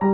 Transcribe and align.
Chúa 0.00 0.12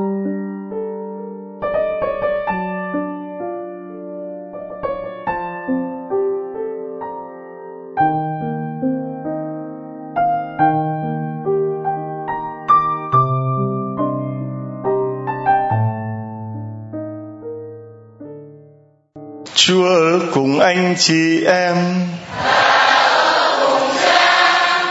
cùng 20.32 20.60
anh 20.60 20.94
chị 20.98 21.44
em. 21.44 21.76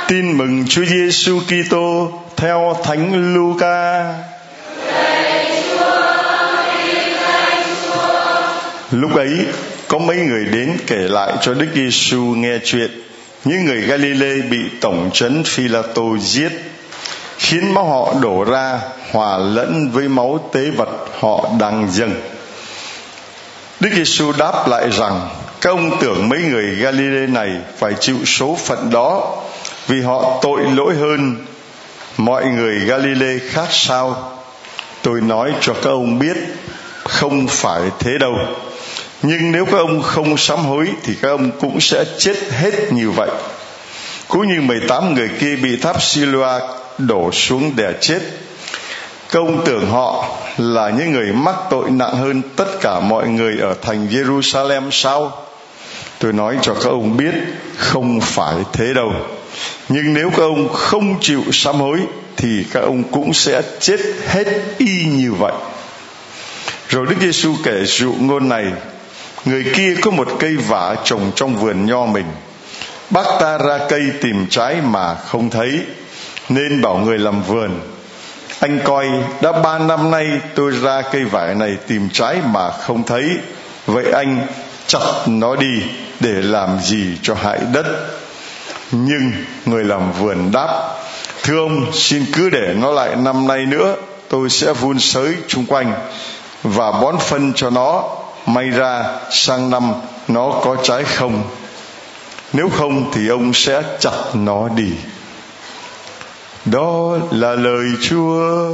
Tin 0.07 0.37
mừng 0.37 0.65
Chúa 0.69 0.85
Giêsu 0.85 1.39
Kitô 1.39 2.11
theo 2.37 2.77
Thánh 2.83 3.33
Luca. 3.33 4.34
Lúc 8.91 9.15
ấy, 9.15 9.45
có 9.87 9.97
mấy 9.97 10.17
người 10.17 10.45
đến 10.45 10.77
kể 10.87 10.97
lại 10.97 11.33
cho 11.41 11.53
Đức 11.53 11.67
Giêsu 11.75 12.21
nghe 12.21 12.59
chuyện 12.65 12.91
những 13.45 13.65
người 13.65 13.81
Galilee 13.81 14.41
bị 14.41 14.59
tổng 14.81 15.09
trấn 15.13 15.43
Phi-la-tô 15.43 16.17
giết, 16.17 16.51
khiến 17.37 17.73
máu 17.73 17.85
họ 17.85 18.13
đổ 18.21 18.43
ra, 18.43 18.79
hòa 19.11 19.37
lẫn 19.37 19.89
với 19.93 20.07
máu 20.07 20.49
tế 20.53 20.69
vật 20.69 20.89
họ 21.19 21.49
đang 21.59 21.91
dâng 21.91 22.13
Đức 23.79 23.89
Giêsu 23.93 24.31
đáp 24.37 24.67
lại 24.67 24.89
rằng, 24.91 25.29
các 25.61 25.69
ông 25.69 25.97
tưởng 26.01 26.29
mấy 26.29 26.39
người 26.41 26.75
Galilee 26.75 27.27
này 27.27 27.49
phải 27.77 27.93
chịu 27.99 28.17
số 28.25 28.57
phận 28.65 28.89
đó 28.89 29.37
vì 29.87 30.01
họ 30.01 30.39
tội 30.41 30.61
lỗi 30.75 30.95
hơn 30.95 31.45
mọi 32.17 32.45
người 32.45 32.79
Galilee 32.79 33.39
khác 33.49 33.67
sao? 33.71 34.31
Tôi 35.01 35.21
nói 35.21 35.53
cho 35.61 35.73
các 35.73 35.89
ông 35.89 36.19
biết, 36.19 36.37
không 37.03 37.47
phải 37.47 37.81
thế 37.99 38.11
đâu. 38.19 38.33
Nhưng 39.21 39.51
nếu 39.51 39.65
các 39.65 39.77
ông 39.77 40.01
không 40.01 40.37
sám 40.37 40.59
hối 40.59 40.87
thì 41.03 41.13
các 41.21 41.29
ông 41.29 41.51
cũng 41.59 41.81
sẽ 41.81 42.05
chết 42.17 42.35
hết 42.51 42.93
như 42.93 43.09
vậy. 43.09 43.29
Cũng 44.27 44.47
như 44.47 44.61
18 44.61 45.13
người 45.13 45.29
kia 45.39 45.55
bị 45.55 45.77
tháp 45.77 46.01
Siloa 46.01 46.59
đổ 46.97 47.31
xuống 47.31 47.71
để 47.75 47.93
chết. 48.01 48.19
Công 49.31 49.65
tưởng 49.65 49.89
họ 49.91 50.37
là 50.57 50.89
những 50.89 51.11
người 51.11 51.33
mắc 51.33 51.55
tội 51.69 51.89
nặng 51.89 52.15
hơn 52.17 52.41
tất 52.55 52.81
cả 52.81 52.99
mọi 52.99 53.27
người 53.27 53.57
ở 53.61 53.75
thành 53.81 54.07
Jerusalem 54.07 54.89
sao? 54.91 55.45
Tôi 56.19 56.33
nói 56.33 56.57
cho 56.61 56.73
các 56.73 56.89
ông 56.89 57.17
biết 57.17 57.33
không 57.77 58.21
phải 58.21 58.55
thế 58.73 58.93
đâu. 58.93 59.11
Nhưng 59.89 60.13
nếu 60.13 60.29
các 60.29 60.43
ông 60.43 60.69
không 60.73 61.19
chịu 61.21 61.41
sám 61.51 61.75
hối 61.75 61.99
thì 62.37 62.65
các 62.73 62.79
ông 62.79 63.03
cũng 63.03 63.33
sẽ 63.33 63.61
chết 63.79 63.99
hết 64.27 64.47
y 64.77 65.05
như 65.05 65.33
vậy. 65.33 65.53
Rồi 66.89 67.05
Đức 67.09 67.15
Giêsu 67.21 67.55
kể 67.63 67.83
dụ 67.85 68.13
ngôn 68.19 68.49
này, 68.49 68.65
người 69.45 69.65
kia 69.75 69.95
có 70.01 70.11
một 70.11 70.27
cây 70.39 70.57
vả 70.57 70.95
trồng 71.03 71.31
trong 71.35 71.55
vườn 71.55 71.85
nho 71.85 72.05
mình. 72.05 72.25
Bác 73.09 73.25
ta 73.39 73.57
ra 73.57 73.79
cây 73.89 74.01
tìm 74.21 74.47
trái 74.49 74.75
mà 74.83 75.15
không 75.15 75.49
thấy, 75.49 75.81
nên 76.49 76.81
bảo 76.81 76.97
người 76.97 77.17
làm 77.17 77.43
vườn 77.43 77.79
anh 78.59 78.79
coi 78.83 79.07
đã 79.41 79.51
ba 79.51 79.79
năm 79.79 80.11
nay 80.11 80.27
tôi 80.55 80.71
ra 80.71 81.01
cây 81.01 81.23
vải 81.23 81.55
này 81.55 81.77
tìm 81.87 82.09
trái 82.13 82.35
mà 82.45 82.71
không 82.71 83.03
thấy. 83.03 83.29
Vậy 83.85 84.11
anh 84.13 84.47
chặt 84.87 84.99
nó 85.27 85.55
đi 85.55 85.81
để 86.19 86.33
làm 86.33 86.79
gì 86.79 87.17
cho 87.21 87.33
hại 87.33 87.59
đất? 87.73 87.85
Nhưng 88.91 89.31
người 89.65 89.83
làm 89.83 90.11
vườn 90.11 90.51
đáp 90.51 90.95
thưa 91.43 91.57
ông 91.57 91.93
xin 91.93 92.25
cứ 92.33 92.49
để 92.49 92.73
nó 92.77 92.91
lại 92.91 93.15
năm 93.15 93.47
nay 93.47 93.65
nữa 93.65 93.95
tôi 94.29 94.49
sẽ 94.49 94.73
vun 94.73 94.99
sới 94.99 95.35
chung 95.47 95.65
quanh 95.65 95.93
và 96.63 96.91
bón 96.91 97.15
phân 97.19 97.53
cho 97.53 97.69
nó 97.69 98.03
may 98.45 98.69
ra 98.69 99.03
sang 99.31 99.69
năm 99.69 99.93
nó 100.27 100.61
có 100.63 100.75
trái 100.83 101.03
không? 101.03 101.43
Nếu 102.53 102.69
không 102.69 103.11
thì 103.13 103.27
ông 103.27 103.53
sẽ 103.53 103.81
chặt 103.99 104.17
nó 104.33 104.69
đi. 104.69 104.91
Đó 106.65 107.17
là 107.31 107.55
lời 107.55 107.85
Chúa. 108.01 108.69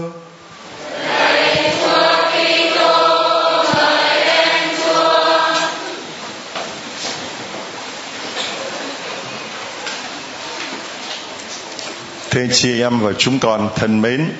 Thưa 12.31 12.48
chị 12.54 12.81
em 12.81 13.00
và 13.00 13.12
chúng 13.18 13.40
con 13.40 13.70
thân 13.76 14.02
mến, 14.02 14.31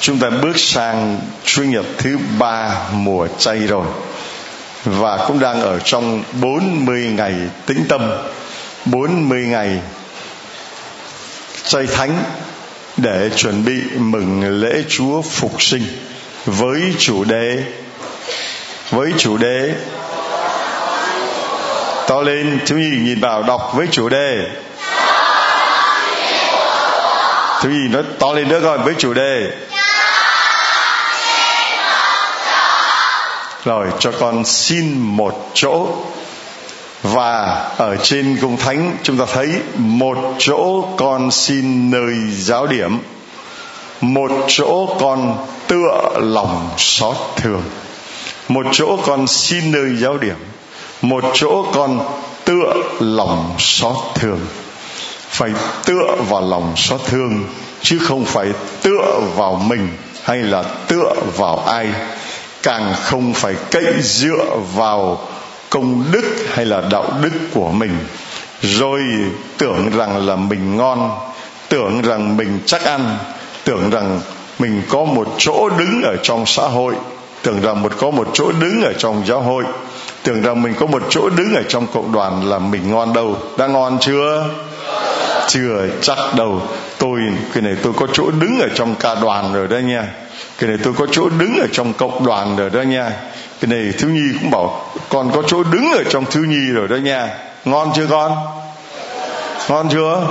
chúng 0.00 0.18
ta 0.18 0.30
bước 0.30 0.58
sang 0.58 1.20
Chủ 1.44 1.62
nhật 1.62 1.84
thứ 1.98 2.18
ba 2.38 2.74
mùa 2.92 3.26
chay 3.38 3.58
rồi 3.58 3.86
và 4.84 5.24
cũng 5.28 5.40
đang 5.40 5.60
ở 5.60 5.78
trong 5.78 6.22
40 6.40 7.12
ngày 7.16 7.34
tĩnh 7.66 7.84
tâm 7.88 8.10
40 8.84 9.46
ngày 9.46 9.78
chay 11.64 11.86
thánh 11.86 12.24
để 12.96 13.30
chuẩn 13.36 13.64
bị 13.64 13.80
mừng 13.96 14.60
lễ 14.60 14.82
Chúa 14.88 15.22
phục 15.22 15.62
sinh 15.62 15.82
với 16.46 16.80
chủ 16.98 17.24
đề, 17.24 17.62
với 18.90 19.12
chủ 19.18 19.36
đề 19.36 19.74
to 22.08 22.22
lên. 22.22 22.58
Thiếu 22.66 22.78
nhi 22.78 22.90
nhìn 22.90 23.20
vào 23.20 23.42
đọc 23.42 23.72
với 23.74 23.86
chủ 23.90 24.08
đề 24.08 24.48
thiếu 27.62 27.72
nhi 27.72 27.88
nói 27.88 28.02
to 28.18 28.32
lên 28.32 28.48
nữa 28.48 28.60
coi, 28.62 28.78
với 28.78 28.94
chủ 28.98 29.14
đề 29.14 29.50
rồi, 33.64 33.86
cho 33.98 34.12
con 34.20 34.44
xin 34.44 34.98
một 34.98 35.50
chỗ. 35.54 35.86
Và 37.02 37.64
ở 37.76 37.96
trên 37.96 38.38
cung 38.40 38.56
thánh, 38.56 38.96
chúng 39.02 39.16
ta 39.18 39.24
thấy 39.32 39.48
một 39.76 40.18
chỗ 40.38 40.84
con 40.96 41.30
xin 41.30 41.90
nơi 41.90 42.14
giáo 42.30 42.66
điểm. 42.66 42.98
Một 44.00 44.30
chỗ 44.48 44.96
con 45.00 45.46
tựa 45.66 46.10
lòng 46.20 46.70
xót 46.76 47.16
thương. 47.36 47.62
Một 48.48 48.66
chỗ 48.72 48.98
con 49.06 49.26
xin 49.26 49.70
nơi 49.70 49.96
giáo 49.96 50.18
điểm. 50.18 50.36
Một 51.02 51.24
chỗ 51.34 51.64
con 51.74 52.00
tựa 52.44 52.74
lòng 53.00 53.54
xót 53.58 53.96
thương. 54.14 54.40
Phải 55.28 55.50
tựa 55.84 56.16
vào 56.28 56.40
lòng 56.40 56.72
xót 56.76 57.00
thương, 57.06 57.44
chứ 57.82 57.98
không 57.98 58.24
phải 58.24 58.52
tựa 58.82 59.20
vào 59.36 59.54
mình 59.54 59.88
hay 60.22 60.38
là 60.38 60.62
tựa 60.88 61.14
vào 61.36 61.58
ai 61.66 61.88
càng 62.62 62.94
không 63.02 63.34
phải 63.34 63.54
cậy 63.70 63.94
dựa 64.02 64.44
vào 64.74 65.28
công 65.70 66.04
đức 66.12 66.24
hay 66.52 66.66
là 66.66 66.82
đạo 66.90 67.12
đức 67.22 67.32
của 67.54 67.70
mình. 67.70 67.98
Rồi 68.62 69.00
tưởng 69.58 69.90
rằng 69.96 70.26
là 70.26 70.36
mình 70.36 70.76
ngon, 70.76 71.10
tưởng 71.68 72.02
rằng 72.02 72.36
mình 72.36 72.58
chắc 72.66 72.84
ăn, 72.84 73.18
tưởng 73.64 73.90
rằng 73.90 74.20
mình 74.58 74.82
có 74.88 75.04
một 75.04 75.28
chỗ 75.38 75.68
đứng 75.68 76.02
ở 76.02 76.16
trong 76.22 76.46
xã 76.46 76.62
hội, 76.62 76.94
tưởng 77.42 77.60
rằng 77.62 77.82
một 77.82 77.92
có 77.98 78.10
một 78.10 78.28
chỗ 78.32 78.52
đứng 78.52 78.82
ở 78.82 78.92
trong 78.92 79.26
giáo 79.26 79.40
hội, 79.40 79.64
tưởng 80.22 80.42
rằng 80.42 80.62
mình 80.62 80.74
có 80.80 80.86
một 80.86 81.02
chỗ 81.10 81.28
đứng 81.28 81.54
ở 81.54 81.62
trong 81.68 81.86
cộng 81.86 82.12
đoàn 82.12 82.48
là 82.50 82.58
mình 82.58 82.90
ngon 82.90 83.12
đâu. 83.12 83.36
Đã 83.58 83.66
ngon 83.66 83.98
chưa? 84.00 84.44
Chưa, 85.48 85.86
chắc 86.00 86.18
đâu. 86.36 86.62
Tôi, 86.98 87.20
cái 87.54 87.62
này 87.62 87.76
tôi 87.82 87.92
có 87.96 88.06
chỗ 88.12 88.30
đứng 88.30 88.60
ở 88.60 88.68
trong 88.74 88.94
ca 88.94 89.14
đoàn 89.14 89.52
rồi 89.52 89.68
đó 89.68 89.78
nha 89.78 90.08
cái 90.58 90.68
này 90.68 90.78
tôi 90.84 90.92
có 90.98 91.06
chỗ 91.12 91.28
đứng 91.28 91.60
ở 91.60 91.66
trong 91.72 91.92
cộng 91.92 92.26
đoàn 92.26 92.56
rồi 92.56 92.70
đó 92.70 92.82
nha. 92.82 93.10
Cái 93.60 93.68
này 93.70 93.92
thiếu 93.98 94.10
nhi 94.10 94.38
cũng 94.40 94.50
bảo 94.50 94.90
con 95.08 95.30
có 95.34 95.42
chỗ 95.46 95.62
đứng 95.62 95.92
ở 95.92 96.04
trong 96.10 96.24
thiếu 96.24 96.44
nhi 96.44 96.72
rồi 96.72 96.88
đó 96.88 96.96
nha. 96.96 97.28
Ngon 97.64 97.92
chưa 97.96 98.06
con? 98.06 98.36
Ngon 99.68 99.88
chưa? 99.88 100.26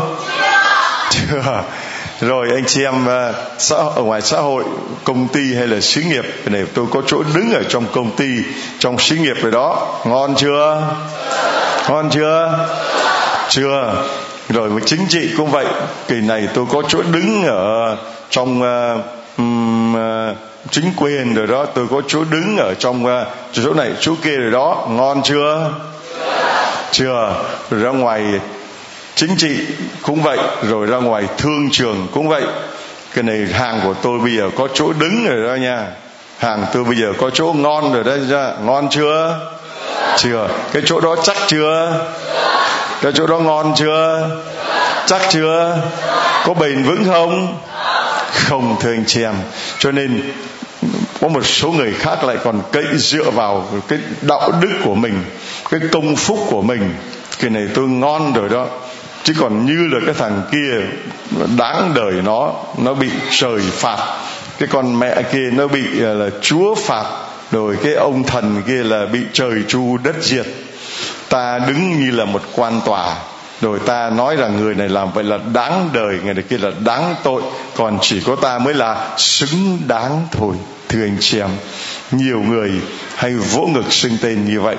Chưa. 1.10 1.64
Rồi 2.22 2.48
anh 2.56 2.66
chị 2.66 2.84
em 2.84 3.06
ờ, 3.06 3.34
xã 3.58 3.76
ở 3.76 4.02
ngoài 4.04 4.22
xã 4.22 4.38
hội 4.38 4.64
công 5.04 5.28
ty 5.28 5.56
hay 5.56 5.68
là 5.68 5.80
xí 5.80 6.04
nghiệp 6.04 6.26
cái 6.46 6.54
này 6.54 6.66
tôi 6.74 6.86
có 6.92 7.02
chỗ 7.08 7.24
đứng 7.36 7.54
ở 7.54 7.64
trong 7.70 7.86
công 7.92 8.16
ty 8.16 8.28
trong 8.80 9.00
xí 9.00 9.16
nghiệp 9.18 9.36
rồi 9.42 9.52
đó. 9.52 10.00
Ngon 10.06 10.36
chưa? 10.36 10.84
Ngon 11.90 12.10
chưa? 12.10 12.68
Chưa. 13.50 14.04
Rồi 14.50 14.70
với 14.70 14.82
chính 14.86 15.06
trị 15.10 15.30
cũng 15.38 15.52
vậy. 15.52 15.66
Kỳ 16.08 16.16
này 16.16 16.48
tôi 16.54 16.66
có 16.72 16.82
chỗ 16.88 17.02
đứng 17.12 17.44
ở 17.44 17.98
trong 18.30 18.62
uh, 18.62 19.21
um, 19.38 19.96
chính 20.70 20.94
quyền 20.98 21.34
rồi 21.34 21.48
đó 21.48 21.66
tôi 21.66 21.88
có 21.92 22.02
chúa 22.08 22.24
đứng 22.24 22.58
ở 22.58 22.74
trong 22.74 23.06
uh, 23.06 23.28
chỗ 23.54 23.74
này. 23.74 23.92
Chỗ 24.00 24.14
kia 24.24 24.38
rồi 24.38 24.52
đó 24.52 24.88
ngon 24.90 25.24
chưa? 25.24 25.70
Chưa. 26.92 27.36
Rồi 27.70 27.82
ra 27.82 27.90
ngoài 27.90 28.24
chính 29.16 29.36
trị 29.38 29.58
cũng 30.02 30.22
vậy 30.22 30.38
rồi 30.70 30.86
ra 30.86 30.98
ngoài 30.98 31.24
thương 31.38 31.70
trường 31.72 32.08
cũng 32.14 32.28
vậy. 32.28 32.44
Cái 33.14 33.24
này 33.24 33.48
hàng 33.54 33.80
của 33.84 33.94
tôi 33.94 34.20
bây 34.20 34.36
giờ 34.38 34.50
có 34.58 34.68
chỗ 34.74 34.94
đứng 34.94 35.26
rồi 35.28 35.48
đó 35.48 35.56
nha. 35.56 35.86
Hàng 36.38 36.66
tôi 36.74 36.84
bây 36.84 36.96
giờ 36.96 37.14
có 37.18 37.30
chỗ 37.30 37.54
ngon 37.58 37.94
rồi 37.94 38.04
đó 38.04 38.14
ra 38.30 38.54
ngon 38.66 38.90
chưa? 38.90 39.40
Chưa. 40.18 40.48
Cái 40.74 40.82
chỗ 40.86 41.00
đó 41.00 41.16
chắc 41.24 41.38
chưa? 41.48 41.94
Cái 43.02 43.12
chỗ 43.16 43.28
đó 43.28 43.40
ngon 43.40 43.74
chưa? 43.76 44.30
Chắc 45.06 45.22
chưa? 45.30 45.78
Có 46.46 46.54
bền 46.54 46.84
vững 46.84 47.04
không? 47.06 47.58
Không 48.34 48.76
thưa 48.80 48.92
anh 48.92 49.06
chị 49.08 49.24
em. 49.24 49.36
Cho 49.80 49.92
nên, 49.92 50.22
có 51.22 51.28
một 51.28 51.46
số 51.46 51.72
người 51.72 51.94
khác 51.94 52.24
lại 52.24 52.38
còn 52.44 52.62
cậy 52.72 52.86
dựa 52.98 53.30
vào 53.30 53.68
cái 53.88 54.00
đạo 54.22 54.52
đức 54.62 54.70
của 54.84 54.96
mình, 54.96 55.24
cái 55.70 55.80
công 55.92 56.16
phúc 56.16 56.40
của 56.50 56.62
mình. 56.62 56.94
Cái 57.40 57.50
này 57.50 57.68
tôi 57.74 57.88
ngon 57.88 58.34
rồi 58.34 58.50
đó. 58.50 58.68
Chứ 59.24 59.34
còn 59.40 59.66
như 59.66 59.88
là 59.92 60.00
cái 60.06 60.16
thằng 60.18 60.42
kia, 60.52 60.82
đáng 61.58 61.92
đời 61.96 62.14
nó 62.26 62.54
nó 62.78 62.94
bị 62.94 63.10
trời 63.32 63.60
phạt. 63.60 63.98
Cái 64.60 64.68
con 64.72 65.00
mẹ 65.00 65.22
kia 65.32 65.50
nó 65.52 65.68
bị 65.68 65.84
à, 66.04 66.14
là 66.14 66.30
chúa 66.42 66.76
phạt. 66.76 67.06
Rồi 67.52 67.78
cái 67.84 67.94
ông 67.94 68.24
thần 68.24 68.62
kia 68.68 68.84
là 68.84 69.06
bị 69.06 69.20
trời 69.34 69.54
chu 69.68 69.98
đất 70.04 70.16
diệt. 70.22 70.46
Ta 71.30 71.60
đứng 71.68 72.00
như 72.00 72.12
là 72.12 72.26
một 72.26 72.42
quan 72.56 72.82
tòa 72.86 73.16
rồi 73.62 73.80
ta 73.86 74.10
nói 74.10 74.36
rằng 74.36 74.58
người 74.58 74.76
này 74.76 74.90
làm 74.90 75.12
vậy 75.12 75.24
là 75.24 75.40
đáng 75.54 75.90
đời, 75.94 76.20
người 76.24 76.34
này 76.34 76.44
kia 76.50 76.58
là 76.58 76.72
đáng 76.86 77.16
tội. 77.24 77.42
Còn 77.76 77.98
chỉ 78.02 78.20
có 78.20 78.36
ta 78.36 78.60
mới 78.60 78.74
là 78.74 79.10
xứng 79.18 79.80
đáng 79.88 80.28
thôi, 80.32 80.56
thưa 80.90 81.04
anh 81.04 81.18
chị 81.20 81.40
em. 81.40 81.50
Nhiều 82.12 82.40
người 82.40 82.72
hay 83.16 83.34
vỗ 83.34 83.66
ngực 83.66 83.94
xưng 83.94 84.18
tên 84.22 84.46
như 84.46 84.62
vậy. 84.62 84.76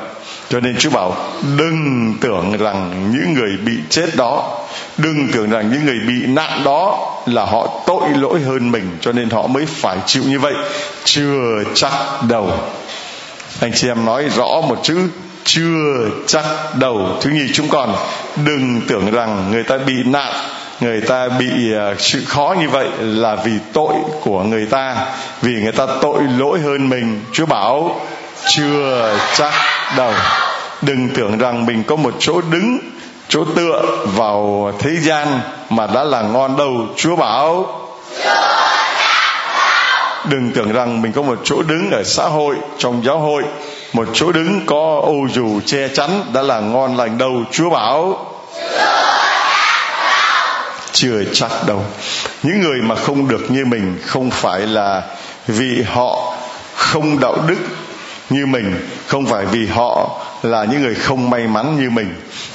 Cho 0.49 0.61
nên 0.61 0.77
Chúa 0.79 0.91
bảo, 0.91 1.17
đừng 1.59 2.15
tưởng 2.21 2.57
rằng 2.59 3.11
những 3.13 3.35
người 3.35 3.57
bị 3.65 3.73
chết 3.91 4.17
đó, 4.17 4.59
đừng 4.99 5.29
tưởng 5.33 5.51
rằng 5.51 5.73
những 5.73 5.85
người 5.85 5.99
bị 6.07 6.27
nạn 6.27 6.63
đó 6.65 7.13
là 7.27 7.45
họ 7.45 7.83
tội 7.87 8.09
lỗi 8.09 8.41
hơn 8.41 8.71
mình, 8.71 8.97
cho 9.01 9.13
nên 9.13 9.31
họ 9.31 9.47
mới 9.47 9.67
phải 9.67 9.97
chịu 10.07 10.23
như 10.27 10.39
vậy, 10.39 10.55
chưa 11.05 11.65
chắc 11.75 11.93
đầu 12.29 12.51
anh 13.61 13.73
chị 13.73 13.89
em 13.89 14.05
nói 14.05 14.29
rõ 14.37 14.61
một 14.69 14.81
chữ 14.83 14.99
chưa 15.45 16.09
chắc 16.27 16.45
đầu 16.75 17.17
thứ 17.21 17.31
nhì 17.31 17.53
chúng 17.53 17.69
còn 17.69 17.95
đừng 18.45 18.81
tưởng 18.89 19.11
rằng 19.11 19.51
người 19.51 19.63
ta 19.63 19.79
bị 19.79 19.95
nạn, 20.05 20.33
người 20.81 21.01
ta 21.01 21.29
bị 21.29 21.75
à, 21.75 21.95
sự 21.99 22.25
khó 22.27 22.55
như 22.61 22.69
vậy 22.69 22.89
là 22.99 23.35
vì 23.35 23.53
tội 23.73 23.95
của 24.21 24.43
người 24.43 24.67
ta, 24.67 24.97
vì 25.43 25.53
người 25.63 25.73
ta 25.73 25.87
tội 26.03 26.23
lỗi 26.39 26.61
hơn 26.61 26.89
mình. 26.89 27.21
Chúa 27.33 27.47
bảo, 27.47 28.01
chưa 28.47 29.17
chắc 29.37 29.53
đâu 29.97 30.13
đừng 30.83 31.09
tưởng 31.09 31.39
rằng 31.39 31.67
mình 31.67 31.83
có 31.87 31.97
một 31.97 32.15
chỗ 32.19 32.41
đứng, 32.41 32.79
chỗ 33.29 33.45
tựa 33.57 33.83
vào 34.05 34.73
thế 34.79 34.91
gian 35.01 35.41
mà 35.71 35.87
đã 35.87 36.05
là 36.05 36.23
ngon 36.23 36.57
đâu. 36.57 36.87
Chúa 36.97 37.17
bảo, 37.17 37.81
đừng 40.25 40.51
tưởng 40.55 40.73
rằng 40.73 41.03
mình 41.03 41.13
có 41.13 41.23
một 41.23 41.39
chỗ 41.45 41.63
đứng 41.63 41.91
ở 41.91 42.03
xã 42.05 42.25
hội, 42.25 42.57
trong 42.79 43.05
giáo 43.05 43.19
hội 43.19 43.43
một 43.93 44.09
chỗ 44.15 44.33
đứng 44.33 44.61
có 44.67 45.01
ô 45.03 45.15
dù 45.35 45.61
che 45.67 45.89
chắn 45.89 46.11
đã 46.33 46.43
là 46.43 46.61
ngon 46.61 46.97
lành 46.97 47.19
đâu, 47.19 47.45
chúa 47.51 47.71
bảo. 47.71 48.27
Chưa 50.93 51.25
chắc 51.33 51.51
đâu. 51.67 51.83
Những 52.43 52.61
người 52.61 52.81
mà 52.83 52.95
không 52.95 53.29
được 53.29 53.51
như 53.51 53.65
mình 53.65 53.99
không 54.07 54.31
phải 54.31 54.61
là 54.61 55.03
vì 55.47 55.83
họ 55.83 56.35
không 56.75 57.21
đạo 57.21 57.37
đức 57.47 57.59
như 58.31 58.47
mình, 58.47 58.89
không 59.07 59.27
phải 59.27 59.47
vì 59.47 59.67
họ 59.67 60.11
là 60.43 60.65
những 60.65 60.83
người 60.83 60.95
không 60.95 61.31
may 61.31 61.47
mắn 61.47 61.77
như 61.81 61.91
mình. 61.91 62.15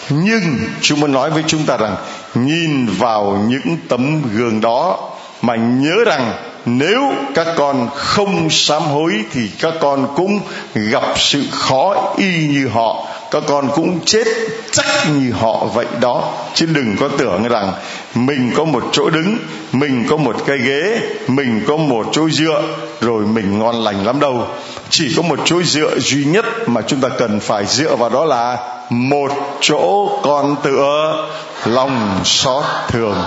Nhưng 0.10 0.60
chúng 0.82 1.00
muốn 1.00 1.12
nói 1.12 1.30
với 1.30 1.44
chúng 1.48 1.66
ta 1.66 1.78
rằng, 1.78 1.96
nhìn 2.34 2.86
vào 2.86 3.46
những 3.48 3.78
tấm 3.90 4.22
gương 4.34 4.62
đó 4.62 5.10
mà 5.42 5.56
nhớ 5.56 5.96
rằng 6.06 6.34
nếu 6.68 7.14
các 7.36 7.48
con 7.56 7.90
không 7.96 8.50
sám 8.50 8.82
hối 8.82 9.14
thì 9.32 9.50
các 9.60 9.74
con 9.80 10.08
cũng 10.16 10.40
gặp 10.74 11.04
sự 11.16 11.44
khó 11.52 12.14
y 12.18 12.48
như 12.48 12.68
họ. 12.68 13.08
Các 13.32 13.44
con 13.48 13.70
cũng 13.76 14.00
chết 14.06 14.28
chắc 14.72 14.86
như 15.10 15.32
họ 15.32 15.66
vậy 15.74 15.86
đó. 16.00 16.34
Chứ 16.54 16.66
đừng 16.66 16.96
có 17.00 17.10
tưởng 17.18 17.48
rằng 17.48 17.74
mình 18.16 18.52
có 18.56 18.64
một 18.64 18.84
chỗ 18.92 19.10
đứng, 19.10 19.38
mình 19.72 20.06
có 20.10 20.18
một 20.18 20.36
cái 20.46 20.58
ghế, 20.58 21.00
mình 21.28 21.62
có 21.68 21.78
một 21.78 22.06
chỗ 22.12 22.30
dựa, 22.30 22.64
rồi 23.02 23.26
mình 23.26 23.60
ngon 23.60 23.84
lành 23.84 24.06
lắm 24.06 24.20
đâu. 24.20 24.48
Chỉ 24.90 25.14
có 25.18 25.22
một 25.22 25.40
chỗ 25.46 25.64
dựa 25.64 26.00
duy 26.00 26.26
nhất 26.26 26.46
mà 26.66 26.82
chúng 26.82 27.02
ta 27.02 27.10
cần 27.10 27.40
phải 27.40 27.66
dựa 27.66 27.96
vào 27.96 28.10
đó 28.10 28.26
là 28.26 28.58
một 28.90 29.32
chỗ 29.62 30.10
con 30.24 30.56
tựa, 30.64 31.28
lòng 31.66 32.20
xót 32.24 32.64
thường 32.88 33.18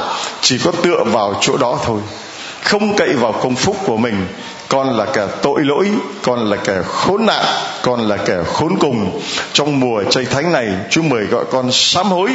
chỉ 0.41 0.59
có 0.59 0.73
tựa 0.83 1.05
vào 1.05 1.35
chỗ 1.41 1.57
đó 1.57 1.79
thôi 1.85 2.01
không 2.63 2.97
cậy 2.97 3.13
vào 3.13 3.33
công 3.33 3.57
phúc 3.57 3.77
của 3.87 3.97
mình, 3.97 4.27
con 4.69 4.97
là 4.97 5.07
kẻ 5.07 5.27
tội 5.43 5.61
lỗi, 5.65 5.91
con 6.23 6.51
là 6.51 6.57
kẻ 6.57 6.83
khốn 6.87 7.27
nạn, 7.27 7.45
con 7.83 8.09
là 8.09 8.17
kẻ 8.17 8.37
khốn 8.47 8.79
cùng. 8.79 9.21
Trong 9.53 9.81
mùa 9.81 10.05
chay 10.05 10.25
thánh 10.25 10.53
này, 10.53 10.69
chúa 10.91 11.03
mời 11.03 11.25
gọi 11.25 11.45
con 11.51 11.73
sám 11.73 12.07
hối 12.07 12.31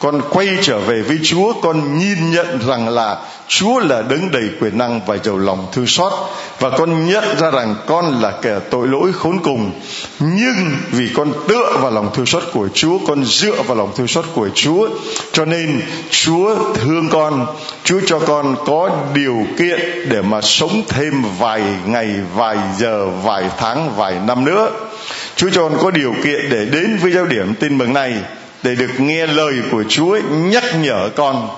con 0.00 0.22
quay 0.30 0.48
trở 0.62 0.78
về 0.78 1.02
với 1.02 1.18
Chúa, 1.22 1.52
con 1.62 1.98
nhìn 1.98 2.30
nhận 2.30 2.58
rằng 2.66 2.88
là 2.88 3.16
Chúa 3.48 3.78
là 3.78 4.02
đấng 4.02 4.30
đầy 4.30 4.48
quyền 4.60 4.78
năng 4.78 5.00
và 5.06 5.16
giàu 5.24 5.38
lòng 5.38 5.66
thương 5.72 5.86
xót. 5.86 6.12
Và 6.60 6.70
con 6.70 7.06
nhận 7.06 7.24
ra 7.38 7.50
rằng 7.50 7.74
con 7.86 8.20
là 8.22 8.32
kẻ 8.42 8.58
tội 8.70 8.88
lỗi 8.88 9.12
khốn 9.12 9.38
cùng. 9.42 9.72
Nhưng 10.20 10.70
vì 10.90 11.08
con 11.14 11.32
tựa 11.48 11.76
vào 11.80 11.90
lòng 11.90 12.10
thương 12.14 12.26
xót 12.26 12.42
của 12.52 12.68
Chúa, 12.74 12.98
con 13.06 13.24
dựa 13.24 13.62
vào 13.62 13.76
lòng 13.76 13.92
thương 13.96 14.08
xót 14.08 14.24
của 14.34 14.48
Chúa, 14.54 14.88
cho 15.32 15.44
nên 15.44 15.82
Chúa 16.10 16.56
thương 16.74 17.08
con. 17.08 17.46
Chúa 17.84 18.00
cho 18.06 18.18
con 18.18 18.56
có 18.66 18.90
điều 19.14 19.46
kiện 19.58 20.08
để 20.08 20.22
mà 20.22 20.40
sống 20.40 20.82
thêm 20.88 21.24
vài 21.38 21.62
ngày, 21.86 22.08
vài 22.34 22.56
giờ, 22.78 23.06
vài 23.06 23.44
tháng, 23.58 23.96
vài 23.96 24.14
năm 24.26 24.44
nữa. 24.44 24.70
Chúa 25.36 25.50
cho 25.50 25.68
con 25.68 25.78
có 25.82 25.90
điều 25.90 26.14
kiện 26.24 26.50
để 26.50 26.64
đến 26.64 26.98
với 27.02 27.12
giáo 27.12 27.26
điểm 27.26 27.54
tin 27.54 27.78
mừng 27.78 27.92
này 27.92 28.14
để 28.62 28.74
được 28.74 29.00
nghe 29.00 29.26
lời 29.26 29.54
của 29.70 29.84
Chúa, 29.88 30.18
nhắc 30.30 30.64
nhở 30.80 31.08
con. 31.16 31.48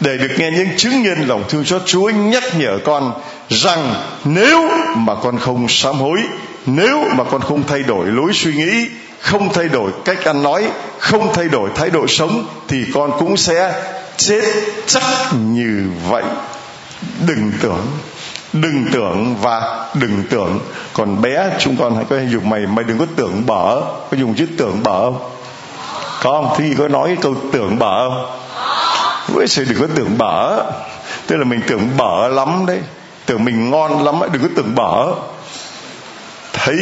Để 0.00 0.16
được 0.18 0.30
nghe 0.38 0.50
những 0.50 0.68
chứng 0.76 1.02
nhân 1.02 1.28
lòng 1.28 1.44
thương 1.48 1.64
xót 1.64 1.82
Chúa, 1.86 2.10
nhắc 2.10 2.42
nhở 2.58 2.78
con 2.84 3.12
rằng 3.48 3.94
nếu 4.24 4.70
mà 4.96 5.14
con 5.14 5.38
không 5.38 5.68
sám 5.68 5.94
hối, 5.94 6.18
nếu 6.66 7.04
mà 7.16 7.24
con 7.24 7.40
không 7.40 7.62
thay 7.66 7.82
đổi 7.82 8.06
lối 8.06 8.32
suy 8.32 8.54
nghĩ, 8.54 8.86
không 9.20 9.52
thay 9.52 9.68
đổi 9.68 9.90
cách 10.04 10.24
ăn 10.24 10.42
nói, 10.42 10.68
không 10.98 11.34
thay 11.34 11.48
đổi 11.48 11.70
thái 11.74 11.90
độ 11.90 12.06
sống, 12.06 12.46
thì 12.68 12.84
con 12.94 13.12
cũng 13.18 13.36
sẽ 13.36 13.82
chết 14.16 14.44
chắc 14.86 15.02
như 15.32 15.88
vậy. 16.08 16.24
Đừng 17.26 17.52
tưởng 17.60 17.86
đừng 18.52 18.84
tưởng 18.92 19.36
và 19.42 19.88
đừng 19.94 20.22
tưởng. 20.30 20.60
Còn 20.92 21.22
bé, 21.22 21.50
chúng 21.58 21.76
con 21.76 21.96
hãy 21.96 22.04
có 22.10 22.16
dùng 22.30 22.50
mày 22.50 22.66
mày 22.66 22.84
đừng 22.84 22.98
có 22.98 23.06
tưởng 23.16 23.46
bở. 23.46 23.80
Có 23.80 24.16
dùng 24.16 24.34
chữ 24.34 24.46
tưởng 24.58 24.82
bở 24.82 25.10
không? 25.10 25.30
Có 26.22 26.30
không 26.30 26.54
thứ 26.58 26.64
có 26.78 26.88
nói 26.88 27.16
câu 27.20 27.34
tưởng 27.52 27.78
bở 27.78 28.08
không? 28.08 28.26
Với 29.34 29.46
sự 29.48 29.64
đừng 29.64 29.80
có 29.80 29.86
tưởng 29.94 30.18
bở 30.18 30.62
tức 31.26 31.36
là 31.36 31.44
mình 31.44 31.60
tưởng 31.66 31.88
bở 31.96 32.28
lắm 32.28 32.66
đấy. 32.66 32.78
Tưởng 33.26 33.44
mình 33.44 33.70
ngon 33.70 34.04
lắm 34.04 34.22
ấy 34.22 34.28
đừng 34.32 34.42
có 34.42 34.48
tưởng 34.56 34.74
bở 34.74 35.14
thấy 36.52 36.76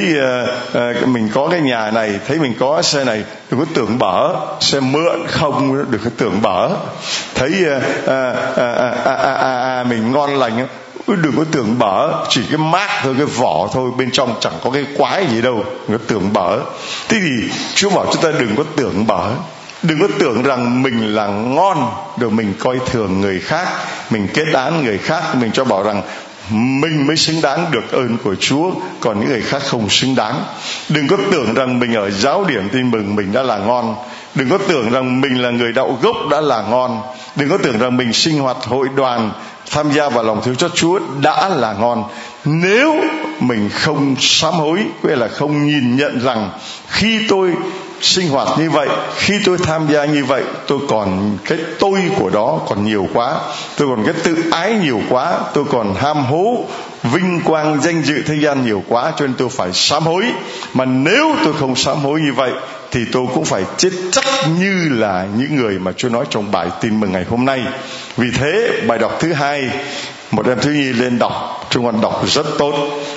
uh, 0.74 1.02
uh, 1.02 1.08
mình 1.08 1.28
có 1.34 1.48
cái 1.50 1.60
nhà 1.60 1.90
này 1.90 2.20
thấy 2.28 2.38
mình 2.38 2.54
có 2.60 2.82
xe 2.82 3.04
này 3.04 3.24
đừng 3.50 3.60
có 3.60 3.66
tưởng 3.74 3.98
bở 3.98 4.34
xe 4.60 4.80
mượn 4.80 5.26
không 5.26 5.90
đừng 5.90 6.00
có 6.04 6.10
tưởng 6.16 6.42
bở 6.42 6.70
thấy 7.34 7.50
uh, 7.50 7.82
uh, 7.82 8.08
uh, 8.08 8.16
uh, 8.52 8.90
uh, 9.06 9.20
uh, 9.20 9.80
uh, 9.80 9.86
mình 9.86 10.12
ngon 10.12 10.38
lành 10.38 10.66
đừng 11.16 11.36
có 11.36 11.44
tưởng 11.52 11.78
bở. 11.78 12.24
Chỉ 12.28 12.42
cái 12.48 12.58
mát 12.58 12.88
thôi, 13.02 13.14
cái 13.16 13.26
vỏ 13.26 13.68
thôi, 13.72 13.90
bên 13.96 14.10
trong 14.10 14.34
chẳng 14.40 14.52
có 14.64 14.70
cái 14.70 14.84
quái 14.96 15.26
gì 15.26 15.42
đâu. 15.42 15.64
Đừng 15.88 15.98
có 15.98 16.04
tưởng 16.06 16.32
bở. 16.32 16.58
Thế 17.08 17.18
thì 17.20 17.48
chúa 17.74 17.90
bảo 17.90 18.06
chúng 18.12 18.22
ta 18.22 18.30
đừng 18.38 18.56
có 18.56 18.64
tưởng 18.76 19.06
bở. 19.06 19.30
Đừng 19.82 20.00
có 20.00 20.06
tưởng 20.18 20.42
rằng 20.42 20.82
mình 20.82 21.14
là 21.14 21.26
ngon, 21.26 21.90
rồi 22.18 22.30
mình 22.30 22.54
coi 22.58 22.78
thường 22.86 23.20
người 23.20 23.40
khác, 23.40 23.68
mình 24.10 24.28
kết 24.34 24.46
án 24.52 24.84
người 24.84 24.98
khác, 24.98 25.22
mình 25.34 25.50
cho 25.52 25.64
bảo 25.64 25.82
rằng 25.82 26.02
mình 26.50 27.06
mới 27.06 27.16
xứng 27.16 27.40
đáng 27.42 27.66
được 27.70 27.92
ơn 27.92 28.16
của 28.24 28.34
Chúa, 28.34 28.70
còn 29.00 29.20
những 29.20 29.28
người 29.28 29.42
khác 29.42 29.62
không 29.66 29.88
xứng 29.90 30.14
đáng. 30.14 30.44
Đừng 30.88 31.08
có 31.08 31.16
tưởng 31.32 31.54
rằng 31.54 31.78
mình 31.78 31.94
ở 31.94 32.10
giáo 32.10 32.44
điểm 32.44 32.68
tin 32.72 32.90
mừng 32.90 33.16
mình 33.16 33.32
đã 33.32 33.42
là 33.42 33.58
ngon. 33.58 33.96
Đừng 34.34 34.50
có 34.50 34.58
tưởng 34.68 34.90
rằng 34.90 35.20
mình 35.20 35.42
là 35.42 35.50
người 35.50 35.72
đạo 35.72 35.98
gốc 36.02 36.16
đã 36.30 36.40
là 36.40 36.62
ngon. 36.62 37.02
Đừng 37.36 37.48
có 37.48 37.58
tưởng 37.58 37.78
rằng 37.78 37.96
mình 37.96 38.12
sinh 38.12 38.38
hoạt 38.38 38.56
hội 38.56 38.88
đoàn 38.96 39.32
tham 39.70 39.92
gia 39.92 40.08
vào 40.08 40.24
lòng 40.24 40.42
thương 40.42 40.56
cho 40.56 40.68
Chúa 40.68 40.98
đã 41.20 41.48
là 41.48 41.72
ngon. 41.72 42.04
Nếu 42.44 42.96
mình 43.40 43.70
không 43.74 44.16
sám 44.18 44.54
hối 44.54 44.84
nghĩa 45.02 45.16
là 45.16 45.28
không 45.28 45.66
nhìn 45.66 45.96
nhận 45.96 46.20
rằng 46.24 46.50
khi 46.88 47.20
tôi 47.28 47.52
sinh 48.00 48.28
hoạt 48.28 48.48
như 48.58 48.70
vậy, 48.70 48.88
khi 49.16 49.34
tôi 49.44 49.58
tham 49.58 49.86
gia 49.92 50.04
như 50.04 50.24
vậy, 50.24 50.42
tôi 50.66 50.78
còn 50.88 51.38
cái 51.44 51.58
tôi 51.78 52.00
của 52.18 52.30
đó 52.30 52.60
còn 52.68 52.84
nhiều 52.84 53.08
quá, 53.14 53.36
tôi 53.76 53.88
còn 53.88 54.04
cái 54.04 54.14
tự 54.24 54.36
ái 54.50 54.74
nhiều 54.74 55.00
quá, 55.08 55.38
tôi 55.54 55.64
còn 55.64 55.94
ham 55.94 56.24
hố, 56.24 56.64
vinh 57.02 57.40
quang 57.44 57.80
danh 57.82 58.02
dự 58.02 58.22
thế 58.26 58.34
gian 58.34 58.64
nhiều 58.64 58.82
quá, 58.88 59.12
cho 59.16 59.26
nên 59.26 59.34
tôi 59.38 59.48
phải 59.48 59.72
sám 59.72 60.02
hối. 60.02 60.24
Mà 60.74 60.84
nếu 60.84 61.34
tôi 61.44 61.52
không 61.60 61.76
sám 61.76 61.96
hối 61.96 62.20
như 62.20 62.32
vậy 62.32 62.50
thì 62.90 63.00
tôi 63.12 63.26
cũng 63.34 63.44
phải 63.44 63.64
chết 63.76 63.90
chắc 64.12 64.24
như 64.58 64.88
là 64.90 65.26
những 65.36 65.56
người 65.56 65.78
mà 65.78 65.92
Chúa 65.92 66.08
nói 66.08 66.24
trong 66.30 66.50
bài 66.50 66.68
tin 66.80 67.00
mừng 67.00 67.12
ngày 67.12 67.24
hôm 67.30 67.44
nay. 67.44 67.60
Vì 68.16 68.30
thế, 68.38 68.80
bài 68.86 68.98
đọc 68.98 69.16
thứ 69.20 69.32
hai, 69.32 69.70
một 70.30 70.46
em 70.46 70.58
thiếu 70.60 70.72
nhi 70.72 70.92
lên 70.92 71.18
đọc, 71.18 71.66
trung 71.70 71.84
con 71.84 72.00
đọc 72.00 72.22
rất 72.26 72.46
tốt. 72.58 72.74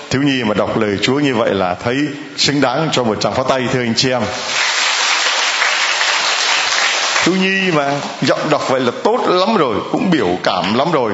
Thiếu 0.09 0.21
nhi 0.21 0.43
mà 0.43 0.53
đọc 0.53 0.79
lời 0.79 0.97
Chúa 1.01 1.19
như 1.19 1.35
vậy 1.35 1.53
là 1.53 1.75
thấy 1.75 1.95
xứng 2.37 2.61
đáng 2.61 2.89
cho 2.91 3.03
một 3.03 3.21
tràng 3.21 3.33
pháo 3.33 3.43
tay, 3.43 3.61
thưa 3.73 3.79
anh 3.79 3.93
chị 3.95 4.11
em. 4.11 4.21
Thiếu 7.23 7.35
nhi 7.35 7.71
mà 7.73 7.91
giọng 8.21 8.49
đọc 8.49 8.69
vậy 8.69 8.81
là 8.81 8.91
tốt 9.03 9.19
lắm 9.27 9.57
rồi, 9.57 9.75
cũng 9.91 10.11
biểu 10.11 10.29
cảm 10.43 10.73
lắm 10.73 10.91
rồi. 10.91 11.13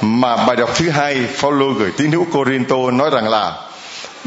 Mà 0.00 0.36
bài 0.36 0.56
đọc 0.56 0.70
thứ 0.74 0.90
hai, 0.90 1.16
Phaolô 1.34 1.72
gửi 1.78 1.92
tín 1.96 2.12
hữu 2.12 2.26
Corinto 2.32 2.90
nói 2.92 3.10
rằng 3.12 3.28
là 3.28 3.52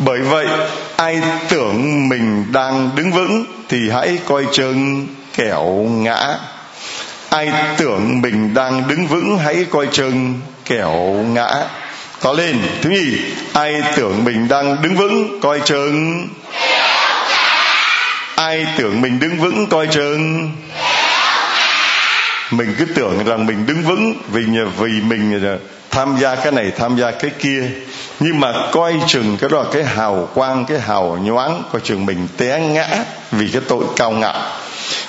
bởi 0.05 0.19
vậy, 0.19 0.47
ai 0.95 1.21
tưởng 1.49 2.09
mình 2.09 2.45
đang 2.51 2.89
đứng 2.95 3.11
vững 3.11 3.45
thì 3.69 3.89
hãy 3.89 4.19
coi 4.25 4.45
chừng 4.53 5.07
kẻo 5.33 5.65
ngã. 5.89 6.37
Ai 7.29 7.51
tưởng 7.77 8.21
mình 8.21 8.53
đang 8.53 8.87
đứng 8.87 9.07
vững, 9.07 9.37
hãy 9.37 9.65
coi 9.69 9.87
chừng 9.91 10.33
kẻo 10.65 10.93
ngã. 11.33 11.49
Có 12.19 12.33
lên, 12.33 12.61
thứ 12.81 12.89
nhì, 12.89 13.17
ai 13.53 13.81
tưởng 13.95 14.23
mình 14.23 14.47
đang 14.47 14.81
đứng 14.81 14.95
vững, 14.95 15.39
coi 15.41 15.59
chừng 15.59 16.27
ai 18.35 18.67
tưởng 18.77 19.01
mình 19.01 19.19
đứng 19.19 19.37
vững, 19.37 19.67
coi 19.67 19.87
chừng 19.87 20.51
mình 22.51 22.75
cứ 22.79 22.85
tưởng 22.85 23.25
rằng 23.25 23.45
mình 23.45 23.65
đứng 23.65 23.81
vững 23.81 24.13
vì 24.31 24.41
vì 24.77 25.01
mình 25.01 25.43
ờ, 25.43 25.57
tham 25.91 26.17
gia 26.19 26.35
cái 26.35 26.51
này, 26.51 26.71
tham 26.77 26.97
gia 26.97 27.11
cái 27.11 27.31
kia 27.39 27.63
nhưng 28.23 28.39
mà 28.39 28.53
coi 28.71 28.93
chừng 29.07 29.37
cái 29.37 29.49
đó 29.49 29.63
là 29.63 29.69
cái 29.73 29.83
hào 29.83 30.29
quang, 30.33 30.65
cái 30.65 30.79
hào 30.79 31.17
nhoáng, 31.21 31.63
coi 31.71 31.81
chừng 31.81 32.05
mình 32.05 32.27
té 32.37 32.59
ngã 32.59 32.87
vì 33.31 33.47
cái 33.47 33.61
tội 33.67 33.83
cao 33.95 34.11
ngạo. 34.11 34.41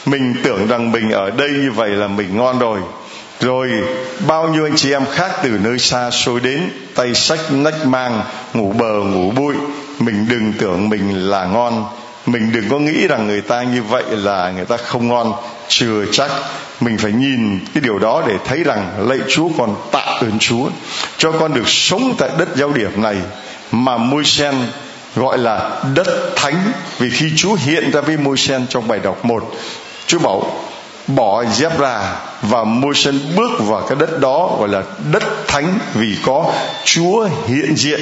Mình 0.07 0.35
tưởng 0.45 0.67
rằng 0.67 0.93
mình 0.93 1.11
ở 1.11 1.31
đây 1.31 1.49
như 1.49 1.71
vậy 1.73 1.91
là 1.91 2.09
mình 2.09 2.37
ngon 2.37 2.59
rồi. 2.59 2.81
Rồi 3.41 3.71
bao 4.27 4.49
nhiêu 4.49 4.65
anh 4.67 4.77
chị 4.77 4.93
em 4.93 5.05
khác 5.11 5.31
từ 5.43 5.51
nơi 5.63 5.79
xa 5.79 6.11
xôi 6.11 6.41
đến, 6.41 6.71
tay 6.95 7.15
sách 7.15 7.41
nách 7.51 7.87
mang, 7.87 8.23
ngủ 8.55 8.73
bờ, 8.79 8.93
ngủ 8.93 9.31
bụi. 9.31 9.55
Mình 9.99 10.27
đừng 10.29 10.53
tưởng 10.53 10.89
mình 10.89 11.31
là 11.31 11.45
ngon. 11.45 11.85
Mình 12.27 12.53
đừng 12.53 12.69
có 12.69 12.79
nghĩ 12.79 13.07
rằng 13.07 13.27
người 13.27 13.41
ta 13.41 13.63
như 13.63 13.83
vậy 13.83 14.05
là 14.09 14.51
người 14.51 14.65
ta 14.65 14.77
không 14.77 15.09
ngon. 15.09 15.33
Chưa 15.69 16.05
chắc 16.13 16.31
mình 16.85 16.99
phải 16.99 17.13
nhìn 17.13 17.61
cái 17.75 17.81
điều 17.81 17.99
đó 17.99 18.23
để 18.29 18.35
thấy 18.45 18.65
rằng 18.65 19.09
lạy 19.09 19.19
Chúa 19.29 19.49
còn 19.59 19.77
tạ 19.93 20.19
ơn 20.21 20.39
Chúa, 20.39 20.69
cho 21.19 21.33
con 21.33 21.55
được 21.55 21.69
sống 21.69 22.15
tại 22.19 22.31
đất 22.39 22.49
giao 22.57 22.73
điểm 22.73 23.03
này 23.03 23.17
mà 23.73 23.97
môi 23.97 24.25
sen 24.25 24.55
gọi 25.17 25.39
là 25.39 25.83
đất 25.95 26.37
thánh. 26.37 26.73
Vì 26.99 27.11
khi 27.11 27.33
Chúa 27.37 27.55
hiện 27.55 27.91
ra 27.91 28.01
với 28.01 28.17
môi 28.17 28.37
sen 28.37 28.67
trong 28.69 28.89
bài 28.89 29.01
đọc 29.03 29.25
một, 29.25 29.53
Chúa 30.07 30.19
bảo 30.19 30.63
bỏ 31.07 31.45
dép 31.45 31.79
ra 31.79 32.15
và 32.43 32.65
môi 32.65 32.95
sen 32.95 33.21
bước 33.37 33.51
vào 33.59 33.81
cái 33.89 33.99
đất 34.01 34.21
đó 34.21 34.57
gọi 34.59 34.69
là 34.69 34.83
đất 35.13 35.23
thánh 35.47 35.79
vì 35.95 36.17
có 36.25 36.53
Chúa 36.85 37.29
hiện 37.47 37.77
diện 37.77 38.01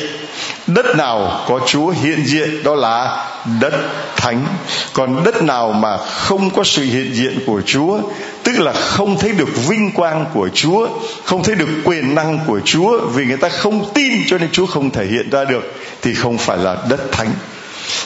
đất 0.75 0.97
nào 0.97 1.45
có 1.49 1.61
Chúa 1.67 1.89
hiện 1.89 2.25
diện, 2.27 2.63
đó 2.63 2.75
là 2.75 3.27
đất 3.61 3.75
thánh. 4.17 4.47
Còn 4.93 5.25
đất 5.25 5.43
nào 5.43 5.73
mà 5.73 5.97
không 5.97 6.51
có 6.51 6.65
sự 6.65 6.83
hiện 6.83 7.15
diện 7.15 7.39
của 7.47 7.61
Chúa, 7.67 8.01
tức 8.43 8.53
là 8.59 8.73
không 8.73 9.19
thấy 9.19 9.33
được 9.33 9.69
vinh 9.69 9.93
quang 9.93 10.27
của 10.35 10.49
Chúa, 10.55 10.89
không 11.25 11.43
thấy 11.43 11.55
được 11.55 11.69
quyền 11.85 12.15
năng 12.15 12.39
của 12.47 12.61
Chúa, 12.65 13.01
vì 13.07 13.25
người 13.25 13.37
ta 13.37 13.49
không 13.49 13.93
tin 13.95 14.13
cho 14.27 14.39
nên 14.39 14.49
Chúa 14.53 14.67
không 14.67 14.91
thể 14.91 15.07
hiện 15.07 15.31
ra 15.31 15.45
được, 15.45 15.75
thì 16.03 16.15
không 16.15 16.39
phải 16.39 16.59
là 16.59 16.77
đất 16.89 17.13
thánh. 17.13 17.31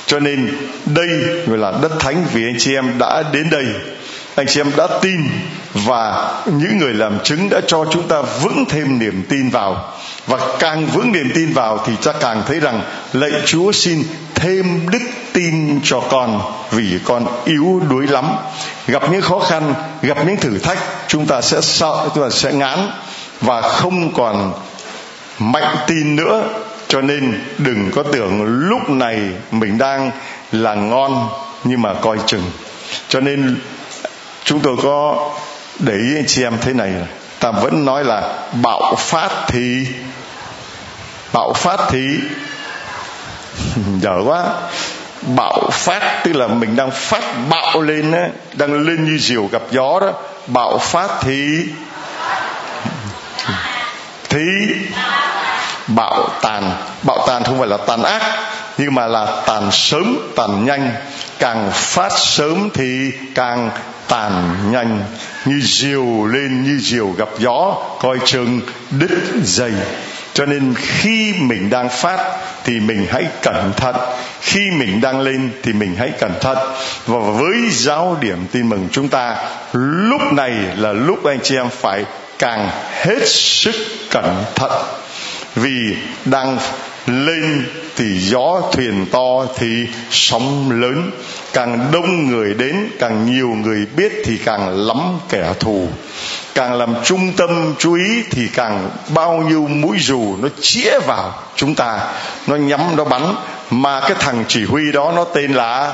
Cho 0.06 0.20
nên 0.20 0.56
đây 0.86 1.08
gọi 1.46 1.58
là 1.58 1.72
đất 1.82 1.92
thánh, 2.00 2.24
vì 2.32 2.44
anh 2.44 2.56
chị 2.58 2.74
em 2.74 2.98
đã 2.98 3.22
đến 3.32 3.50
đây. 3.50 3.66
Anh 4.34 4.46
chị 4.46 4.60
em 4.60 4.70
đã 4.76 4.86
tin 5.02 5.20
và 5.74 6.32
những 6.46 6.78
người 6.78 6.94
làm 6.94 7.18
chứng 7.24 7.48
đã 7.50 7.60
cho 7.66 7.84
chúng 7.90 8.08
ta 8.08 8.22
vững 8.22 8.64
thêm 8.68 8.98
niềm 8.98 9.22
tin 9.28 9.50
vào 9.50 9.93
và 10.26 10.38
càng 10.58 10.86
vững 10.86 11.12
niềm 11.12 11.30
tin 11.34 11.52
vào 11.52 11.78
thì 11.86 11.92
ta 12.04 12.12
càng 12.20 12.42
thấy 12.46 12.60
rằng 12.60 12.82
lạy 13.12 13.30
Chúa 13.46 13.72
xin 13.72 14.04
thêm 14.34 14.90
đức 14.90 15.02
tin 15.32 15.80
cho 15.84 16.00
con 16.00 16.40
vì 16.70 16.98
con 17.04 17.26
yếu 17.44 17.82
đuối 17.90 18.06
lắm. 18.06 18.36
Gặp 18.86 19.02
những 19.12 19.22
khó 19.22 19.38
khăn, 19.38 19.74
gặp 20.02 20.26
những 20.26 20.36
thử 20.36 20.58
thách, 20.58 20.78
chúng 21.08 21.26
ta 21.26 21.40
sẽ 21.40 21.60
sợ, 21.60 22.08
chúng 22.14 22.24
ta 22.24 22.30
sẽ 22.30 22.52
ngán 22.52 22.78
và 23.40 23.60
không 23.60 24.12
còn 24.12 24.52
mạnh 25.38 25.76
tin 25.86 26.16
nữa. 26.16 26.44
Cho 26.88 27.00
nên 27.00 27.40
đừng 27.58 27.90
có 27.94 28.02
tưởng 28.02 28.42
lúc 28.44 28.90
này 28.90 29.20
mình 29.50 29.78
đang 29.78 30.10
là 30.52 30.74
ngon 30.74 31.28
nhưng 31.64 31.82
mà 31.82 31.94
coi 31.94 32.18
chừng. 32.26 32.50
Cho 33.08 33.20
nên 33.20 33.56
chúng 34.44 34.60
tôi 34.60 34.76
có 34.82 35.30
để 35.78 35.92
ý 35.92 36.16
anh 36.16 36.26
chị 36.26 36.42
em 36.42 36.58
thế 36.60 36.72
này, 36.72 36.92
ta 37.40 37.50
vẫn 37.50 37.84
nói 37.84 38.04
là 38.04 38.22
bạo 38.62 38.94
phát 38.98 39.30
thì 39.48 39.86
bạo 41.34 41.52
phát 41.52 41.80
thì 41.88 42.18
dở 44.00 44.16
quá. 44.24 44.44
Bạo 45.36 45.68
phát 45.72 46.20
tức 46.24 46.32
là 46.32 46.46
mình 46.46 46.76
đang 46.76 46.90
phát 46.90 47.22
bạo 47.50 47.80
lên 47.80 48.12
á, 48.12 48.28
đang 48.52 48.86
lên 48.86 49.04
như 49.04 49.18
diều 49.18 49.46
gặp 49.52 49.62
gió 49.70 50.00
đó. 50.00 50.12
Bạo 50.46 50.78
phát 50.78 51.10
thì 51.20 51.64
thì 54.28 54.44
bạo 55.86 56.28
tàn. 56.42 56.72
Bạo 57.02 57.24
tàn 57.26 57.44
không 57.44 57.58
phải 57.58 57.68
là 57.68 57.76
tàn 57.76 58.02
ác, 58.02 58.22
nhưng 58.78 58.94
mà 58.94 59.06
là 59.06 59.42
tàn 59.46 59.68
sớm, 59.72 60.32
tàn 60.36 60.64
nhanh. 60.64 60.94
Càng 61.38 61.70
phát 61.72 62.12
sớm 62.18 62.68
thì 62.74 63.10
càng 63.34 63.70
tàn 64.08 64.56
nhanh. 64.70 65.04
Như 65.44 65.60
diều 65.64 66.26
lên, 66.26 66.64
như 66.64 66.78
diều 66.82 67.10
gặp 67.10 67.28
gió, 67.38 67.76
coi 68.00 68.18
chừng 68.24 68.60
đứt 68.90 69.18
dây 69.42 69.72
cho 70.34 70.46
nên 70.46 70.74
khi 70.74 71.32
mình 71.38 71.70
đang 71.70 71.88
phát 71.88 72.18
thì 72.64 72.80
mình 72.80 73.06
hãy 73.10 73.24
cẩn 73.42 73.72
thận. 73.76 73.96
Khi 74.40 74.70
mình 74.70 75.00
đang 75.00 75.20
lên 75.20 75.50
thì 75.62 75.72
mình 75.72 75.96
hãy 75.98 76.10
cẩn 76.18 76.32
thận. 76.40 76.58
Và 77.06 77.18
với 77.18 77.54
giáo 77.70 78.16
điểm 78.20 78.46
tin 78.52 78.68
mừng 78.68 78.88
chúng 78.92 79.08
ta, 79.08 79.36
lúc 79.72 80.32
này 80.32 80.52
là 80.76 80.92
lúc 80.92 81.24
anh 81.24 81.38
chị 81.42 81.56
em 81.56 81.68
phải 81.70 82.04
càng 82.38 82.70
hết 82.92 83.28
sức 83.28 83.74
cẩn 84.10 84.44
thận. 84.54 84.72
Vì 85.54 85.96
đang 86.24 86.58
lên 87.06 87.66
thì 87.96 88.18
gió 88.18 88.60
thuyền 88.72 89.06
to 89.12 89.46
thì 89.56 89.86
sóng 90.10 90.80
lớn. 90.80 91.10
Càng 91.52 91.88
đông 91.92 92.26
người 92.26 92.54
đến, 92.54 92.88
càng 92.98 93.26
nhiều 93.26 93.48
người 93.48 93.86
biết 93.96 94.12
thì 94.24 94.38
càng 94.44 94.86
lắm 94.86 95.18
kẻ 95.28 95.52
thù 95.60 95.88
càng 96.54 96.74
làm 96.74 96.94
trung 97.04 97.32
tâm 97.36 97.74
chú 97.78 97.94
ý 97.94 98.22
thì 98.30 98.48
càng 98.54 98.90
bao 99.08 99.32
nhiêu 99.32 99.66
mũi 99.68 99.96
dù 100.00 100.36
nó 100.42 100.48
chĩa 100.60 100.98
vào 101.06 101.42
chúng 101.56 101.74
ta. 101.74 101.98
Nó 102.46 102.56
nhắm 102.56 102.96
nó 102.96 103.04
bắn. 103.04 103.34
Mà 103.70 104.00
cái 104.00 104.14
thằng 104.20 104.44
chỉ 104.48 104.64
huy 104.64 104.92
đó 104.92 105.12
nó 105.16 105.24
tên 105.24 105.52
là 105.52 105.92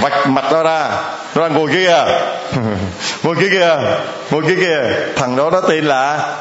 vạch 0.00 0.28
mặt 0.28 0.44
nó 0.52 0.62
ra. 0.62 0.90
Nó 1.34 1.42
đang 1.42 1.54
ngồi 1.54 1.70
kia. 1.72 2.04
Ngồi 3.22 3.36
kia 3.40 3.48
kìa. 3.50 3.76
Ngồi 4.30 4.42
kia 4.48 4.56
kìa. 4.56 4.92
Thằng 5.16 5.36
đó 5.36 5.50
nó 5.50 5.60
tên 5.60 5.84
là 5.84 6.34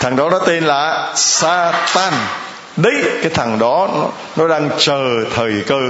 thằng 0.00 0.16
đó 0.16 0.28
nó 0.30 0.38
tên 0.38 0.64
là 0.64 1.12
Satan. 1.16 2.12
Đấy 2.76 2.94
cái 3.22 3.30
thằng 3.34 3.58
đó 3.58 3.88
nó, 3.94 4.06
nó 4.36 4.48
đang 4.48 4.70
chờ 4.78 5.04
thời 5.34 5.62
cơ 5.66 5.80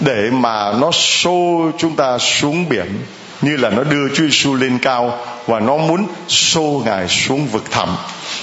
để 0.00 0.30
mà 0.32 0.72
nó 0.72 0.90
xô 0.92 1.70
chúng 1.78 1.96
ta 1.96 2.18
xuống 2.18 2.68
biển 2.68 3.02
như 3.40 3.56
là 3.56 3.70
nó 3.70 3.84
đưa 3.84 4.08
Chúa 4.08 4.24
Giêsu 4.24 4.54
lên 4.54 4.78
cao 4.78 5.18
và 5.46 5.60
nó 5.60 5.76
muốn 5.76 6.06
xô 6.28 6.82
ngài 6.84 7.08
xuống 7.08 7.46
vực 7.46 7.64
thẳm. 7.70 7.88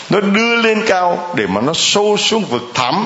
Nó 0.09 0.19
đưa 0.19 0.55
lên 0.55 0.81
cao 0.87 1.33
để 1.35 1.47
mà 1.47 1.61
nó 1.61 1.73
xô 1.73 2.17
xuống 2.17 2.45
vực 2.45 2.63
thẳm. 2.73 3.05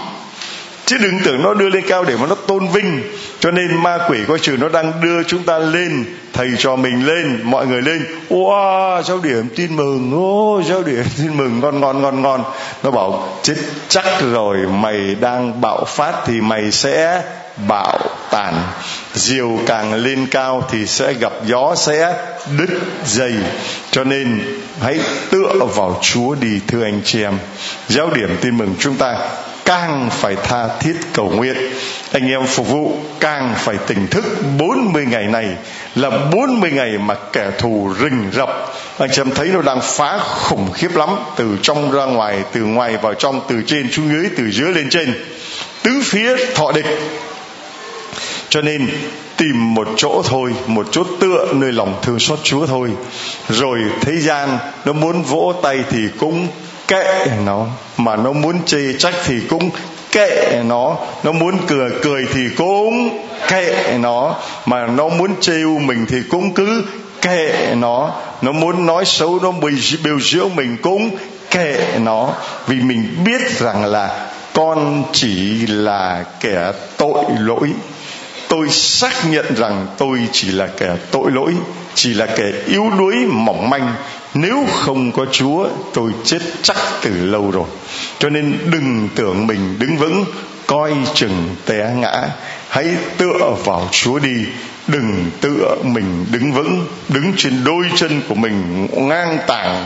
Chứ 0.86 0.98
đừng 0.98 1.20
tưởng 1.26 1.44
nó 1.44 1.54
đưa 1.54 1.70
lên 1.70 1.84
cao 1.88 2.04
để 2.04 2.16
mà 2.18 2.28
nó 2.28 2.36
tôn 2.36 2.68
vinh. 2.68 3.02
Cho 3.40 3.52
nên 3.52 3.84
ma 3.84 3.98
quỷ 4.08 4.20
coi 4.28 4.40
chừng 4.40 4.60
nó 4.60 4.70
đang 4.70 5.02
đưa 5.02 5.24
chúng 5.24 5.44
ta 5.44 5.58
lên, 5.58 6.06
thầy 6.34 6.50
cho 6.58 6.76
mình 6.76 7.08
lên, 7.08 7.40
mọi 7.44 7.68
người 7.68 7.82
lên. 7.82 8.06
Wow 8.30 9.02
giáo 9.02 9.20
điểm 9.20 9.50
tin 9.56 9.76
mừng, 9.76 10.12
ô, 10.14 10.62
giáo 10.66 10.84
điểm 10.84 11.04
tin 11.18 11.38
mừng, 11.38 11.60
ngon 11.60 11.80
ngon 11.80 12.02
ngon 12.02 12.22
ngon. 12.22 12.44
Nó 12.84 12.92
bảo, 12.92 13.28
chết 13.44 13.56
chắc 13.88 14.06
rồi, 14.34 14.58
mày 14.58 15.16
đang 15.16 15.62
bạo 15.62 15.86
phát 15.86 16.14
thì 16.26 16.42
mày 16.42 16.72
sẽ 16.72 17.24
bạo 17.68 18.00
tàn 18.32 18.54
diều 19.14 19.60
càng 19.66 19.94
lên 19.94 20.28
cao 20.32 20.68
thì 20.72 20.86
sẽ 20.86 21.14
gặp 21.14 21.34
gió 21.46 21.76
sẽ 21.76 22.14
đứt 22.58 22.70
dây. 23.06 23.34
Cho 23.92 24.04
nên 24.04 24.42
hãy 24.82 25.00
tựa 25.30 25.54
vào 25.76 26.00
chúa 26.02 26.36
đi, 26.36 26.60
thưa 26.68 26.84
anh 26.84 27.02
chị 27.06 27.24
em. 27.24 27.38
Giáo 27.88 28.10
điểm 28.10 28.38
tin 28.42 28.58
mừng 28.58 28.76
chúng 28.80 28.96
ta, 28.96 29.18
càng 29.66 30.10
phải 30.12 30.36
tha 30.36 30.68
thiết 30.80 30.96
cầu 31.14 31.30
nguyện. 31.30 31.58
Anh 32.12 32.28
em 32.28 32.46
phục 32.46 32.68
vụ, 32.68 32.98
càng 33.20 33.54
phải 33.58 33.78
tỉnh 33.88 34.08
thức. 34.08 34.24
40 34.58 35.06
ngày 35.06 35.28
này 35.28 35.48
là 35.96 36.10
40 36.10 36.72
ngày 36.72 36.98
mà 36.98 37.16
kẻ 37.34 37.52
thù 37.58 37.94
rình 38.00 38.32
rập. 38.34 38.50
Anh 38.98 39.10
chị 39.12 39.22
em 39.22 39.32
thấy 39.32 39.48
nó 39.48 39.62
đang 39.62 39.82
phá 39.82 40.20
khủng 40.20 40.72
khiếp 40.72 40.96
lắm. 40.96 41.10
Từ 41.36 41.58
trong 41.62 41.92
ra 41.92 42.06
ngoài, 42.06 42.44
từ 42.52 42.62
ngoài 42.62 42.98
vào 42.98 43.14
trong, 43.14 43.42
từ 43.48 43.62
trên 43.68 43.92
xuống 43.92 44.10
dưới, 44.10 44.30
từ 44.38 44.44
dưới 44.52 44.74
lên 44.74 44.90
trên. 44.90 45.14
Tứ 45.84 46.02
phía 46.04 46.36
thọ 46.56 46.72
địch 46.72 46.86
cho 48.50 48.62
nên 48.62 48.90
tìm 49.38 49.74
một 49.74 49.88
chỗ 49.98 50.22
thôi, 50.26 50.54
một 50.68 50.88
chỗ 50.92 51.04
tựa 51.20 51.48
nơi 51.54 51.72
lòng 51.72 51.96
thương 52.02 52.20
xót 52.20 52.40
chúa 52.44 52.66
thôi. 52.66 52.90
Rồi 53.50 53.80
thế 54.02 54.18
gian 54.18 54.58
nó 54.86 54.94
muốn 54.94 55.22
vỗ 55.22 55.54
tay 55.64 55.84
thì 55.90 56.00
cũng 56.20 56.48
kệ 56.88 57.26
nó, 57.46 57.66
mà 57.98 58.16
nó 58.16 58.32
muốn 58.32 58.64
chê 58.66 58.94
trách 58.94 59.16
thì 59.26 59.40
cũng 59.50 59.70
kệ 60.12 60.62
nó. 60.66 60.98
Nó 61.24 61.32
muốn 61.32 61.58
cười 61.68 61.92
cười 62.02 62.26
thì 62.34 62.42
cũng 62.58 63.20
kệ 63.48 63.98
nó, 64.00 64.36
mà 64.66 64.88
nó 64.88 65.08
muốn 65.08 65.32
trêu 65.42 65.80
mình 65.80 66.06
thì 66.10 66.18
cũng 66.30 66.54
cứ 66.54 66.84
kệ 67.22 67.76
nó. 67.76 68.12
Nó 68.42 68.52
muốn 68.52 68.86
nói 68.86 69.06
xấu, 69.06 69.40
nó 69.44 69.52
bị 69.52 69.72
biểu 70.04 70.20
dưỡng 70.20 70.56
mình 70.56 70.78
cũng 70.82 71.10
kệ 71.52 71.88
nó. 72.00 72.34
Vì 72.68 72.76
mình 72.76 73.18
biết 73.26 73.52
rằng 73.60 73.86
là 73.86 74.30
con 74.54 75.04
chỉ 75.12 75.68
là 75.68 76.24
kẻ 76.40 76.72
tội 76.98 77.24
lỗi 77.40 77.70
tôi 78.50 78.70
xác 78.70 79.30
nhận 79.30 79.56
rằng 79.56 79.88
tôi 79.98 80.20
chỉ 80.32 80.52
là 80.52 80.68
kẻ 80.78 80.96
tội 81.12 81.32
lỗi, 81.32 81.54
chỉ 81.94 82.14
là 82.14 82.26
kẻ 82.26 82.52
yếu 82.68 82.90
đuối 82.98 83.16
mỏng 83.26 83.70
manh. 83.70 83.94
Nếu 84.34 84.66
không 84.74 85.12
có 85.12 85.26
chúa, 85.32 85.68
tôi 85.94 86.12
chết 86.24 86.40
chắc 86.62 86.78
từ 87.02 87.26
lâu 87.26 87.52
rồi. 87.52 87.68
Cho 88.20 88.30
nên 88.30 88.58
đừng 88.72 89.10
tưởng 89.16 89.48
mình 89.48 89.80
đứng 89.80 89.98
vững, 89.98 90.26
coi 90.68 90.94
chừng 91.14 91.56
té 91.66 91.94
ngã. 91.96 92.30
Hãy 92.70 92.88
tựa 93.18 93.56
vào 93.66 93.90
chúa 93.92 94.20
đi. 94.20 94.46
Đừng 94.88 95.32
tựa 95.42 95.76
mình 95.84 96.26
đứng 96.32 96.52
vững, 96.52 96.88
đứng 97.10 97.34
trên 97.38 97.64
đôi 97.64 97.86
chân 97.96 98.22
của 98.30 98.36
mình 98.36 98.88
ngang 98.92 99.38
tàng 99.48 99.86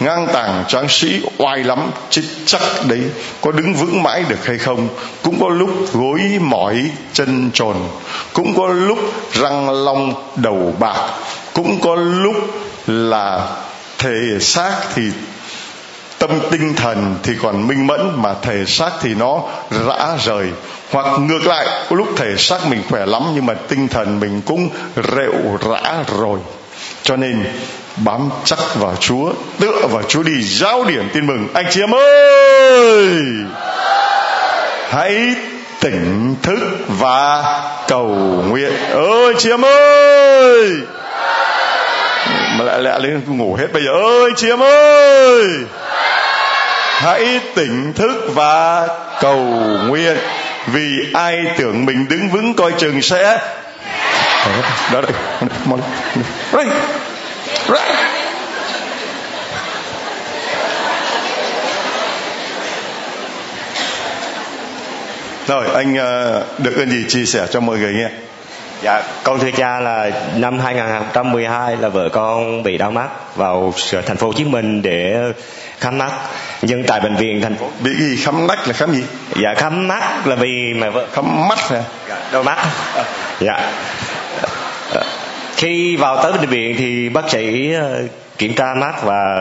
ngang 0.00 0.28
tàng 0.32 0.64
tráng 0.68 0.88
sĩ 0.88 1.20
oai 1.38 1.64
lắm, 1.64 1.90
chết 2.10 2.22
chắc 2.46 2.62
đấy, 2.88 3.00
có 3.40 3.52
đứng 3.52 3.74
vững 3.74 4.02
mãi 4.02 4.24
được 4.28 4.46
hay 4.46 4.58
không? 4.58 4.88
Cũng 5.22 5.40
có 5.40 5.48
lúc 5.48 5.70
gối 5.92 6.20
mỏi 6.40 6.90
chân 7.12 7.50
tròn, 7.54 7.88
cũng 8.32 8.54
có 8.56 8.68
lúc 8.68 8.98
răng 9.32 9.84
long 9.84 10.14
đầu 10.36 10.74
bạc, 10.78 11.10
cũng 11.52 11.80
có 11.80 11.94
lúc 11.94 12.34
là 12.86 13.56
thể 13.98 14.38
xác 14.40 14.72
thì 14.94 15.02
tâm 16.18 16.30
tinh 16.50 16.74
thần 16.74 17.16
thì 17.22 17.32
còn 17.42 17.66
minh 17.66 17.86
mẫn, 17.86 18.00
mà 18.16 18.34
thể 18.42 18.64
xác 18.66 18.90
thì 19.00 19.14
nó 19.14 19.42
rã 19.70 20.16
rời. 20.24 20.46
Hoặc 20.90 21.06
ngược 21.20 21.46
lại, 21.46 21.66
có 21.90 21.96
lúc 21.96 22.08
thể 22.16 22.36
xác 22.38 22.66
mình 22.66 22.82
khỏe 22.88 23.06
lắm, 23.06 23.22
nhưng 23.34 23.46
mà 23.46 23.54
tinh 23.54 23.88
thần 23.88 24.20
mình 24.20 24.40
cũng 24.46 24.68
rệu 24.96 25.58
rã 25.70 26.04
rồi. 26.18 26.38
Cho 27.02 27.16
nên 27.16 27.44
bám 28.04 28.30
chắc 28.44 28.58
vào 28.74 28.96
Chúa, 29.00 29.32
tựa 29.60 29.86
vào 29.90 30.02
Chúa 30.02 30.22
đi 30.22 30.42
giáo 30.42 30.84
điểm 30.84 31.08
tin 31.12 31.26
mừng. 31.26 31.48
Anh 31.54 31.66
chị 31.70 31.80
em 31.80 31.94
ơi! 31.94 33.14
Hãy 34.90 35.34
tỉnh 35.80 36.36
thức 36.42 36.58
và 36.88 37.42
cầu 37.88 38.06
nguyện. 38.48 38.72
Ơi 38.92 39.34
chị 39.38 39.50
em 39.50 39.64
ơi! 39.64 40.70
Mà 42.58 42.64
lại 42.64 42.80
lẹ 42.80 42.98
lên, 42.98 43.22
ngủ 43.26 43.56
hết 43.60 43.66
bây 43.72 43.82
giờ. 43.82 43.90
Ơi 43.92 44.30
chị 44.36 44.48
em 44.48 44.62
ơi! 44.62 45.44
Hãy 47.02 47.40
tỉnh 47.54 47.92
thức 47.92 48.30
và 48.34 48.88
cầu 49.20 49.36
nguyện. 49.86 50.16
Vì 50.66 50.90
ai 51.14 51.36
tưởng 51.58 51.86
mình 51.86 52.06
đứng 52.08 52.28
vững 52.28 52.54
coi 52.54 52.72
chừng 52.78 53.02
sẽ 53.02 53.38
đó 54.92 55.00
đây 55.00 55.12
đây! 56.52 56.66
Đây 57.70 58.10
rồi 65.46 65.66
anh 65.74 65.96
ờ, 65.96 66.44
được 66.58 66.76
ơn 66.76 66.90
gì 66.90 67.04
chia 67.08 67.24
sẻ 67.24 67.46
cho 67.50 67.60
mọi 67.60 67.78
người 67.78 67.92
nghe 67.92 68.08
Dạ, 68.82 69.02
con 69.22 69.38
thưa 69.38 69.50
cha 69.50 69.80
là 69.80 70.10
năm 70.36 70.58
2012 70.58 71.76
là 71.76 71.88
vợ 71.88 72.08
con 72.12 72.62
bị 72.62 72.78
đau 72.78 72.90
mắt 72.90 73.36
vào 73.36 73.74
thành 74.06 74.16
phố 74.16 74.26
Hồ 74.26 74.32
Chí 74.32 74.44
Minh 74.44 74.82
để 74.82 75.32
khám 75.80 75.98
mắt. 75.98 76.10
Nhưng 76.62 76.84
tại 76.84 77.00
bệnh 77.00 77.16
viện 77.16 77.40
thành 77.42 77.56
phố 77.56 77.66
bị 77.80 77.90
gì 77.98 78.16
khám 78.24 78.46
mắt 78.46 78.68
là 78.68 78.72
khám 78.72 78.92
gì? 78.92 79.04
Dạ 79.42 79.54
khám 79.56 79.88
mắt 79.88 80.26
là 80.26 80.34
vì 80.34 80.74
mà 80.74 80.90
vợ 80.90 81.06
khám 81.12 81.48
mắt 81.48 81.58
hả? 81.58 81.82
Dạ, 82.08 82.16
đau 82.32 82.42
mắt. 82.42 82.58
Dạ. 83.40 83.70
Khi 85.60 85.96
vào 85.96 86.22
tới 86.22 86.32
bệnh 86.32 86.48
viện 86.48 86.74
thì 86.78 87.08
bác 87.08 87.30
sĩ 87.30 87.72
ờ, 87.72 88.02
kiểm 88.38 88.54
tra 88.54 88.74
mắt 88.74 89.02
và 89.02 89.36